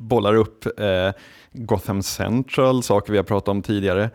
bollar 0.09 0.35
upp 0.35 0.79
eh, 0.79 1.11
Gotham 1.51 2.03
Central, 2.03 2.83
saker 2.83 3.11
vi 3.11 3.17
har 3.17 3.23
pratat 3.23 3.47
om 3.47 3.61
tidigare. 3.61 4.09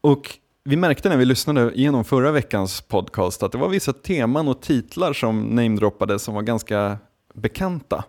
Och 0.00 0.38
vi 0.64 0.76
märkte 0.76 1.08
när 1.08 1.16
vi 1.16 1.24
lyssnade 1.24 1.72
igenom 1.74 2.04
förra 2.04 2.32
veckans 2.32 2.80
podcast 2.80 3.42
att 3.42 3.52
det 3.52 3.58
var 3.58 3.68
vissa 3.68 3.92
teman 3.92 4.48
och 4.48 4.62
titlar 4.62 5.12
som 5.12 5.42
namedroppades 5.42 6.22
som 6.22 6.34
var 6.34 6.42
ganska 6.42 6.98
bekanta. 7.34 8.04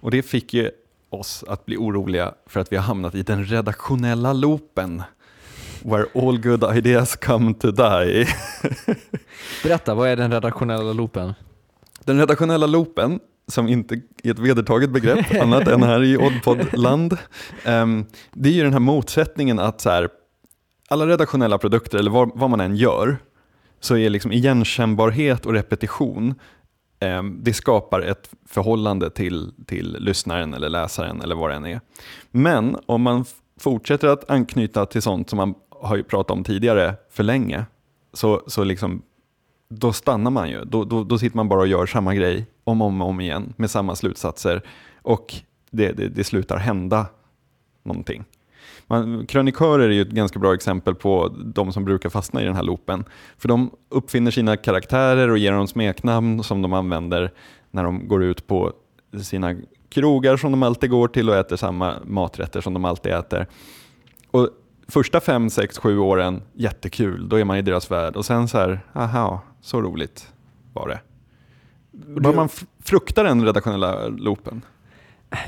Och 0.00 0.10
det 0.10 0.22
fick 0.22 0.54
ju 0.54 0.70
oss 1.10 1.44
att 1.48 1.66
bli 1.66 1.76
oroliga 1.76 2.34
för 2.46 2.60
att 2.60 2.72
vi 2.72 2.76
har 2.76 2.84
hamnat 2.84 3.14
i 3.14 3.22
den 3.22 3.44
redaktionella 3.44 4.32
loopen. 4.32 5.02
Where 5.82 6.06
all 6.14 6.38
good 6.38 6.76
ideas 6.76 7.16
come 7.16 7.54
to 7.54 7.70
die. 7.70 8.26
Berätta, 9.62 9.94
vad 9.94 10.08
är 10.08 10.16
den 10.16 10.32
redaktionella 10.32 10.92
loopen? 10.92 11.34
Den 12.04 12.18
redaktionella 12.18 12.66
loopen, 12.66 13.20
som 13.48 13.68
inte 13.68 13.94
är 14.22 14.30
ett 14.30 14.38
vedertaget 14.38 14.90
begrepp 14.90 15.26
annat 15.42 15.68
än 15.68 15.82
här 15.82 16.04
i 16.04 16.16
Oddpod-land, 16.16 17.16
ehm, 17.64 18.06
det 18.32 18.48
är 18.48 18.52
ju 18.52 18.62
den 18.62 18.72
här 18.72 18.80
motsättningen 18.80 19.58
att 19.58 19.80
så 19.80 19.90
här, 19.90 20.08
alla 20.88 21.06
redaktionella 21.06 21.58
produkter, 21.58 21.98
eller 21.98 22.10
vad, 22.10 22.30
vad 22.34 22.50
man 22.50 22.60
än 22.60 22.76
gör, 22.76 23.16
så 23.80 23.96
är 23.96 24.10
liksom 24.10 24.32
igenkännbarhet 24.32 25.46
och 25.46 25.52
repetition, 25.52 26.34
ehm, 27.00 27.40
det 27.42 27.52
skapar 27.52 28.00
ett 28.00 28.30
förhållande 28.48 29.10
till, 29.10 29.52
till 29.66 29.96
lyssnaren 30.00 30.54
eller 30.54 30.68
läsaren 30.68 31.20
eller 31.20 31.34
vad 31.34 31.50
det 31.50 31.56
än 31.56 31.66
är. 31.66 31.80
Men 32.30 32.76
om 32.86 33.02
man 33.02 33.24
fortsätter 33.60 34.08
att 34.08 34.30
anknyta 34.30 34.86
till 34.86 35.02
sånt 35.02 35.30
som 35.30 35.36
man 35.36 35.54
har 35.80 36.02
pratat 36.02 36.30
om 36.30 36.44
tidigare 36.44 36.94
för 37.10 37.22
länge, 37.22 37.64
så, 38.12 38.42
så 38.46 38.64
liksom 38.64 39.02
då 39.68 39.92
stannar 39.92 40.30
man 40.30 40.50
ju. 40.50 40.64
Då, 40.64 40.84
då, 40.84 41.04
då 41.04 41.18
sitter 41.18 41.36
man 41.36 41.48
bara 41.48 41.60
och 41.60 41.68
gör 41.68 41.86
samma 41.86 42.14
grej 42.14 42.46
om 42.64 42.82
och 42.82 42.88
om, 42.88 43.02
om 43.02 43.20
igen 43.20 43.52
med 43.56 43.70
samma 43.70 43.96
slutsatser 43.96 44.62
och 45.02 45.34
det, 45.70 45.92
det, 45.92 46.08
det 46.08 46.24
slutar 46.24 46.56
hända 46.56 47.06
någonting. 47.82 48.24
Man, 48.86 49.26
krönikörer 49.26 49.88
är 49.88 49.92
ju 49.92 50.02
ett 50.02 50.10
ganska 50.10 50.38
bra 50.38 50.54
exempel 50.54 50.94
på 50.94 51.34
de 51.54 51.72
som 51.72 51.84
brukar 51.84 52.08
fastna 52.08 52.42
i 52.42 52.44
den 52.44 52.54
här 52.54 52.62
loopen. 52.62 53.04
För 53.36 53.48
de 53.48 53.70
uppfinner 53.88 54.30
sina 54.30 54.56
karaktärer 54.56 55.30
och 55.30 55.38
ger 55.38 55.52
dem 55.52 55.66
smeknamn 55.66 56.42
som 56.42 56.62
de 56.62 56.72
använder 56.72 57.32
när 57.70 57.84
de 57.84 58.08
går 58.08 58.22
ut 58.22 58.46
på 58.46 58.72
sina 59.22 59.56
krogar 59.88 60.36
som 60.36 60.50
de 60.50 60.62
alltid 60.62 60.90
går 60.90 61.08
till 61.08 61.28
och 61.30 61.36
äter 61.36 61.56
samma 61.56 61.94
maträtter 62.04 62.60
som 62.60 62.74
de 62.74 62.84
alltid 62.84 63.12
äter. 63.12 63.46
Och 64.30 64.48
första 64.88 65.20
fem, 65.20 65.50
sex, 65.50 65.78
sju 65.78 65.98
åren, 65.98 66.42
jättekul, 66.52 67.28
då 67.28 67.36
är 67.36 67.44
man 67.44 67.56
i 67.56 67.62
deras 67.62 67.90
värld. 67.90 68.16
Och 68.16 68.24
sen 68.24 68.48
så 68.48 68.58
här, 68.58 68.80
aha, 68.92 69.42
så 69.60 69.82
roligt 69.82 70.28
var 70.72 70.88
det. 70.88 71.00
Bara 72.20 72.32
man 72.34 72.46
f- 72.46 72.64
fruktar 72.84 73.24
den 73.24 73.44
redaktionella 73.44 74.08
loopen. 74.08 74.62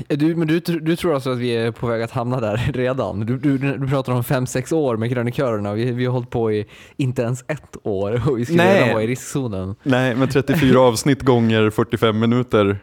Du, 0.07 0.35
men 0.35 0.47
du, 0.47 0.59
du 0.59 0.95
tror 0.95 1.13
alltså 1.13 1.29
att 1.31 1.37
vi 1.37 1.49
är 1.55 1.71
på 1.71 1.87
väg 1.87 2.01
att 2.01 2.11
hamna 2.11 2.39
där 2.39 2.57
redan? 2.73 3.19
Du, 3.19 3.37
du, 3.37 3.57
du 3.57 3.87
pratar 3.87 4.13
om 4.13 4.23
fem 4.23 4.45
sex 4.45 4.71
år 4.71 4.97
med 4.97 5.11
krönikörerna. 5.11 5.73
Vi, 5.73 5.91
vi 5.91 6.05
har 6.05 6.13
hållit 6.13 6.29
på 6.29 6.51
i 6.51 6.65
inte 6.97 7.21
ens 7.21 7.43
ett 7.47 7.77
år 7.83 8.29
och 8.29 8.39
vi 8.39 8.45
skulle 8.45 8.63
Nej. 8.63 8.75
redan 8.79 8.89
vara 8.93 9.03
i 9.03 9.07
riskzonen. 9.07 9.75
Nej, 9.83 10.15
men 10.15 10.27
34 10.27 10.79
avsnitt 10.87 11.21
gånger 11.21 11.69
45 11.69 12.19
minuter. 12.19 12.79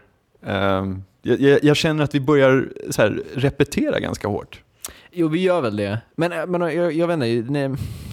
Ehm, 0.47 1.03
jag, 1.23 1.41
jag, 1.41 1.65
jag 1.65 1.77
känner 1.77 2.05
att 2.05 2.15
vi 2.15 2.21
börjar 2.21 2.69
så 2.91 3.03
här, 3.03 3.23
repetera 3.35 4.01
ganska 4.01 4.29
hårt. 4.29 4.63
Jo, 5.13 5.29
vi 5.29 5.43
gör 5.43 5.61
väl 5.61 5.77
det. 5.77 6.01
Men, 6.17 6.33
äh, 6.33 6.47
men 6.47 6.61
jag, 6.61 6.93
jag 6.93 7.07
vet 7.07 7.15
inte, 7.15 7.53
när, 7.53 7.69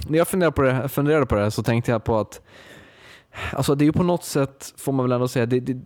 när 0.10 0.18
jag 0.18 0.28
funderade 0.28 0.56
på, 0.56 0.62
det, 0.62 0.90
funderade 0.90 1.26
på 1.26 1.36
det 1.36 1.42
här 1.42 1.50
så 1.50 1.64
tänkte 1.64 1.92
jag 1.92 2.04
på 2.04 2.18
att 2.20 2.42
alltså 3.52 3.76
det 3.76 3.84
är 3.84 3.86
ju 3.86 3.94
på 3.94 4.04
något 4.04 4.24
sätt, 4.24 4.74
får 4.78 4.92
man 4.92 5.06
väl 5.06 5.12
ändå 5.12 5.28
säga, 5.28 5.46
det, 5.46 5.60
det, 5.60 5.82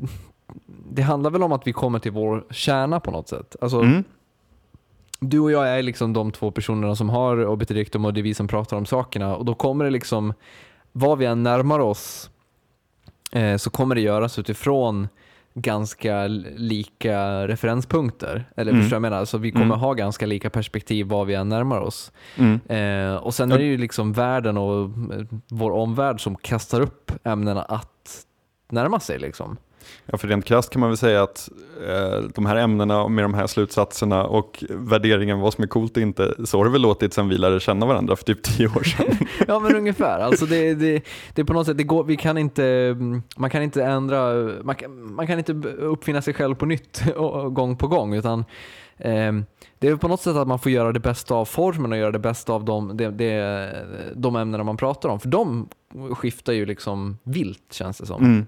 det 0.92 1.02
handlar 1.02 1.30
väl 1.32 1.44
om 1.44 1.52
att 1.52 1.68
vi 1.68 1.74
kommer 1.74 2.00
till 2.00 2.12
vår 2.12 2.46
kärna 2.50 3.00
på 3.00 3.12
något 3.12 3.28
sätt. 3.28 3.56
Alltså, 3.62 3.80
Mm. 3.80 4.04
Du 5.22 5.40
och 5.40 5.52
jag 5.52 5.70
är 5.70 5.84
liksom 5.84 6.14
de 6.14 6.32
två 6.32 6.52
personerna 6.52 6.96
som 6.96 7.10
har 7.10 7.46
obit 7.46 7.68
dictum 7.68 8.06
och 8.06 8.14
det 8.14 8.22
är 8.22 8.24
vi 8.24 8.34
som 8.34 8.48
pratar 8.48 8.78
om 8.78 8.86
sakerna 8.86 9.36
och 9.36 9.46
då 9.46 9.56
kommer 9.56 9.86
det 9.86 9.92
liksom, 9.92 10.34
vad 10.92 11.18
vi 11.18 11.26
än 11.26 11.44
närmar 11.44 11.80
oss 11.80 12.30
eh, 13.32 13.58
så 13.58 13.70
kommer 13.70 13.96
det 13.96 14.02
göras 14.02 14.40
utifrån 14.40 15.08
ganska 15.62 16.28
lika 16.58 17.48
referenspunkter. 17.48 18.50
Eller 18.58 18.72
Mm. 18.72 18.82
förstår 18.84 18.96
jag 18.96 19.02
menar? 19.02 19.18
Alltså 19.18 19.38
vi 19.38 19.52
kommer 19.52 19.66
Mm. 19.66 19.80
ha 19.80 19.94
ganska 19.94 20.26
lika 20.26 20.50
perspektiv 20.50 21.06
vad 21.08 21.28
vi 21.28 21.34
än 21.36 21.50
närmar 21.50 21.80
oss. 21.80 22.12
Mm. 22.38 22.60
Eh, 22.70 23.16
och 23.16 23.34
sen 23.34 23.52
är 23.52 23.58
det 23.58 23.64
ju 23.64 23.78
liksom 23.78 24.14
världen 24.14 24.58
och 24.58 24.84
eh, 24.84 25.26
vår 25.50 25.72
omvärld 25.72 26.22
som 26.24 26.36
kastar 26.36 26.82
upp 26.82 27.12
ämnena 27.24 27.62
att 27.64 28.26
närma 28.72 29.00
sig. 29.00 29.20
Liksom. 29.20 29.58
Ja, 30.06 30.18
för 30.18 30.28
rent 30.28 30.46
krasst 30.46 30.70
kan 30.70 30.80
man 30.80 30.90
väl 30.90 30.98
säga 30.98 31.24
att 31.24 31.50
eh, 31.88 32.24
de 32.36 32.46
här 32.46 32.56
ämnena 32.56 33.08
med 33.08 33.24
de 33.24 33.34
här 33.34 33.48
slutsatserna 33.48 34.24
och 34.24 34.64
värderingen 34.70 35.40
vad 35.40 35.54
som 35.54 35.64
är 35.64 35.68
coolt 35.68 35.98
och 35.98 36.04
inte, 36.04 36.34
så 36.46 36.58
har 36.58 36.66
det 36.66 36.72
väl 36.72 36.82
låtit 36.82 37.14
sedan 37.14 37.30
vi 37.30 37.38
lärde 37.38 37.60
känna 37.60 37.86
varandra 37.86 38.16
för 38.16 38.24
typ 38.24 38.44
tio 38.44 38.68
år 38.68 38.84
sedan. 38.84 39.18
Ja 39.48 39.60
men 39.60 39.76
ungefär. 39.76 40.20
Alltså 40.20 40.46
det, 40.46 40.74
det, 40.74 41.04
det 41.34 41.42
är 41.42 41.46
på 41.46 41.54
något 41.54 41.66
sätt, 41.66 41.78
det 41.78 41.84
går, 41.84 42.04
vi 42.04 42.18
kan 42.18 42.38
inte, 42.38 42.96
man 43.38 43.50
kan 43.50 43.64
inte 43.64 43.84
ändra, 43.84 44.34
man 44.64 44.76
kan, 44.76 45.14
man 45.14 45.28
kan 45.28 45.38
inte 45.38 45.54
uppfinna 45.78 46.22
sig 46.22 46.34
själv 46.34 46.56
på 46.56 46.66
nytt 46.66 47.04
gång 47.50 47.78
på 47.78 47.88
gång 47.88 48.14
utan 48.14 48.46
eh, 48.98 49.34
det 49.80 49.88
är 49.88 49.96
på 49.96 50.08
något 50.08 50.22
sätt 50.22 50.36
att 50.36 50.48
man 50.48 50.60
får 50.60 50.72
göra 50.72 50.92
det 50.92 51.00
bästa 51.00 51.36
av 51.36 51.46
formen 51.46 51.92
och 51.92 51.98
göra 51.98 52.12
det 52.12 52.20
bästa 52.20 52.54
av 52.54 52.66
de, 52.66 52.98
de, 52.98 53.10
de, 53.10 53.70
de 54.16 54.36
ämnena 54.36 54.64
man 54.64 54.78
pratar 54.78 55.10
om. 55.10 55.20
För 55.20 55.30
de 55.30 55.70
skiftar 56.12 56.54
ju 56.54 56.66
liksom 56.66 57.18
vilt 57.24 57.74
känns 57.74 57.98
det 57.98 58.06
som. 58.06 58.24
Mm. 58.24 58.46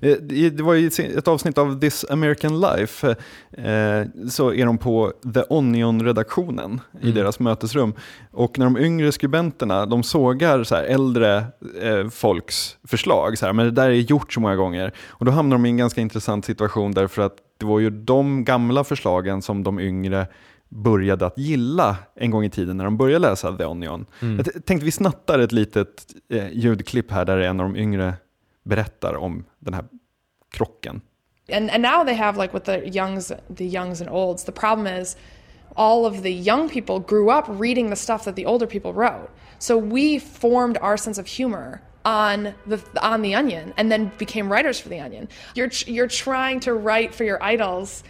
Eh, 0.00 0.16
Det 0.50 0.62
var 0.62 0.74
ju 0.74 0.86
ett 1.16 1.28
avsnitt 1.28 1.58
av 1.58 1.80
This 1.80 2.04
American 2.10 2.60
Life, 2.60 3.08
eh, 3.52 4.28
så 4.30 4.52
är 4.54 4.66
de 4.66 4.78
på 4.78 5.12
The 5.34 5.42
Onion-redaktionen 5.48 6.80
i 7.00 7.02
Mm. 7.02 7.14
deras 7.14 7.40
mötesrum. 7.40 7.94
Och 8.30 8.58
när 8.58 8.64
de 8.66 8.76
yngre 8.78 9.12
skribenterna, 9.12 9.86
de 9.86 10.02
sågar 10.02 10.64
så 10.64 10.74
här 10.74 10.82
äldre 10.84 11.44
eh, 11.82 12.08
folks 12.08 12.76
förslag, 12.84 13.38
så 13.38 13.46
här, 13.46 13.52
men 13.52 13.64
det 13.66 13.70
där 13.72 13.88
är 13.90 13.94
gjort 13.94 14.32
så 14.32 14.40
många 14.40 14.56
gånger. 14.56 14.92
Och 15.08 15.24
då 15.24 15.32
hamnar 15.32 15.56
de 15.56 15.66
i 15.66 15.68
en 15.68 15.76
ganska 15.76 16.00
intressant 16.00 16.44
situation 16.44 16.92
därför 16.92 17.22
att 17.22 17.36
det 17.58 17.66
var 17.66 17.78
ju 17.80 17.90
de 17.90 18.44
gamla 18.44 18.84
förslagen 18.84 19.42
som 19.42 19.62
de 19.62 19.80
yngre 19.80 20.26
började 20.70 21.26
att 21.26 21.38
gilla 21.38 21.96
en 22.14 22.30
gång 22.30 22.44
i 22.44 22.50
tiden 22.50 22.76
när 22.76 22.84
de 22.84 22.96
började 22.96 23.28
läsa 23.28 23.56
The 23.56 23.64
Onion. 23.64 24.06
Mm. 24.22 24.36
Jag 24.36 24.64
tänkte 24.66 24.84
vi 24.84 24.90
snattar 24.90 25.38
ett 25.38 25.52
litet 25.52 26.06
eh, 26.28 26.48
ljudklipp 26.52 27.10
här 27.10 27.24
där 27.24 27.38
en 27.38 27.60
av 27.60 27.72
de 27.72 27.76
yngre 27.76 28.14
berättar 28.62 29.14
om 29.14 29.44
den 29.58 29.74
här 29.74 29.84
krocken. 30.50 31.00
and 31.52 31.70
and 31.70 31.82
now 31.82 32.04
they 32.04 32.14
have 32.14 32.36
like 32.36 32.52
with 32.52 32.64
the 32.64 32.88
youngs 32.88 33.32
the 33.56 33.66
youngs 33.66 34.00
and 34.00 34.10
olds 34.10 34.44
the 34.44 34.52
problem 34.52 34.86
is 34.86 35.16
all 35.76 36.06
of 36.06 36.22
the 36.22 36.32
young 36.32 36.68
people 36.68 37.00
grew 37.00 37.30
up 37.30 37.44
reading 37.48 37.90
the 37.90 37.96
stuff 37.96 38.24
that 38.24 38.36
the 38.36 38.46
older 38.46 38.66
people 38.66 38.92
wrote 38.92 39.30
so 39.58 39.76
we 39.76 40.18
formed 40.18 40.78
our 40.78 40.96
sense 40.96 41.18
of 41.18 41.26
humor 41.26 41.82
on 42.04 42.54
the 42.66 42.80
on 43.02 43.22
the 43.22 43.34
onion 43.34 43.74
and 43.76 43.90
then 43.92 44.10
became 44.18 44.50
writers 44.50 44.80
for 44.80 44.88
the 44.88 44.98
onion 44.98 45.28
you're 45.54 45.70
you're 45.86 46.08
trying 46.08 46.58
to 46.60 46.72
write 46.74 47.14
for 47.14 47.24
your 47.24 47.42
idols 47.42 48.02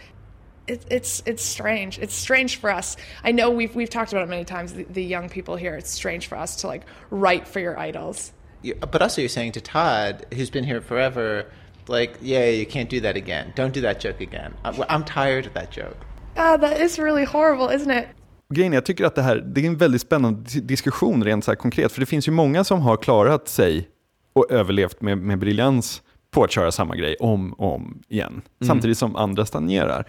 it, 0.67 0.85
it's 0.89 1.23
it's 1.25 1.43
strange. 1.43 1.99
It's 1.99 2.15
strange 2.15 2.59
for 2.59 2.69
us. 2.77 2.97
I 3.23 3.31
know 3.31 3.49
we've 3.49 3.75
we've 3.75 3.89
talked 3.89 4.11
about 4.13 4.23
it 4.23 4.29
many 4.29 4.45
times. 4.45 4.73
The, 4.73 4.83
the 4.93 5.03
young 5.03 5.29
people 5.29 5.55
here, 5.55 5.75
it's 5.75 5.89
strange 5.91 6.27
for 6.27 6.37
us 6.37 6.55
to 6.61 6.67
like 6.67 6.83
write 7.11 7.47
for 7.47 7.59
your 7.61 7.77
idols. 7.89 8.31
You- 8.63 8.75
But 8.91 9.01
also, 9.01 9.21
you're 9.21 9.29
saying 9.29 9.53
to 9.53 9.61
Todd, 9.61 10.25
who's 10.31 10.51
been 10.51 10.63
here 10.65 10.81
forever, 10.81 11.45
like, 11.87 12.11
yeah, 12.21 12.45
you 12.49 12.65
can't 12.65 12.89
do 12.89 12.99
that 13.01 13.15
again. 13.15 13.45
Don't 13.55 13.73
do 13.73 13.81
that 13.81 13.99
joke 14.03 14.21
again. 14.21 14.51
I- 14.63 14.95
I'm 14.95 15.03
tired 15.03 15.45
of 15.47 15.53
that 15.53 15.71
joke. 15.77 15.97
Ah, 16.37 16.57
that 16.57 16.79
is 16.79 16.99
really 16.99 17.25
horrible, 17.25 17.75
isn't 17.75 17.91
it? 17.99 18.05
Grejen 18.53 18.73
jag 18.73 18.85
tycker 18.85 19.05
att 19.05 19.15
det 19.15 19.21
här 19.21 19.35
det 19.35 19.61
är 19.61 19.65
en 19.67 19.77
väldigt 19.77 20.01
spännande 20.01 20.39
dis- 20.49 20.61
diskussion 20.61 21.23
rent 21.23 21.45
så 21.45 21.51
här 21.51 21.55
konkret, 21.55 21.91
för 21.91 21.99
det 21.99 22.05
finns 22.05 22.27
ju 22.27 22.31
många 22.31 22.63
som 22.63 22.81
har 22.81 22.97
klarat 22.97 23.47
sig 23.47 23.87
och 24.33 24.51
överlevt 24.51 25.01
med, 25.01 25.17
med 25.17 25.39
briljans 25.39 26.01
på 26.31 26.43
att 26.43 26.51
köra 26.51 26.71
samma 26.71 26.95
grej 26.95 27.15
om 27.19 27.53
och 27.53 27.73
om 27.75 28.01
igen, 28.09 28.41
samtidigt 28.67 28.97
som 28.97 29.15
andra 29.15 29.45
stagnerar. 29.45 30.05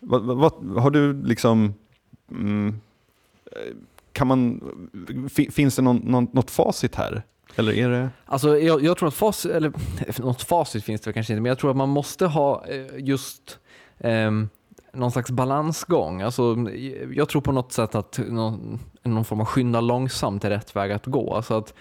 Vad, 0.00 0.22
vad, 0.22 0.52
har 0.78 0.90
du 0.90 1.22
liksom, 1.22 1.74
mm, 2.30 2.80
kan 4.12 4.26
man, 4.26 4.60
finns 5.50 5.76
det 5.76 5.82
någon, 5.82 5.96
någon, 5.96 6.28
något 6.32 6.50
facit 6.50 6.94
här? 6.94 7.22
Eller 7.56 7.72
är 7.72 7.90
det? 7.90 8.10
Alltså, 8.26 8.58
jag, 8.58 8.84
jag 8.84 8.96
tror 8.96 9.08
att 9.08 9.14
facit, 9.14 9.52
eller 9.52 9.72
något 10.22 10.42
facit 10.42 10.84
finns 10.84 11.00
det 11.00 11.12
kanske 11.12 11.32
inte, 11.32 11.40
men 11.40 11.48
jag 11.48 11.58
tror 11.58 11.70
att 11.70 11.76
man 11.76 11.88
måste 11.88 12.26
ha 12.26 12.66
eh, 12.66 12.86
just 12.98 13.58
eh, 13.98 14.30
någon 14.92 15.10
slags 15.10 15.30
balansgång. 15.30 16.22
Alltså, 16.22 16.56
jag 17.14 17.28
tror 17.28 17.42
på 17.42 17.52
något 17.52 17.72
sätt 17.72 17.94
att 17.94 18.20
någon, 18.28 18.80
någon 19.02 19.24
form 19.24 19.40
av 19.40 19.46
skynda 19.46 19.80
långsamt 19.80 20.44
är 20.44 20.50
rätt 20.50 20.76
väg 20.76 20.92
att 20.92 21.06
gå. 21.06 21.34
Alltså 21.34 21.54
att 21.54 21.74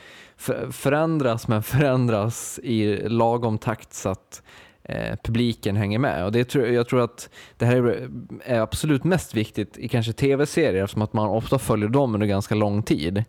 förändras 0.71 1.47
men 1.47 1.63
förändras 1.63 2.59
i 2.63 3.09
lagom 3.09 3.57
takt 3.57 3.93
så 3.93 4.09
att 4.09 4.43
eh, 4.87 5.15
publiken 5.23 5.75
hänger 5.75 5.99
med. 5.99 6.25
Och 6.25 6.31
det 6.31 6.43
tror, 6.43 6.67
jag 6.67 6.87
tror 6.87 7.01
att 7.01 7.29
det 7.57 7.65
här 7.65 7.75
är, 7.75 8.09
är 8.45 8.59
absolut 8.59 9.03
mest 9.03 9.33
viktigt 9.33 9.77
i 9.77 9.87
kanske 9.87 10.13
tv-serier 10.13 10.83
eftersom 10.83 11.01
att 11.01 11.13
man 11.13 11.29
ofta 11.29 11.59
följer 11.59 11.89
dem 11.89 12.13
under 12.13 12.27
ganska 12.27 12.55
lång 12.55 12.83
tid. 12.83 13.23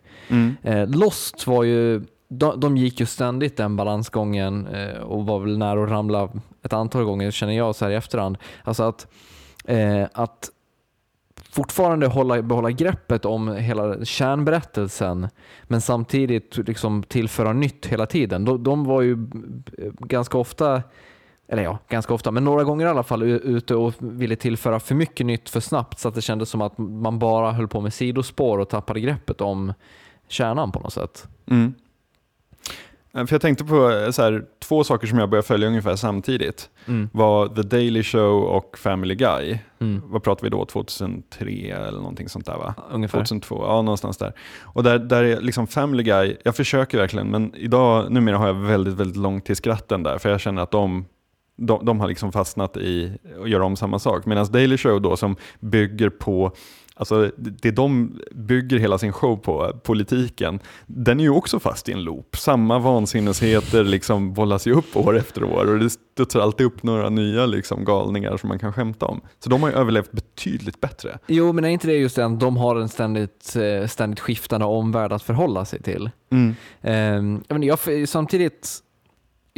Eh, 0.63 0.87
Lost 0.89 1.47
var 1.47 1.63
ju 1.63 2.03
de, 2.27 2.59
de 2.59 2.77
gick 2.77 2.99
ju 2.99 3.05
ständigt 3.05 3.57
den 3.57 3.75
balansgången 3.75 4.67
eh, 4.67 5.01
och 5.01 5.25
var 5.25 5.39
väl 5.39 5.57
nära 5.57 5.83
att 5.83 5.89
ramla 5.89 6.29
ett 6.63 6.73
antal 6.73 7.03
gånger 7.03 7.31
känner 7.31 7.53
jag 7.53 7.75
så 7.75 7.85
här 7.85 7.91
i 7.91 7.95
efterhand. 7.95 8.37
Alltså 8.63 8.83
att, 8.83 9.07
att 10.13 10.49
fortfarande 11.51 12.07
hålla, 12.07 12.41
behålla 12.41 12.71
greppet 12.71 13.25
om 13.25 13.55
hela 13.55 14.05
kärnberättelsen 14.05 15.27
men 15.63 15.81
samtidigt 15.81 16.57
liksom 16.57 17.03
tillföra 17.03 17.53
nytt 17.53 17.85
hela 17.85 18.05
tiden. 18.05 18.45
De, 18.45 18.63
de 18.63 18.85
var 18.85 19.01
ju 19.01 19.17
ganska 19.99 20.37
ofta 20.37 20.83
eller 21.51 21.63
ja, 21.63 21.79
ganska 21.89 22.13
ofta, 22.13 22.31
men 22.31 22.43
några 22.43 22.63
gånger 22.63 22.85
i 22.85 22.89
alla 22.89 23.03
fall 23.03 23.23
ute 23.23 23.75
och 23.75 23.93
ville 23.99 24.35
tillföra 24.35 24.79
för 24.79 24.95
mycket 24.95 25.25
nytt 25.25 25.49
för 25.49 25.59
snabbt 25.59 25.99
så 25.99 26.07
att 26.07 26.15
det 26.15 26.21
kändes 26.21 26.49
som 26.49 26.61
att 26.61 26.77
man 26.77 27.19
bara 27.19 27.51
höll 27.51 27.67
på 27.67 27.81
med 27.81 27.93
sidospår 27.93 28.57
och 28.57 28.69
tappade 28.69 28.99
greppet 28.99 29.41
om 29.41 29.73
kärnan 30.27 30.71
på 30.71 30.79
något 30.79 30.93
sätt. 30.93 31.27
Mm. 31.51 31.73
Eh, 33.13 33.25
För 33.25 33.33
jag 33.33 33.41
tänkte 33.41 33.63
på 33.65 33.91
eh, 33.91 34.11
så 34.11 34.21
här, 34.21 34.45
två 34.59 34.83
saker 34.83 35.07
som 35.07 35.19
jag 35.19 35.29
började 35.29 35.47
följa 35.47 35.67
ungefär 35.67 35.95
samtidigt. 35.95 36.69
Mm. 36.85 37.09
var 37.13 37.47
The 37.47 37.61
Daily 37.61 38.03
Show 38.03 38.43
och 38.43 38.77
Family 38.77 39.15
Guy. 39.15 39.59
Mm. 39.79 40.01
Vad 40.05 40.23
pratar 40.23 40.43
vi 40.43 40.49
då? 40.49 40.65
2003 40.65 41.45
eller 41.71 41.99
någonting 41.99 42.29
sånt 42.29 42.45
där 42.45 42.57
va? 42.57 42.73
Ungefär. 42.91 43.17
2002, 43.17 43.63
ja 43.63 43.81
någonstans 43.81 44.17
där. 44.17 44.33
Och 44.61 44.83
där, 44.83 44.99
där 44.99 45.23
är 45.23 45.41
liksom 45.41 45.67
Family 45.67 46.03
Guy, 46.03 46.35
jag 46.43 46.55
försöker 46.55 46.97
verkligen, 46.97 47.27
men 47.27 47.55
idag, 47.55 48.11
numera 48.11 48.37
har 48.37 48.47
jag 48.47 48.53
väldigt, 48.53 48.93
väldigt 48.93 49.17
långt 49.17 49.45
till 49.45 49.55
skratten 49.55 50.03
där, 50.03 50.17
för 50.17 50.29
jag 50.29 50.39
känner 50.39 50.61
att 50.61 50.71
de, 50.71 51.05
de, 51.59 51.85
de 51.85 51.99
har 51.99 52.07
liksom 52.07 52.31
fastnat 52.31 52.77
i 52.77 53.11
att 53.43 53.49
göra 53.49 53.65
om 53.65 53.75
samma 53.75 53.99
sak. 53.99 54.25
Medan 54.25 54.51
Daily 54.51 54.77
Show 54.77 55.01
då 55.01 55.17
som 55.17 55.35
bygger 55.59 56.09
på 56.09 56.51
Alltså 56.99 57.31
det 57.37 57.71
de 57.71 58.19
bygger 58.31 58.79
hela 58.79 58.97
sin 58.97 59.13
show 59.13 59.37
på, 59.37 59.73
politiken, 59.83 60.59
den 60.85 61.19
är 61.19 61.23
ju 61.23 61.29
också 61.29 61.59
fast 61.59 61.89
i 61.89 61.91
en 61.91 62.03
loop. 62.03 62.35
Samma 62.37 62.79
vansinnesheter 62.79 63.83
liksom 63.83 64.33
bollas 64.33 64.67
ju 64.67 64.73
upp 64.73 64.97
år 64.97 65.17
efter 65.17 65.43
år 65.43 65.73
och 65.73 65.79
det 65.79 65.89
studsar 65.89 66.39
alltid 66.39 66.65
upp 66.65 66.83
några 66.83 67.09
nya 67.09 67.45
liksom 67.45 67.85
galningar 67.85 68.37
som 68.37 68.47
man 68.49 68.59
kan 68.59 68.73
skämta 68.73 69.05
om. 69.05 69.21
Så 69.43 69.49
de 69.49 69.63
har 69.63 69.69
ju 69.69 69.75
överlevt 69.75 70.11
betydligt 70.11 70.81
bättre. 70.81 71.19
Jo, 71.27 71.53
men 71.53 71.65
är 71.65 71.69
inte 71.69 71.87
det 71.87 71.97
just 71.97 72.15
det 72.15 72.25
att 72.25 72.39
de 72.39 72.57
har 72.57 72.75
en 72.75 72.89
ständigt, 72.89 73.55
eh, 73.55 73.87
ständigt 73.87 74.19
skiftande 74.19 74.65
omvärld 74.65 75.13
att 75.13 75.23
förhålla 75.23 75.65
sig 75.65 75.81
till? 75.81 76.09
Mm. 76.31 76.55
Ehm, 76.81 77.63
jag, 77.63 77.79
samtidigt, 78.09 78.83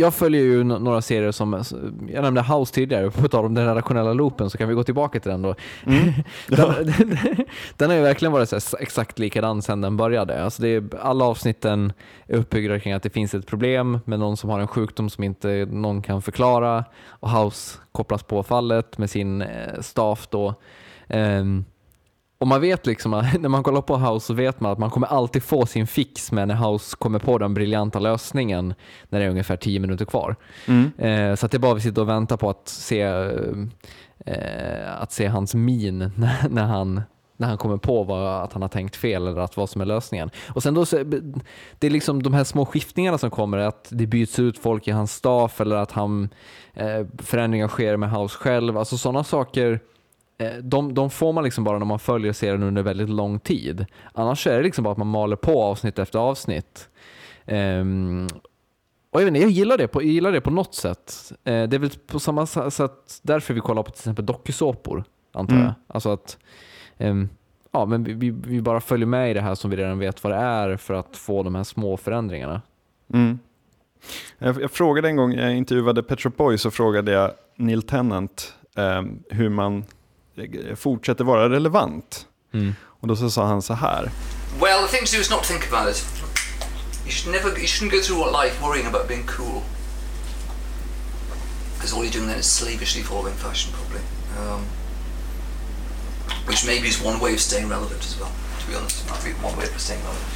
jag 0.01 0.13
följer 0.13 0.41
ju 0.41 0.63
några 0.63 1.01
serier 1.01 1.31
som, 1.31 1.63
jag 2.09 2.21
nämnde 2.21 2.41
House 2.41 2.73
tidigare, 2.73 3.11
på 3.11 3.27
tal 3.27 3.45
om 3.45 3.53
den 3.53 3.67
redaktionella 3.67 4.13
loopen 4.13 4.49
så 4.49 4.57
kan 4.57 4.69
vi 4.69 4.75
gå 4.75 4.83
tillbaka 4.83 5.19
till 5.19 5.31
den 5.31 5.41
då. 5.41 5.55
den, 5.85 6.15
den, 6.97 7.17
den 7.77 7.89
har 7.89 7.97
ju 7.97 8.03
verkligen 8.03 8.31
varit 8.31 8.49
så 8.49 8.77
exakt 8.79 9.19
likadan 9.19 9.61
sedan 9.61 9.81
den 9.81 9.97
började. 9.97 10.43
Alltså 10.43 10.61
det 10.61 10.67
är, 10.67 10.83
alla 11.01 11.25
avsnitten 11.25 11.93
är 12.27 12.37
uppbyggda 12.37 12.79
kring 12.79 12.93
att 12.93 13.03
det 13.03 13.09
finns 13.09 13.33
ett 13.33 13.47
problem 13.47 13.99
med 14.05 14.19
någon 14.19 14.37
som 14.37 14.49
har 14.49 14.59
en 14.59 14.67
sjukdom 14.67 15.09
som 15.09 15.23
inte 15.23 15.67
någon 15.71 16.01
kan 16.01 16.21
förklara 16.21 16.85
och 17.09 17.29
House 17.29 17.79
kopplas 17.91 18.23
på 18.23 18.43
fallet 18.43 18.97
med 18.97 19.09
sin 19.09 19.41
eh, 19.41 19.81
staff 19.81 20.27
då. 20.31 20.53
Ehm, 21.07 21.65
och 22.41 22.47
man 22.47 22.61
vet 22.61 22.85
liksom 22.85 23.13
att 23.13 23.33
när 23.41 23.49
man 23.49 23.63
kollar 23.63 23.81
på 23.81 23.97
House 23.97 24.25
så 24.25 24.33
vet 24.33 24.59
man 24.59 24.71
att 24.71 24.77
man 24.77 24.89
kommer 24.89 25.07
alltid 25.07 25.43
få 25.43 25.65
sin 25.65 25.87
fix 25.87 26.31
med 26.31 26.47
när 26.47 26.55
House 26.55 26.95
kommer 26.99 27.19
på 27.19 27.37
den 27.37 27.53
briljanta 27.53 27.99
lösningen 27.99 28.73
när 29.09 29.19
det 29.19 29.25
är 29.25 29.29
ungefär 29.29 29.57
10 29.57 29.79
minuter 29.79 30.05
kvar. 30.05 30.35
Eh, 30.97 31.35
så 31.35 31.45
att 31.45 31.51
det 31.51 31.57
är 31.57 31.59
bara 31.59 31.73
vi 31.73 31.81
sitter 31.81 32.01
och 32.01 32.09
väntar 32.09 32.37
på 32.37 32.49
att 32.49 32.67
se, 32.67 33.01
eh, 34.25 35.01
att 35.01 35.11
se 35.11 35.27
hans 35.27 35.55
min 35.55 35.97
när, 36.15 36.49
när, 36.49 36.65
han, 36.65 37.01
när 37.37 37.47
han 37.47 37.57
kommer 37.57 37.77
på 37.77 38.03
vad, 38.03 38.43
att 38.43 38.53
han 38.53 38.61
har 38.61 38.69
tänkt 38.69 38.95
fel 38.95 39.27
eller 39.27 39.41
att 39.41 39.57
vad 39.57 39.69
som 39.69 39.81
är 39.81 39.85
lösningen. 39.85 40.29
Och 40.49 40.63
sen 40.63 40.73
då 40.73 40.85
så, 40.85 41.03
det 41.79 41.87
är 41.87 41.91
liksom 41.91 42.23
de 42.23 42.33
här 42.33 42.43
små 42.43 42.65
skiftningarna 42.65 43.17
som 43.17 43.29
kommer, 43.29 43.57
att 43.57 43.87
det 43.89 44.07
byts 44.07 44.39
ut 44.39 44.57
folk 44.57 44.87
i 44.87 44.91
hans 44.91 45.13
staff 45.13 45.61
eller 45.61 45.75
att 45.75 45.91
han, 45.91 46.29
eh, 46.73 47.05
förändringar 47.17 47.67
sker 47.67 47.97
med 47.97 48.11
House 48.11 48.37
själv. 48.37 48.77
Alltså 48.77 48.97
sådana 48.97 49.23
saker 49.23 49.79
de, 50.63 50.93
de 50.93 51.09
får 51.09 51.33
man 51.33 51.43
liksom 51.43 51.63
bara 51.63 51.77
när 51.79 51.85
man 51.85 51.99
följer 51.99 52.33
serien 52.33 52.63
under 52.63 52.83
väldigt 52.83 53.09
lång 53.09 53.39
tid. 53.39 53.85
Annars 54.13 54.47
är 54.47 54.57
det 54.57 54.63
liksom 54.63 54.83
bara 54.83 54.91
att 54.91 54.97
man 54.97 55.07
maler 55.07 55.35
på 55.35 55.63
avsnitt 55.63 55.99
efter 55.99 56.19
avsnitt. 56.19 56.89
Ehm, 57.45 58.27
och 59.11 59.21
jag, 59.21 59.27
inte, 59.27 59.39
jag, 59.39 59.49
gillar 59.49 59.77
det 59.77 59.87
på, 59.87 60.01
jag 60.01 60.09
gillar 60.09 60.31
det 60.31 60.41
på 60.41 60.51
något 60.51 60.75
sätt. 60.75 61.31
Eh, 61.43 61.63
det 61.67 61.75
är 61.75 61.79
väl 61.79 61.89
på 62.07 62.19
samma 62.19 62.45
sa- 62.45 62.71
sätt 62.71 63.19
därför 63.21 63.53
vi 63.53 63.59
kollar 63.59 63.83
på 63.83 63.91
till 63.91 63.99
exempel 63.99 64.25
dokusåpor, 64.25 65.03
antar 65.33 65.53
Mm. 65.53 65.65
jag. 65.65 65.73
Alltså 65.87 66.09
att 66.09 66.37
ehm, 66.97 67.29
ja, 67.71 67.85
men 67.85 68.03
vi, 68.03 68.13
vi, 68.13 68.29
vi 68.29 68.61
bara 68.61 68.81
följer 68.81 69.07
med 69.07 69.31
i 69.31 69.33
det 69.33 69.41
här 69.41 69.55
som 69.55 69.69
vi 69.71 69.77
redan 69.77 69.99
vet 69.99 70.23
vad 70.23 70.33
det 70.33 70.37
är 70.39 70.77
för 70.77 70.93
att 70.93 71.17
få 71.17 71.43
de 71.43 71.55
här 71.55 71.63
små 71.63 71.97
förändringarna. 71.97 72.61
Mm. 73.13 73.39
Jag, 74.37 74.61
jag 74.61 74.71
frågade 74.71 75.07
en 75.07 75.15
gång, 75.15 75.33
jag 75.33 75.55
intervjuade 75.55 76.03
Pet 76.03 76.21
Shop 76.21 76.29
Boys, 76.37 76.61
så 76.61 76.71
frågade 76.71 77.11
jag 77.11 77.31
Neil 77.55 77.81
Tennant 77.81 78.53
eh, 78.77 79.01
hur 79.29 79.49
man 79.49 79.77
eh, 79.77 79.83
fortsätter 80.75 81.23
vara 81.23 81.49
relevant. 81.49 82.25
Och 83.01 83.07
då 83.07 83.15
så 83.15 83.31
sa 83.31 83.45
han 83.47 83.61
så 83.61 83.73
här. 83.73 84.11
Well, 84.59 84.87
the 84.87 84.97
thing 84.97 85.05
to 85.05 85.11
do 85.15 85.21
is 85.21 85.29
not 85.29 85.45
think 85.45 85.67
about 85.73 85.89
it. 85.95 86.05
You 87.05 87.11
should 87.11 87.31
never, 87.31 87.59
you 87.59 87.67
shouldn't 87.67 87.91
go 87.91 88.01
through 88.01 88.43
life 88.43 88.61
worrying 88.61 88.87
about 88.87 89.07
being 89.07 89.25
cool. 89.25 89.61
Because 91.75 91.93
all 91.95 92.03
you're 92.03 92.13
doing 92.13 92.27
then 92.27 92.39
is 92.39 92.45
slavishly 92.45 93.03
following 93.03 93.35
fashion, 93.35 93.71
probably. 93.73 94.01
Um, 94.37 94.65
which 96.45 96.65
maybe 96.65 96.87
is 96.87 97.01
one 97.01 97.19
way 97.19 97.33
of 97.33 97.39
staying 97.39 97.69
relevant 97.69 98.05
as 98.05 98.19
well, 98.19 98.31
to 98.59 98.67
be 98.67 98.75
honest. 98.75 99.09
Might 99.09 99.23
be 99.23 99.31
one 99.41 99.57
way 99.57 99.65
of 99.65 99.79
staying 99.79 100.01
relevant. 100.03 100.27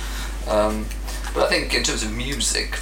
Um, 0.48 0.86
but 1.34 1.44
I 1.44 1.50
think 1.50 1.74
in 1.74 1.84
terms 1.84 2.04
of 2.04 2.12
music, 2.12 2.80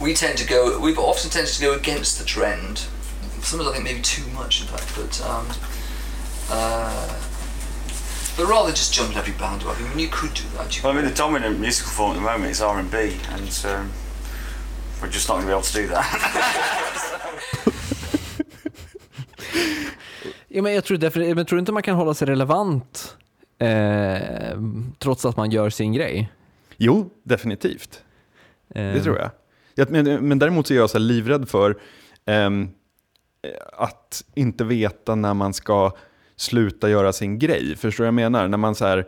we 0.00 0.14
tend 0.14 0.38
to 0.38 0.46
go, 0.46 0.78
we've 0.80 0.98
often 0.98 1.30
tended 1.30 1.52
to 1.54 1.60
go 1.60 1.72
against 1.74 2.18
the 2.18 2.24
trend. 2.24 2.86
Sometimes 3.42 3.68
I 3.70 3.72
think 3.72 3.84
maybe 3.84 4.00
too 4.00 4.26
much, 4.34 4.60
in 4.62 4.66
fact, 4.68 4.92
but 4.96 5.20
um, 5.28 5.46
uh, 6.52 7.08
but 8.36 8.46
rather 8.46 8.70
just 8.70 8.94
jumping 8.94 9.16
every 9.18 9.32
bandwagon, 9.34 9.86
I 9.86 9.88
mean, 9.90 9.98
you 9.98 10.08
could 10.10 10.34
do 10.34 10.44
that. 10.56 10.76
You 10.76 10.82
Well, 10.82 10.92
I 10.92 10.96
mean, 11.02 11.08
the 11.10 11.22
dominant 11.22 11.58
musical 11.60 11.90
form 11.92 12.10
at 12.10 12.14
the 12.16 12.20
moment 12.32 12.50
is 12.50 12.60
R 12.60 12.78
and 12.78 12.90
B, 12.90 12.96
and 13.34 13.64
um, 13.64 13.90
we're 15.00 15.10
just 15.12 15.28
not 15.28 15.34
going 15.34 15.46
to 15.46 15.52
be 15.52 15.52
able 15.52 15.62
to 15.62 15.72
do 15.82 15.86
that. 15.88 16.06
Ja, 20.54 20.62
men 20.62 20.74
jag 20.74 20.84
tror, 20.84 20.96
därför, 20.96 21.34
men 21.34 21.46
tror 21.46 21.56
du 21.56 21.60
inte 21.60 21.72
man 21.72 21.82
kan 21.82 21.96
hålla 21.96 22.14
sig 22.14 22.28
relevant 22.28 23.16
eh, 23.58 24.58
trots 24.98 25.24
att 25.24 25.36
man 25.36 25.50
gör 25.50 25.70
sin 25.70 25.92
grej? 25.92 26.32
Jo, 26.76 27.10
definitivt. 27.22 28.02
Eh, 28.74 28.92
Det 28.94 29.02
tror 29.02 29.18
jag. 29.18 29.30
jag 29.74 29.90
men, 29.90 30.28
men 30.28 30.38
däremot 30.38 30.66
så 30.66 30.74
är 30.74 30.78
jag 30.78 30.90
så 30.90 30.98
här 30.98 31.04
livrädd 31.04 31.48
för 31.48 31.80
ehm, 32.26 32.70
att 33.72 34.24
inte 34.34 34.64
veta 34.64 35.14
när 35.14 35.34
man 35.34 35.54
ska 35.54 35.92
sluta 36.42 36.90
göra 36.90 37.12
sin 37.12 37.38
grej. 37.38 37.76
Förstår 37.76 38.04
du 38.04 38.06
vad 38.06 38.06
jag 38.06 38.32
menar? 38.32 38.48
När 38.48 38.58
man 38.58 38.74
så 38.74 38.84
här, 38.84 39.06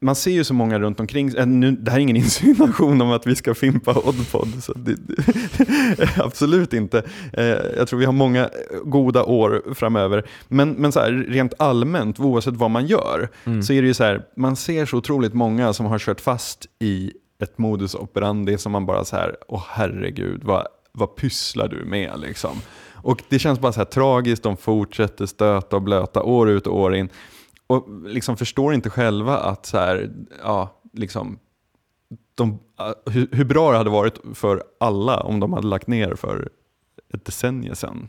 man 0.00 0.14
ser 0.14 0.30
ju 0.30 0.44
så 0.44 0.54
många 0.54 0.78
runt 0.78 1.00
omkring, 1.00 1.28
äh, 1.36 1.46
nu, 1.46 1.70
det 1.70 1.90
här 1.90 1.98
är 1.98 2.02
ingen 2.02 2.16
insinuation 2.26 3.00
om 3.00 3.10
att 3.10 3.26
vi 3.26 3.36
ska 3.36 3.54
fimpa 3.54 3.94
Oddpod, 3.94 4.62
så 4.62 4.72
det, 4.72 4.94
det, 4.94 6.08
absolut 6.24 6.72
inte. 6.72 7.02
Eh, 7.32 7.44
jag 7.76 7.88
tror 7.88 7.98
vi 7.98 8.04
har 8.04 8.12
många 8.12 8.50
goda 8.84 9.24
år 9.24 9.62
framöver. 9.74 10.26
Men, 10.48 10.70
men 10.70 10.92
så 10.92 11.00
här, 11.00 11.12
rent 11.28 11.54
allmänt, 11.58 12.20
oavsett 12.20 12.54
vad 12.54 12.70
man 12.70 12.86
gör, 12.86 13.28
så 13.62 13.72
är 13.72 13.82
det 13.82 13.88
ju 13.88 13.94
så 13.94 14.04
här, 14.04 14.22
man 14.36 14.56
ser 14.56 14.86
så 14.86 14.96
otroligt 14.96 15.34
många 15.34 15.72
som 15.72 15.86
har 15.86 15.98
kört 15.98 16.20
fast 16.20 16.66
i 16.78 17.12
ett 17.42 17.58
modus 17.58 17.94
operandi 17.94 18.58
som 18.58 18.72
man 18.72 18.86
bara 18.86 19.04
så 19.04 19.16
här, 19.16 19.36
åh 19.48 19.64
herregud, 19.68 20.44
vad, 20.44 20.66
vad 20.92 21.16
pysslar 21.16 21.68
du 21.68 21.84
med 21.84 22.20
liksom? 22.20 22.56
Och 23.02 23.22
det 23.28 23.38
känns 23.38 23.60
bara 23.60 23.72
så 23.72 23.80
här 23.80 23.84
tragiskt, 23.84 24.42
de 24.42 24.56
fortsätter 24.56 25.26
stöta 25.26 25.76
och 25.76 25.82
blöta 25.82 26.22
år 26.22 26.50
ut 26.50 26.66
och 26.66 26.80
år 26.80 26.94
in. 26.94 27.08
Och 27.66 27.88
liksom 28.06 28.36
förstår 28.36 28.74
inte 28.74 28.90
själva 28.90 29.38
att 29.38 29.66
så 29.66 29.78
här, 29.78 30.10
ja, 30.42 30.80
liksom, 30.92 31.38
de, 32.34 32.58
ah, 32.76 32.92
hur, 33.06 33.28
hur 33.32 33.44
bra 33.44 33.70
det 33.70 33.78
hade 33.78 33.90
varit 33.90 34.18
för 34.34 34.62
alla 34.80 35.20
om 35.20 35.40
de 35.40 35.52
hade 35.52 35.66
lagt 35.66 35.86
ner 35.86 36.14
för 36.14 36.48
ett 37.14 37.24
decennium 37.24 37.74
sedan. 37.74 38.08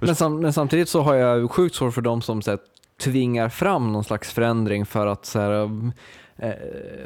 Men, 0.00 0.16
sam, 0.16 0.40
men 0.40 0.52
samtidigt 0.52 0.88
så 0.88 1.00
har 1.00 1.14
jag 1.14 1.50
sjukt 1.50 1.74
svårt 1.74 1.94
för 1.94 2.02
de 2.02 2.22
som 2.22 2.42
så 2.42 2.50
här, 2.50 2.60
tvingar 3.00 3.48
fram 3.48 3.92
någon 3.92 4.04
slags 4.04 4.32
förändring 4.32 4.86
för 4.86 5.06
att 5.06 5.26
så 5.26 5.38
här, 5.40 5.70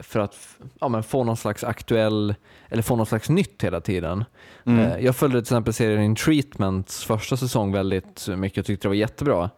för 0.03 0.20
att 0.20 0.37
ja, 0.80 1.03
få 1.03 1.24
någon 1.24 1.37
slags 1.37 1.64
aktuell, 1.64 2.35
eller 2.68 2.82
få 2.82 2.97
någon 2.97 3.07
slags 3.07 3.28
nytt 3.28 3.64
hela 3.64 3.80
tiden. 3.80 4.24
Mm. 4.66 4.80
Eh, 4.80 5.05
Jag 5.05 5.16
följde 5.16 5.39
till 5.39 5.45
exempel 5.45 5.74
serien 5.74 6.03
In 6.03 6.16
Treatments 6.16 7.05
första 7.05 7.37
säsong 7.37 7.72
väldigt 7.72 8.28
mycket 8.37 8.59
och 8.59 8.66
tyckte 8.66 8.85
det 8.85 8.89
var 8.89 8.95
jättebra. 8.95 9.51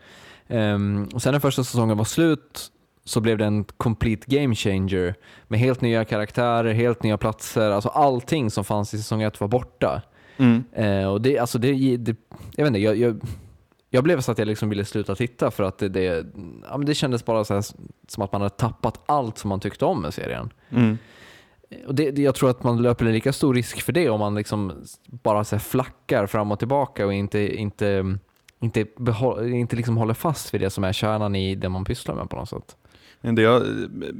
Ehm, 0.48 1.08
och 1.14 1.22
sen 1.22 1.32
när 1.32 1.40
första 1.40 1.64
säsongen 1.64 1.96
var 1.96 2.04
slut 2.04 2.72
så 3.04 3.20
blev 3.20 3.38
det 3.38 3.44
en 3.44 3.64
complete 3.64 4.24
game 4.26 4.54
changer 4.54 5.14
med 5.48 5.60
helt 5.60 5.80
nya 5.80 6.04
karaktärer, 6.04 6.72
helt 6.72 7.02
nya 7.02 7.18
platser, 7.18 7.70
alltså 7.70 7.88
allting 7.88 8.50
som 8.50 8.64
fanns 8.64 8.94
i 8.94 8.98
säsong 8.98 9.22
ett 9.22 9.40
var 9.40 9.48
borta. 9.48 10.02
Mm. 10.36 10.64
Eh, 10.72 11.06
och 11.06 11.20
det, 11.20 11.38
alltså 11.38 11.58
det, 11.58 11.96
det, 11.96 12.16
jag 12.56 12.64
vet 12.64 12.66
inte, 12.66 12.80
jag, 12.80 12.96
jag, 12.96 13.20
jag 13.97 14.05
blev 14.05 14.20
så 14.20 14.32
att 14.32 14.38
jag 14.38 14.49
liksom 14.49 14.68
ville 14.68 14.84
sluta 14.84 15.14
titta 15.14 15.51
för 15.51 15.64
att 15.64 15.78
det, 15.78 15.88
det, 15.88 16.26
ja, 16.70 16.78
det 16.78 16.94
kändes 16.94 17.24
bara 17.24 17.44
så 17.44 17.55
här, 17.55 17.64
som 18.09 18.22
att 18.22 18.32
man 18.32 18.40
hade 18.40 18.55
tappat 18.55 19.01
allt 19.07 19.38
som 19.38 19.49
man 19.49 19.61
tyckte 19.61 19.84
om 19.84 20.03
med 20.03 20.14
serien. 20.14 20.53
Mm. 20.70 20.99
Och 21.86 21.94
det, 21.94 22.18
jag 22.18 22.34
tror 22.34 22.51
att 22.51 22.62
man 22.62 22.82
löper 22.82 23.07
en 23.07 23.12
lika 23.12 23.32
stor 23.32 23.55
risk 23.55 23.82
för 23.82 23.92
det 23.92 24.09
om 24.09 24.20
man 24.20 24.34
liksom 24.34 24.72
bara 25.07 25.44
så 25.44 25.59
flackar 25.59 26.26
fram 26.26 26.53
och 26.53 26.59
tillbaka 26.59 27.07
och 27.07 27.14
inte, 27.14 27.57
inte, 27.57 28.18
inte, 28.61 28.86
behåll, 28.97 29.53
inte 29.53 29.76
liksom 29.76 29.97
håller 29.97 30.14
fast 30.14 30.55
vid 30.55 30.61
det 30.61 30.70
som 30.70 30.84
är 30.84 30.92
kärnan 30.92 31.34
i 31.34 31.55
det 31.55 31.68
man 31.68 31.84
pysslar 31.84 32.14
med 32.14 32.30
på 32.30 32.36
något 32.36 32.49
sätt. 32.49 32.76
Det 33.20 33.42
jag, 33.42 33.62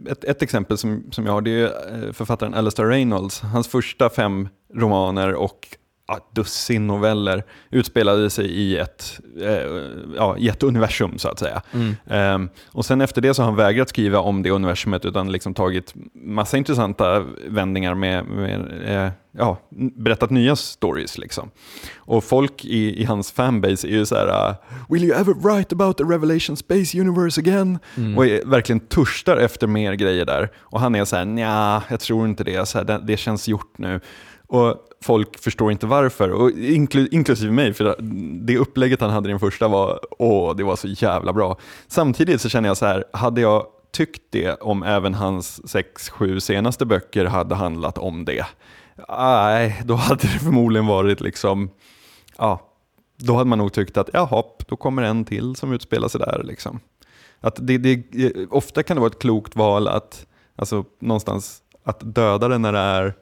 ett, 0.09 0.24
ett 0.24 0.43
exempel 0.43 0.79
som, 0.79 1.05
som 1.11 1.27
jag 1.27 1.33
har 1.33 1.41
det 1.41 1.51
är 1.51 2.07
eh, 2.07 2.12
författaren 2.12 2.55
Alastair 2.55 2.87
Reynolds. 2.87 3.41
Hans 3.41 3.68
första 3.68 4.11
fem 4.11 4.49
romaner 4.74 5.35
och 5.35 5.77
ja, 6.09 6.28
dussin 6.32 6.86
noveller 6.86 7.44
utspelade 7.70 8.30
sig 8.30 8.46
i 8.46 8.76
ett, 8.76 9.20
eh, 9.40 9.82
ja, 10.16 10.36
i 10.38 10.48
ett 10.48 10.62
universum 10.62 11.18
så 11.18 11.28
att 11.28 11.38
säga. 11.38 11.62
Ehm, 12.07 12.48
och 12.72 12.84
sen 12.84 13.00
efter 13.00 13.20
det 13.20 13.34
så 13.34 13.42
har 13.42 13.46
han 13.46 13.57
vägrat 13.57 13.88
skriva 13.88 14.18
om 14.18 14.42
det 14.42 14.50
universumet 14.50 15.04
utan 15.04 15.32
liksom 15.32 15.54
tagit 15.54 15.94
massa 16.14 16.57
intressanta 16.57 17.24
vändningar 17.48 17.94
med, 17.94 18.24
med 18.24 18.82
eh, 18.84 19.11
ja, 19.38 19.59
berättat 19.96 20.30
nya 20.30 20.57
stories. 20.57 21.18
Liksom. 21.18 21.50
Och 21.96 22.24
folk 22.24 22.64
i, 22.64 23.02
i 23.02 23.04
hans 23.04 23.32
fanbase 23.32 23.88
är 23.88 23.90
ju 23.90 24.07
så 24.07 24.14
här, 24.14 24.50
uh, 24.50 24.54
“Will 24.88 25.04
you 25.04 25.20
ever 25.20 25.34
write 25.34 25.74
about 25.74 25.98
the 25.98 26.04
Revelation 26.04 26.57
Space 26.57 27.00
Universe 27.00 27.40
again?” 27.40 27.78
och 28.16 28.26
är, 28.26 28.44
verkligen 28.46 28.80
törstar 28.80 29.36
efter 29.36 29.66
mer 29.66 29.92
grejer 29.92 30.24
där. 30.24 30.50
Och 30.59 30.80
han 30.80 30.94
är 30.94 31.04
så 31.04 31.16
här, 31.16 31.24
nja, 31.24 31.82
jag 31.88 32.00
tror 32.00 32.28
inte 32.28 32.44
det, 32.44 32.68
så 32.68 32.78
här, 32.78 32.84
det, 32.84 33.00
det 33.04 33.16
känns 33.16 33.48
gjort 33.48 33.78
nu. 33.78 34.00
Och 34.47 34.76
folk 35.03 35.38
förstår 35.38 35.72
inte 35.72 35.86
varför, 35.86 36.30
och 36.30 36.51
inkl 36.51 37.07
inklusive 37.11 37.53
mig, 37.53 37.74
för 37.74 37.97
det 38.47 38.59
upplägget 38.59 39.01
han 39.01 39.11
hade 39.11 39.28
i 39.28 39.32
den 39.32 39.40
första 39.40 39.68
var, 39.68 40.01
åh, 40.18 40.57
det 40.57 40.64
var 40.64 40.76
så 40.76 40.88
jävla 40.88 41.32
bra. 41.32 41.59
Samtidigt 41.88 42.40
så 42.40 42.49
känner 42.49 42.68
jag 42.68 42.76
så 42.76 42.86
här, 42.86 43.05
hade 43.12 43.40
jag 43.40 43.66
tyckt 43.92 44.22
det 44.30 44.55
om 44.55 44.82
även 44.82 45.14
hans 45.14 45.68
sex, 45.68 46.11
sju 46.11 46.40
senaste 46.40 46.86
böcker 46.86 47.24
hade 47.24 47.55
handlat 47.55 47.99
om 47.99 48.24
det, 48.24 48.47
nej, 49.09 49.82
då 49.84 49.94
hade 49.94 50.22
det 50.22 50.38
förmodligen 50.38 50.86
varit 50.86 51.20
liksom, 51.20 51.70
ja, 52.38 52.61
då 53.16 53.32
hade 53.34 53.51
man 53.51 53.59
nog 53.59 53.72
tyckt 53.72 53.97
att 53.97 54.11
jaha, 54.12 54.42
då 54.68 54.76
kommer 54.76 55.03
en 55.03 55.24
till 55.24 55.57
som 55.57 55.72
utspelar 55.72 56.09
sig 56.09 56.20
där. 56.20 56.42
Liksom. 56.44 56.80
Att 57.40 57.59
det, 57.61 57.78
det, 57.78 58.47
ofta 58.51 58.82
kan 58.82 58.97
det 58.97 59.01
vara 59.01 59.11
ett 59.11 59.18
klokt 59.18 59.57
val 59.57 59.88
att 59.88 60.26
alltså, 60.57 60.84
någonstans 61.01 61.62
att 61.84 62.14
döda 62.14 62.49
det 62.49 62.59
när 62.59 62.72
det 62.72 62.78
är 62.78 63.14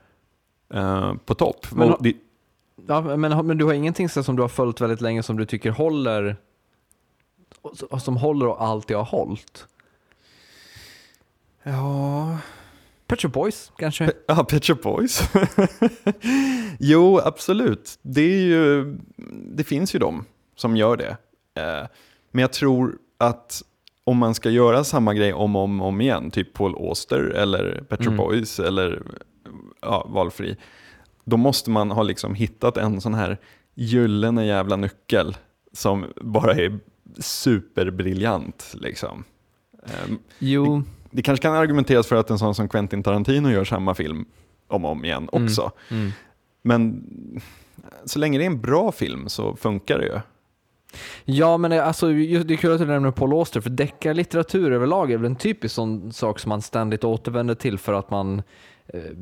eh, 0.74 1.14
på 1.24 1.34
topp. 1.34 1.66
Men- 1.72 1.92
Och 1.92 2.02
det, 2.02 2.16
Ja, 2.86 3.00
men, 3.16 3.46
men 3.46 3.58
du 3.58 3.64
har 3.64 3.72
ingenting 3.72 4.08
så 4.08 4.22
som 4.22 4.36
du 4.36 4.42
har 4.42 4.48
följt 4.48 4.80
väldigt 4.80 5.00
länge 5.00 5.22
som 5.22 5.36
du 5.36 5.46
tycker 5.46 5.70
håller 5.70 6.36
som 7.98 8.16
håller 8.16 8.46
och 8.46 8.62
alltid 8.62 8.96
har 8.96 9.04
hållit? 9.04 9.66
ja, 11.62 12.38
Pet 13.06 13.20
Shop 13.22 13.28
Boys 13.28 13.72
kanske? 13.76 14.12
Ja, 14.26 14.44
Pet 14.44 14.64
Shop 14.64 14.74
Boys. 14.82 15.22
jo, 16.78 17.18
absolut. 17.24 17.98
Det, 18.02 18.20
är 18.20 18.38
ju, 18.46 18.96
det 19.56 19.64
finns 19.64 19.94
ju 19.94 19.98
de 19.98 20.24
som 20.56 20.76
gör 20.76 20.96
det. 20.96 21.16
Eh, 21.62 21.86
Men 22.30 22.42
jag 22.42 22.52
tror 22.52 22.98
att 23.18 23.62
om 24.04 24.18
man 24.18 24.34
ska 24.34 24.50
göra 24.50 24.84
samma 24.84 25.14
grej 25.14 25.32
om 25.32 25.56
och 25.56 25.62
om, 25.62 25.80
om 25.80 26.00
igen, 26.00 26.30
typ 26.30 26.52
Paul 26.52 26.74
Auster 26.88 27.20
eller 27.20 27.84
Pet 27.88 27.98
Shop 27.98 28.04
Mm. 28.06 28.16
Boys 28.16 28.60
eller 28.60 29.02
ja, 29.84 30.06
valfri, 30.08 30.56
då 31.24 31.36
måste 31.36 31.70
man 31.70 31.90
ha 31.90 32.02
liksom 32.02 32.34
hittat 32.34 32.76
en 32.76 33.00
sån 33.00 33.14
här 33.14 33.38
gyllene 33.74 34.46
jävla 34.46 34.76
nyckel 34.76 35.36
som 35.72 36.04
bara 36.20 36.52
är 36.54 36.78
superbriljant. 37.18 38.74
Liksom. 38.74 39.24
Ehm, 39.86 40.18
Jo, 40.38 40.82
det 41.10 41.22
kanske 41.22 41.42
kan 41.42 41.54
argumenteras 41.54 42.06
för 42.06 42.16
att 42.16 42.30
en 42.30 42.38
sån 42.38 42.54
som 42.54 42.68
Quentin 42.68 43.02
Tarantino 43.02 43.50
gör 43.50 43.64
samma 43.64 43.94
film 43.94 44.24
om 44.68 44.84
och 44.84 44.90
om 44.90 45.04
igen 45.04 45.28
Mm. 45.32 45.44
också. 45.44 45.72
mm. 45.90 46.10
Men 46.62 47.04
så 48.04 48.18
länge 48.18 48.38
det 48.38 48.44
är 48.44 48.46
en 48.46 48.60
bra 48.60 48.92
film 48.92 49.28
så 49.28 49.56
funkar 49.56 49.98
det 49.98 50.04
ju. 50.06 50.20
Ja, 51.24 51.56
men 51.56 51.70
det- 51.70 51.84
alltså, 51.84 52.08
det 52.08 52.54
är 52.54 52.56
kul 52.56 52.72
att 52.72 52.78
du 52.78 52.86
nämner 52.86 53.10
Paul 53.10 53.32
Auster, 53.32 53.60
för 53.60 53.70
deckarlitteratur 53.70 54.72
överlag 54.72 55.12
är 55.12 55.16
väl 55.16 55.26
en 55.26 55.36
typisk 55.36 55.74
sån 55.74 56.12
sak 56.12 56.38
som 56.38 56.48
man 56.48 56.62
ständigt 56.62 57.04
återvänder 57.04 57.54
till 57.54 57.78
för 57.78 57.92
att 57.92 58.10
man 58.10 58.42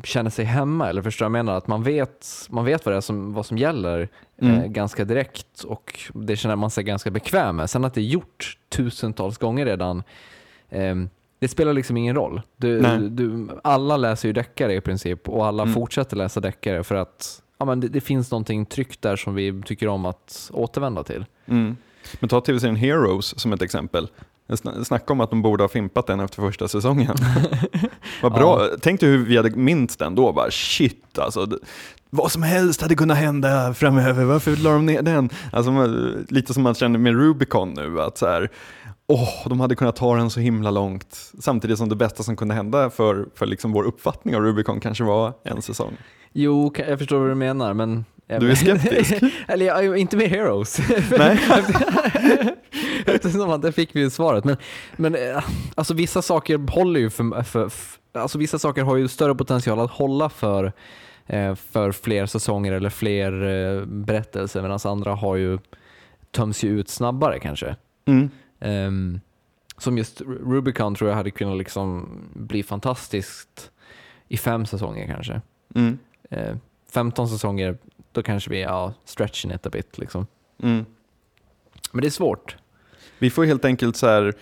känner 0.04 0.30
sig 0.30 0.44
hemma, 0.44 0.88
eller 0.88 1.02
förstår 1.02 1.24
jag 1.24 1.32
menar? 1.32 1.54
Att 1.54 1.66
man 1.66 1.82
vet, 1.82 2.26
man 2.50 2.64
vet 2.64 2.84
vad 2.86 2.92
det 2.94 2.96
är 2.96 3.00
som, 3.00 3.32
vad 3.34 3.46
som 3.46 3.58
gäller 3.58 4.00
eh, 4.36 4.48
Mm. 4.48 4.72
ganska 4.72 5.04
direkt 5.04 5.64
och 5.64 6.00
det 6.14 6.36
känner 6.36 6.56
man 6.56 6.70
sig 6.70 6.84
ganska 6.84 7.10
bekväm 7.10 7.56
med. 7.56 7.70
Sen 7.70 7.84
att 7.84 7.94
det 7.94 8.00
är 8.00 8.04
gjort 8.04 8.58
tusentals 8.68 9.38
gånger 9.38 9.66
redan, 9.66 10.02
eh, 10.70 10.94
det 11.38 11.48
spelar 11.48 11.72
liksom 11.72 11.96
ingen 11.96 12.14
roll. 12.14 12.42
Du, 12.56 12.80
du, 13.08 13.48
alla 13.64 13.96
läser 13.96 14.28
ju 14.28 14.32
deckare 14.32 14.74
i 14.74 14.80
princip 14.80 15.28
och 15.28 15.46
alla 15.46 15.62
Mm. 15.62 15.74
fortsätter 15.74 16.16
läsa 16.16 16.40
deckare 16.40 16.84
för 16.84 16.94
att 16.94 17.42
ja, 17.58 17.64
men 17.64 17.80
det, 17.80 17.88
det 17.88 18.00
finns 18.00 18.30
någonting 18.30 18.66
tryggt 18.66 19.02
där 19.02 19.16
som 19.16 19.34
vi 19.34 19.62
tycker 19.66 19.88
om 19.88 20.06
att 20.06 20.50
återvända 20.52 21.04
till. 21.04 21.24
Mm. 21.46 21.76
Men 22.20 22.28
ta 22.28 22.40
tv-serien 22.40 22.76
Heroes 22.76 23.40
som 23.40 23.52
ett 23.52 23.62
exempel. 23.62 24.08
Sn- 24.54 24.84
Snacka 24.84 25.12
om 25.12 25.20
att 25.20 25.30
de 25.30 25.42
borde 25.42 25.62
ha 25.62 25.68
fimpat 25.68 26.06
den 26.06 26.20
efter 26.20 26.42
första 26.42 26.68
säsongen. 26.68 27.16
Vad 28.22 28.32
bra. 28.32 28.68
Tänk 28.80 29.00
dig 29.00 29.08
hur 29.08 29.24
vi 29.24 29.36
hade 29.36 29.50
minst 29.50 29.98
den 29.98 30.14
då. 30.14 30.32
Bara, 30.32 30.50
shit 30.50 31.18
alltså. 31.18 31.46
Vad 32.10 32.32
som 32.32 32.42
helst 32.42 32.82
hade 32.82 32.94
kunnat 32.94 33.16
hända 33.16 33.74
framöver. 33.74 34.24
Varför 34.24 34.56
la 34.56 34.70
de 34.72 34.86
ner 34.86 35.02
den? 35.02 35.30
Alltså, 35.52 35.72
lite 36.28 36.54
som 36.54 36.62
man 36.62 36.74
känner 36.74 36.98
med 36.98 37.16
Rubicon 37.16 37.74
nu. 37.74 38.00
Att 38.00 38.18
så 38.18 38.26
här, 38.26 38.50
åh, 39.06 39.48
de 39.48 39.60
hade 39.60 39.74
kunnat 39.74 39.96
ta 39.96 40.16
den 40.16 40.30
så 40.30 40.40
himla 40.40 40.70
långt. 40.70 41.32
Samtidigt 41.40 41.78
som 41.78 41.88
det 41.88 41.96
bästa 41.96 42.22
som 42.22 42.36
kunde 42.36 42.54
hända 42.54 42.90
för, 42.90 43.26
för 43.34 43.46
liksom 43.46 43.72
vår 43.72 43.84
uppfattning 43.84 44.36
av 44.36 44.42
Rubicon 44.42 44.80
kanske 44.80 45.04
var 45.04 45.32
en 45.44 45.62
säsong. 45.62 45.96
Jo, 46.32 46.72
jag 46.88 46.98
förstår 46.98 47.18
vad 47.18 47.28
du 47.28 47.34
menar, 47.34 47.74
men... 47.74 48.04
Du 48.26 48.50
är 48.50 48.54
skeptisk? 48.54 49.14
Eller 49.48 49.66
jag, 49.66 49.98
inte 49.98 50.16
med 50.16 50.28
Heroes. 50.28 50.78
Nej. 51.18 51.38
Eftersom 53.06 53.50
att 53.50 53.62
där 53.62 53.72
fick 53.72 53.96
vi 53.96 54.00
ju 54.00 54.10
svaret. 54.10 54.44
Men, 54.44 54.56
men 54.96 55.14
eh, 55.14 55.44
alltså 55.74 55.94
vissa 55.94 56.22
saker 56.22 56.58
håller 56.58 57.00
ju 57.00 57.10
för, 57.10 57.42
för, 57.42 57.68
för... 57.68 58.20
Alltså 58.20 58.38
vissa 58.38 58.58
saker 58.58 58.82
har 58.82 58.96
ju 58.96 59.08
större 59.08 59.34
potential 59.34 59.80
att 59.80 59.90
hålla 59.90 60.28
för, 60.28 60.72
eh, 61.26 61.54
för 61.54 61.92
fler 61.92 62.26
säsonger 62.26 62.72
eller 62.72 62.90
fler 62.90 63.42
eh, 63.42 63.84
berättelser 63.84 64.62
medan 64.62 64.78
andra 64.84 65.14
har 65.14 65.36
ju 65.36 65.58
töms 66.30 66.64
ju 66.64 66.80
ut 66.80 66.88
snabbare 66.88 67.38
kanske. 67.38 67.76
Mm. 68.04 68.30
Ehm, 68.60 69.20
som 69.78 69.98
just 69.98 70.20
Rubicon 70.20 70.94
tror 70.94 71.10
jag 71.10 71.16
hade 71.16 71.30
kunnat 71.30 71.58
liksom 71.58 72.08
bli 72.34 72.62
fantastiskt 72.62 73.70
i 74.28 74.36
fem 74.36 74.66
säsonger 74.66 75.06
kanske. 75.06 75.40
Mm. 75.74 75.98
Eh, 76.30 76.56
15 76.92 77.28
säsonger, 77.28 77.78
då 78.12 78.22
kanske 78.22 78.50
vi 78.50 78.60
ja, 78.60 78.94
stretching 79.04 79.52
it 79.52 79.66
a 79.66 79.70
bit. 79.72 79.98
Liksom. 79.98 80.26
Mm. 80.62 80.84
Men 81.92 82.00
det 82.00 82.08
är 82.08 82.10
svårt. 82.10 82.56
Vi 83.18 83.30
får 83.30 83.44
helt 83.44 83.64
enkelt 83.64 83.96
så 83.96 84.06
här, 84.06 84.34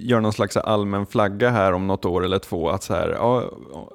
göra 0.00 0.20
någon 0.20 0.32
slags 0.32 0.56
allmän 0.56 1.06
flagga 1.06 1.50
här 1.50 1.72
om 1.72 1.86
något 1.86 2.04
år 2.04 2.24
eller 2.24 2.38
två. 2.38 2.70
Att 2.70 2.82
så 2.82 2.94
här, 2.94 3.08
ja, 3.08 3.50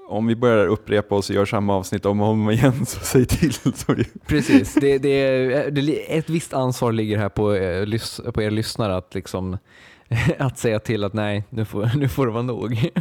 om 0.10 0.28
vi 0.28 0.36
börjar 0.36 0.68
upprepa 0.68 1.16
oss 1.16 1.30
och 1.30 1.36
gör 1.36 1.46
samma 1.46 1.76
avsnitt 1.76 2.06
om 2.06 2.22
och 2.22 2.28
om 2.28 2.50
igen 2.50 2.86
så 2.86 3.00
säg 3.00 3.26
till. 3.26 3.54
Precis, 4.26 4.74
det, 4.74 4.98
det, 4.98 5.70
det, 5.70 6.18
ett 6.18 6.30
visst 6.30 6.54
ansvar 6.54 6.92
ligger 6.92 7.18
här 7.18 7.30
på, 7.30 7.54
eh, 7.54 8.32
på 8.32 8.42
er 8.42 8.52
lyssnare 8.52 8.96
att, 8.96 9.16
liksom, 9.16 9.58
att 10.40 10.60
säga 10.60 10.80
till 10.80 11.04
att 11.04 11.14
nej, 11.14 11.44
nu 11.50 11.66
får, 11.66 11.92
nu 11.98 12.10
får 12.10 12.26
det 12.26 12.32
vara 12.32 12.44
nog. 12.44 12.92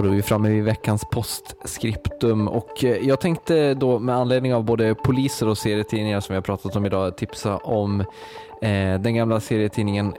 Och 0.00 0.06
då 0.06 0.12
är 0.12 0.16
vi 0.16 0.22
framme 0.22 0.48
vid 0.48 0.64
veckans 0.64 1.04
postskriptum. 1.12 2.48
Och 2.48 2.84
eh, 2.84 3.08
jag 3.08 3.20
tänkte 3.20 3.74
då 3.74 3.98
med 3.98 4.14
anledning 4.14 4.54
av 4.54 4.64
både 4.64 4.94
poliser 4.94 5.48
och 5.48 5.58
serietidningar 5.58 6.20
som 6.20 6.32
vi 6.32 6.36
har 6.36 6.42
pratat 6.42 6.76
om 6.76 6.86
idag 6.86 7.16
tipsa 7.16 7.56
om 7.56 8.00
eh, 8.62 9.00
den 9.00 9.14
gamla 9.14 9.40
serietidningen 9.40 10.12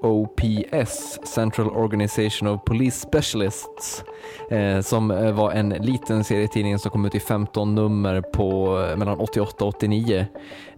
COPS, 0.00 1.18
Central 1.24 1.68
Organization 1.68 2.48
of 2.48 2.64
Police 2.64 3.00
Specialists, 3.00 4.04
eh, 4.50 4.80
som 4.80 5.10
eh, 5.10 5.32
var 5.32 5.52
en 5.52 5.68
liten 5.68 6.24
serietidning 6.24 6.78
som 6.78 6.90
kom 6.90 7.04
ut 7.04 7.14
i 7.14 7.20
15 7.20 7.74
nummer 7.74 8.20
på 8.20 8.78
eh, 8.80 8.96
mellan 8.96 9.20
88 9.20 9.64
och 9.64 9.74
89 9.74 10.26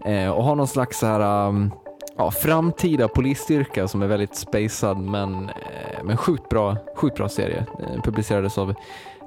eh, 0.04 0.30
och 0.30 0.44
har 0.44 0.56
någon 0.56 0.68
slags 0.68 0.98
så 0.98 1.06
här 1.06 1.48
um, 1.48 1.70
ja, 2.18 2.30
framtida 2.30 3.08
polisstyrka 3.08 3.88
som 3.88 4.02
är 4.02 4.06
väldigt 4.06 4.36
spacad 4.36 4.98
men, 4.98 5.34
eh, 5.48 6.04
men 6.04 6.16
sjukt, 6.16 6.48
bra, 6.48 6.76
sjukt 6.96 7.16
bra 7.16 7.28
serie. 7.28 7.66
Eh, 7.80 8.02
publicerades 8.02 8.58
av 8.58 8.70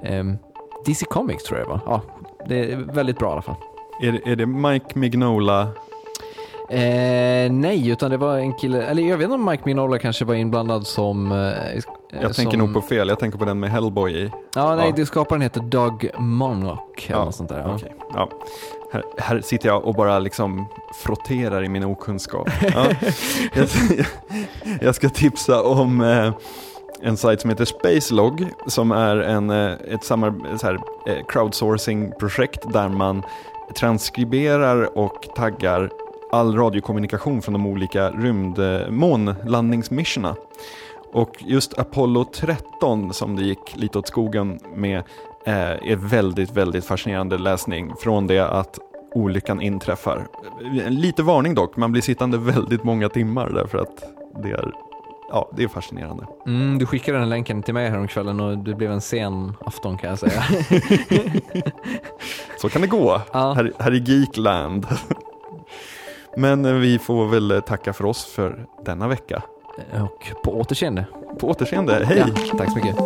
eh, 0.02 0.24
DC 0.86 1.04
Comics 1.06 1.44
tror 1.44 1.58
jag 1.58 1.68
det 1.68 1.70
var. 1.72 1.80
Ja, 1.86 2.00
det 2.48 2.72
är 2.72 2.76
väldigt 2.76 3.18
bra 3.18 3.28
i 3.28 3.32
alla 3.32 3.42
fall. 3.42 3.56
Är, 4.02 4.12
det- 4.12 4.30
är 4.32 4.36
det 4.36 4.46
Mike 4.46 4.98
Mignola? 4.98 5.60
Eh, 6.70 7.52
nej, 7.52 7.88
utan 7.88 8.10
det 8.10 8.16
var 8.16 8.38
en 8.38 8.52
kille, 8.54 8.82
eller 8.82 9.02
jag 9.02 9.16
vet 9.16 9.24
inte 9.24 9.34
om 9.34 9.44
Mike 9.44 9.62
Mignola 9.66 9.98
kanske 9.98 10.24
var 10.24 10.34
inblandad 10.34 10.86
som... 10.86 11.32
Eh, 11.32 11.82
Jag 12.12 12.34
tänker 12.34 12.58
nog 12.58 12.74
på 12.74 12.80
fel, 12.80 13.08
jag 13.08 13.18
tänker 13.18 13.38
på 13.38 13.44
den 13.44 13.60
med 13.60 13.70
Hellboy 13.70 14.12
i. 14.12 14.30
Ja, 14.54 14.74
nej, 14.74 14.92
Ja. 14.96 15.06
skaparen 15.06 15.42
heter 15.42 15.60
Doug 15.60 16.10
Monrock 16.18 17.06
eller 17.10 17.24
något 17.24 17.34
sånt 17.34 17.48
där. 17.48 17.58
Ja. 17.58 17.74
Okej, 17.74 17.94
ja. 18.14 18.28
Här, 18.92 19.02
här 19.18 19.40
sitter 19.40 19.68
jag 19.68 19.84
och 19.84 19.94
bara 19.94 20.18
liksom 20.18 20.66
frotterar 20.94 21.64
i 21.64 21.68
min 21.68 21.84
okunskap. 21.84 22.48
Ja. 22.74 22.86
jag, 23.54 23.68
jag 24.80 24.94
ska 24.94 25.08
tipsa 25.08 25.62
om 25.62 26.00
eh, 26.00 26.32
en 27.02 27.16
sajt 27.16 27.40
som 27.40 27.50
heter 27.50 27.64
Spacelog 27.64 28.46
som 28.66 28.92
är 28.92 29.16
en, 29.16 29.50
eh, 29.50 29.72
ett 29.88 30.04
samar- 30.04 30.56
så 30.58 30.66
här, 30.66 30.74
eh, 31.06 31.24
crowdsourcing-projekt 31.28 32.72
där 32.72 32.88
man 32.88 33.22
transkriberar 33.76 34.98
och 34.98 35.28
taggar 35.36 35.90
all 36.32 36.56
radiokommunikation 36.56 37.42
från 37.42 37.52
de 37.52 37.66
olika 37.66 38.10
rymdmånlandningsmissionerna. 38.10 40.36
Och 41.12 41.30
just 41.46 41.78
Apollo 41.78 42.24
13 42.24 43.12
som 43.14 43.36
det 43.36 43.42
gick 43.42 43.76
lite 43.76 43.98
åt 43.98 44.08
skogen 44.08 44.58
med 44.74 44.98
eh, 45.46 45.54
är 45.70 45.96
väldigt, 45.96 46.50
väldigt 46.50 46.84
fascinerande 46.84 47.38
läsning 47.38 47.92
från 48.00 48.26
det 48.26 48.40
att 48.40 48.78
olyckan 49.14 49.60
inträffar. 49.60 50.26
Lite 50.88 51.22
varning 51.22 51.54
dock, 51.54 51.76
man 51.76 51.92
blir 51.92 52.02
sittande 52.02 52.38
väldigt 52.38 52.84
många 52.84 53.08
timmar 53.08 53.50
därför 53.50 53.78
att 53.78 54.02
det 54.42 54.50
är, 54.50 54.72
ja, 55.30 55.50
det 55.56 55.64
är 55.64 55.68
fascinerande. 55.68 56.26
Mm, 56.46 56.78
du 56.78 56.86
skickade 56.86 57.18
den 57.18 57.28
länken 57.28 57.62
till 57.62 57.74
mig 57.74 57.90
häromkvällen 57.90 58.40
och 58.40 58.58
det 58.58 58.74
blev 58.74 58.92
en 58.92 59.00
sen 59.00 59.52
afton 59.60 59.98
kan 59.98 60.10
jag 60.10 60.18
säga. 60.18 60.42
Så 62.60 62.68
kan 62.68 62.82
det 62.82 62.88
gå 62.88 63.20
Ja. 63.32 63.52
här, 63.52 63.72
här 63.78 63.94
i 63.94 63.98
Geekland. 63.98 64.86
Men 66.36 66.64
eh, 66.64 66.72
vi 66.72 66.98
får 66.98 67.26
väl 67.26 67.62
tacka 67.66 67.92
för 67.92 68.04
oss 68.04 68.24
för 68.24 68.66
denna 68.84 69.08
vecka. 69.08 69.42
Och 70.04 70.42
på 70.44 70.60
återseende. 70.60 71.04
På 71.38 71.48
återseende, 71.48 72.04
hej! 72.04 72.18
Ja, 72.18 72.58
tack 72.58 72.70
så 72.70 72.76
mycket. 72.76 72.96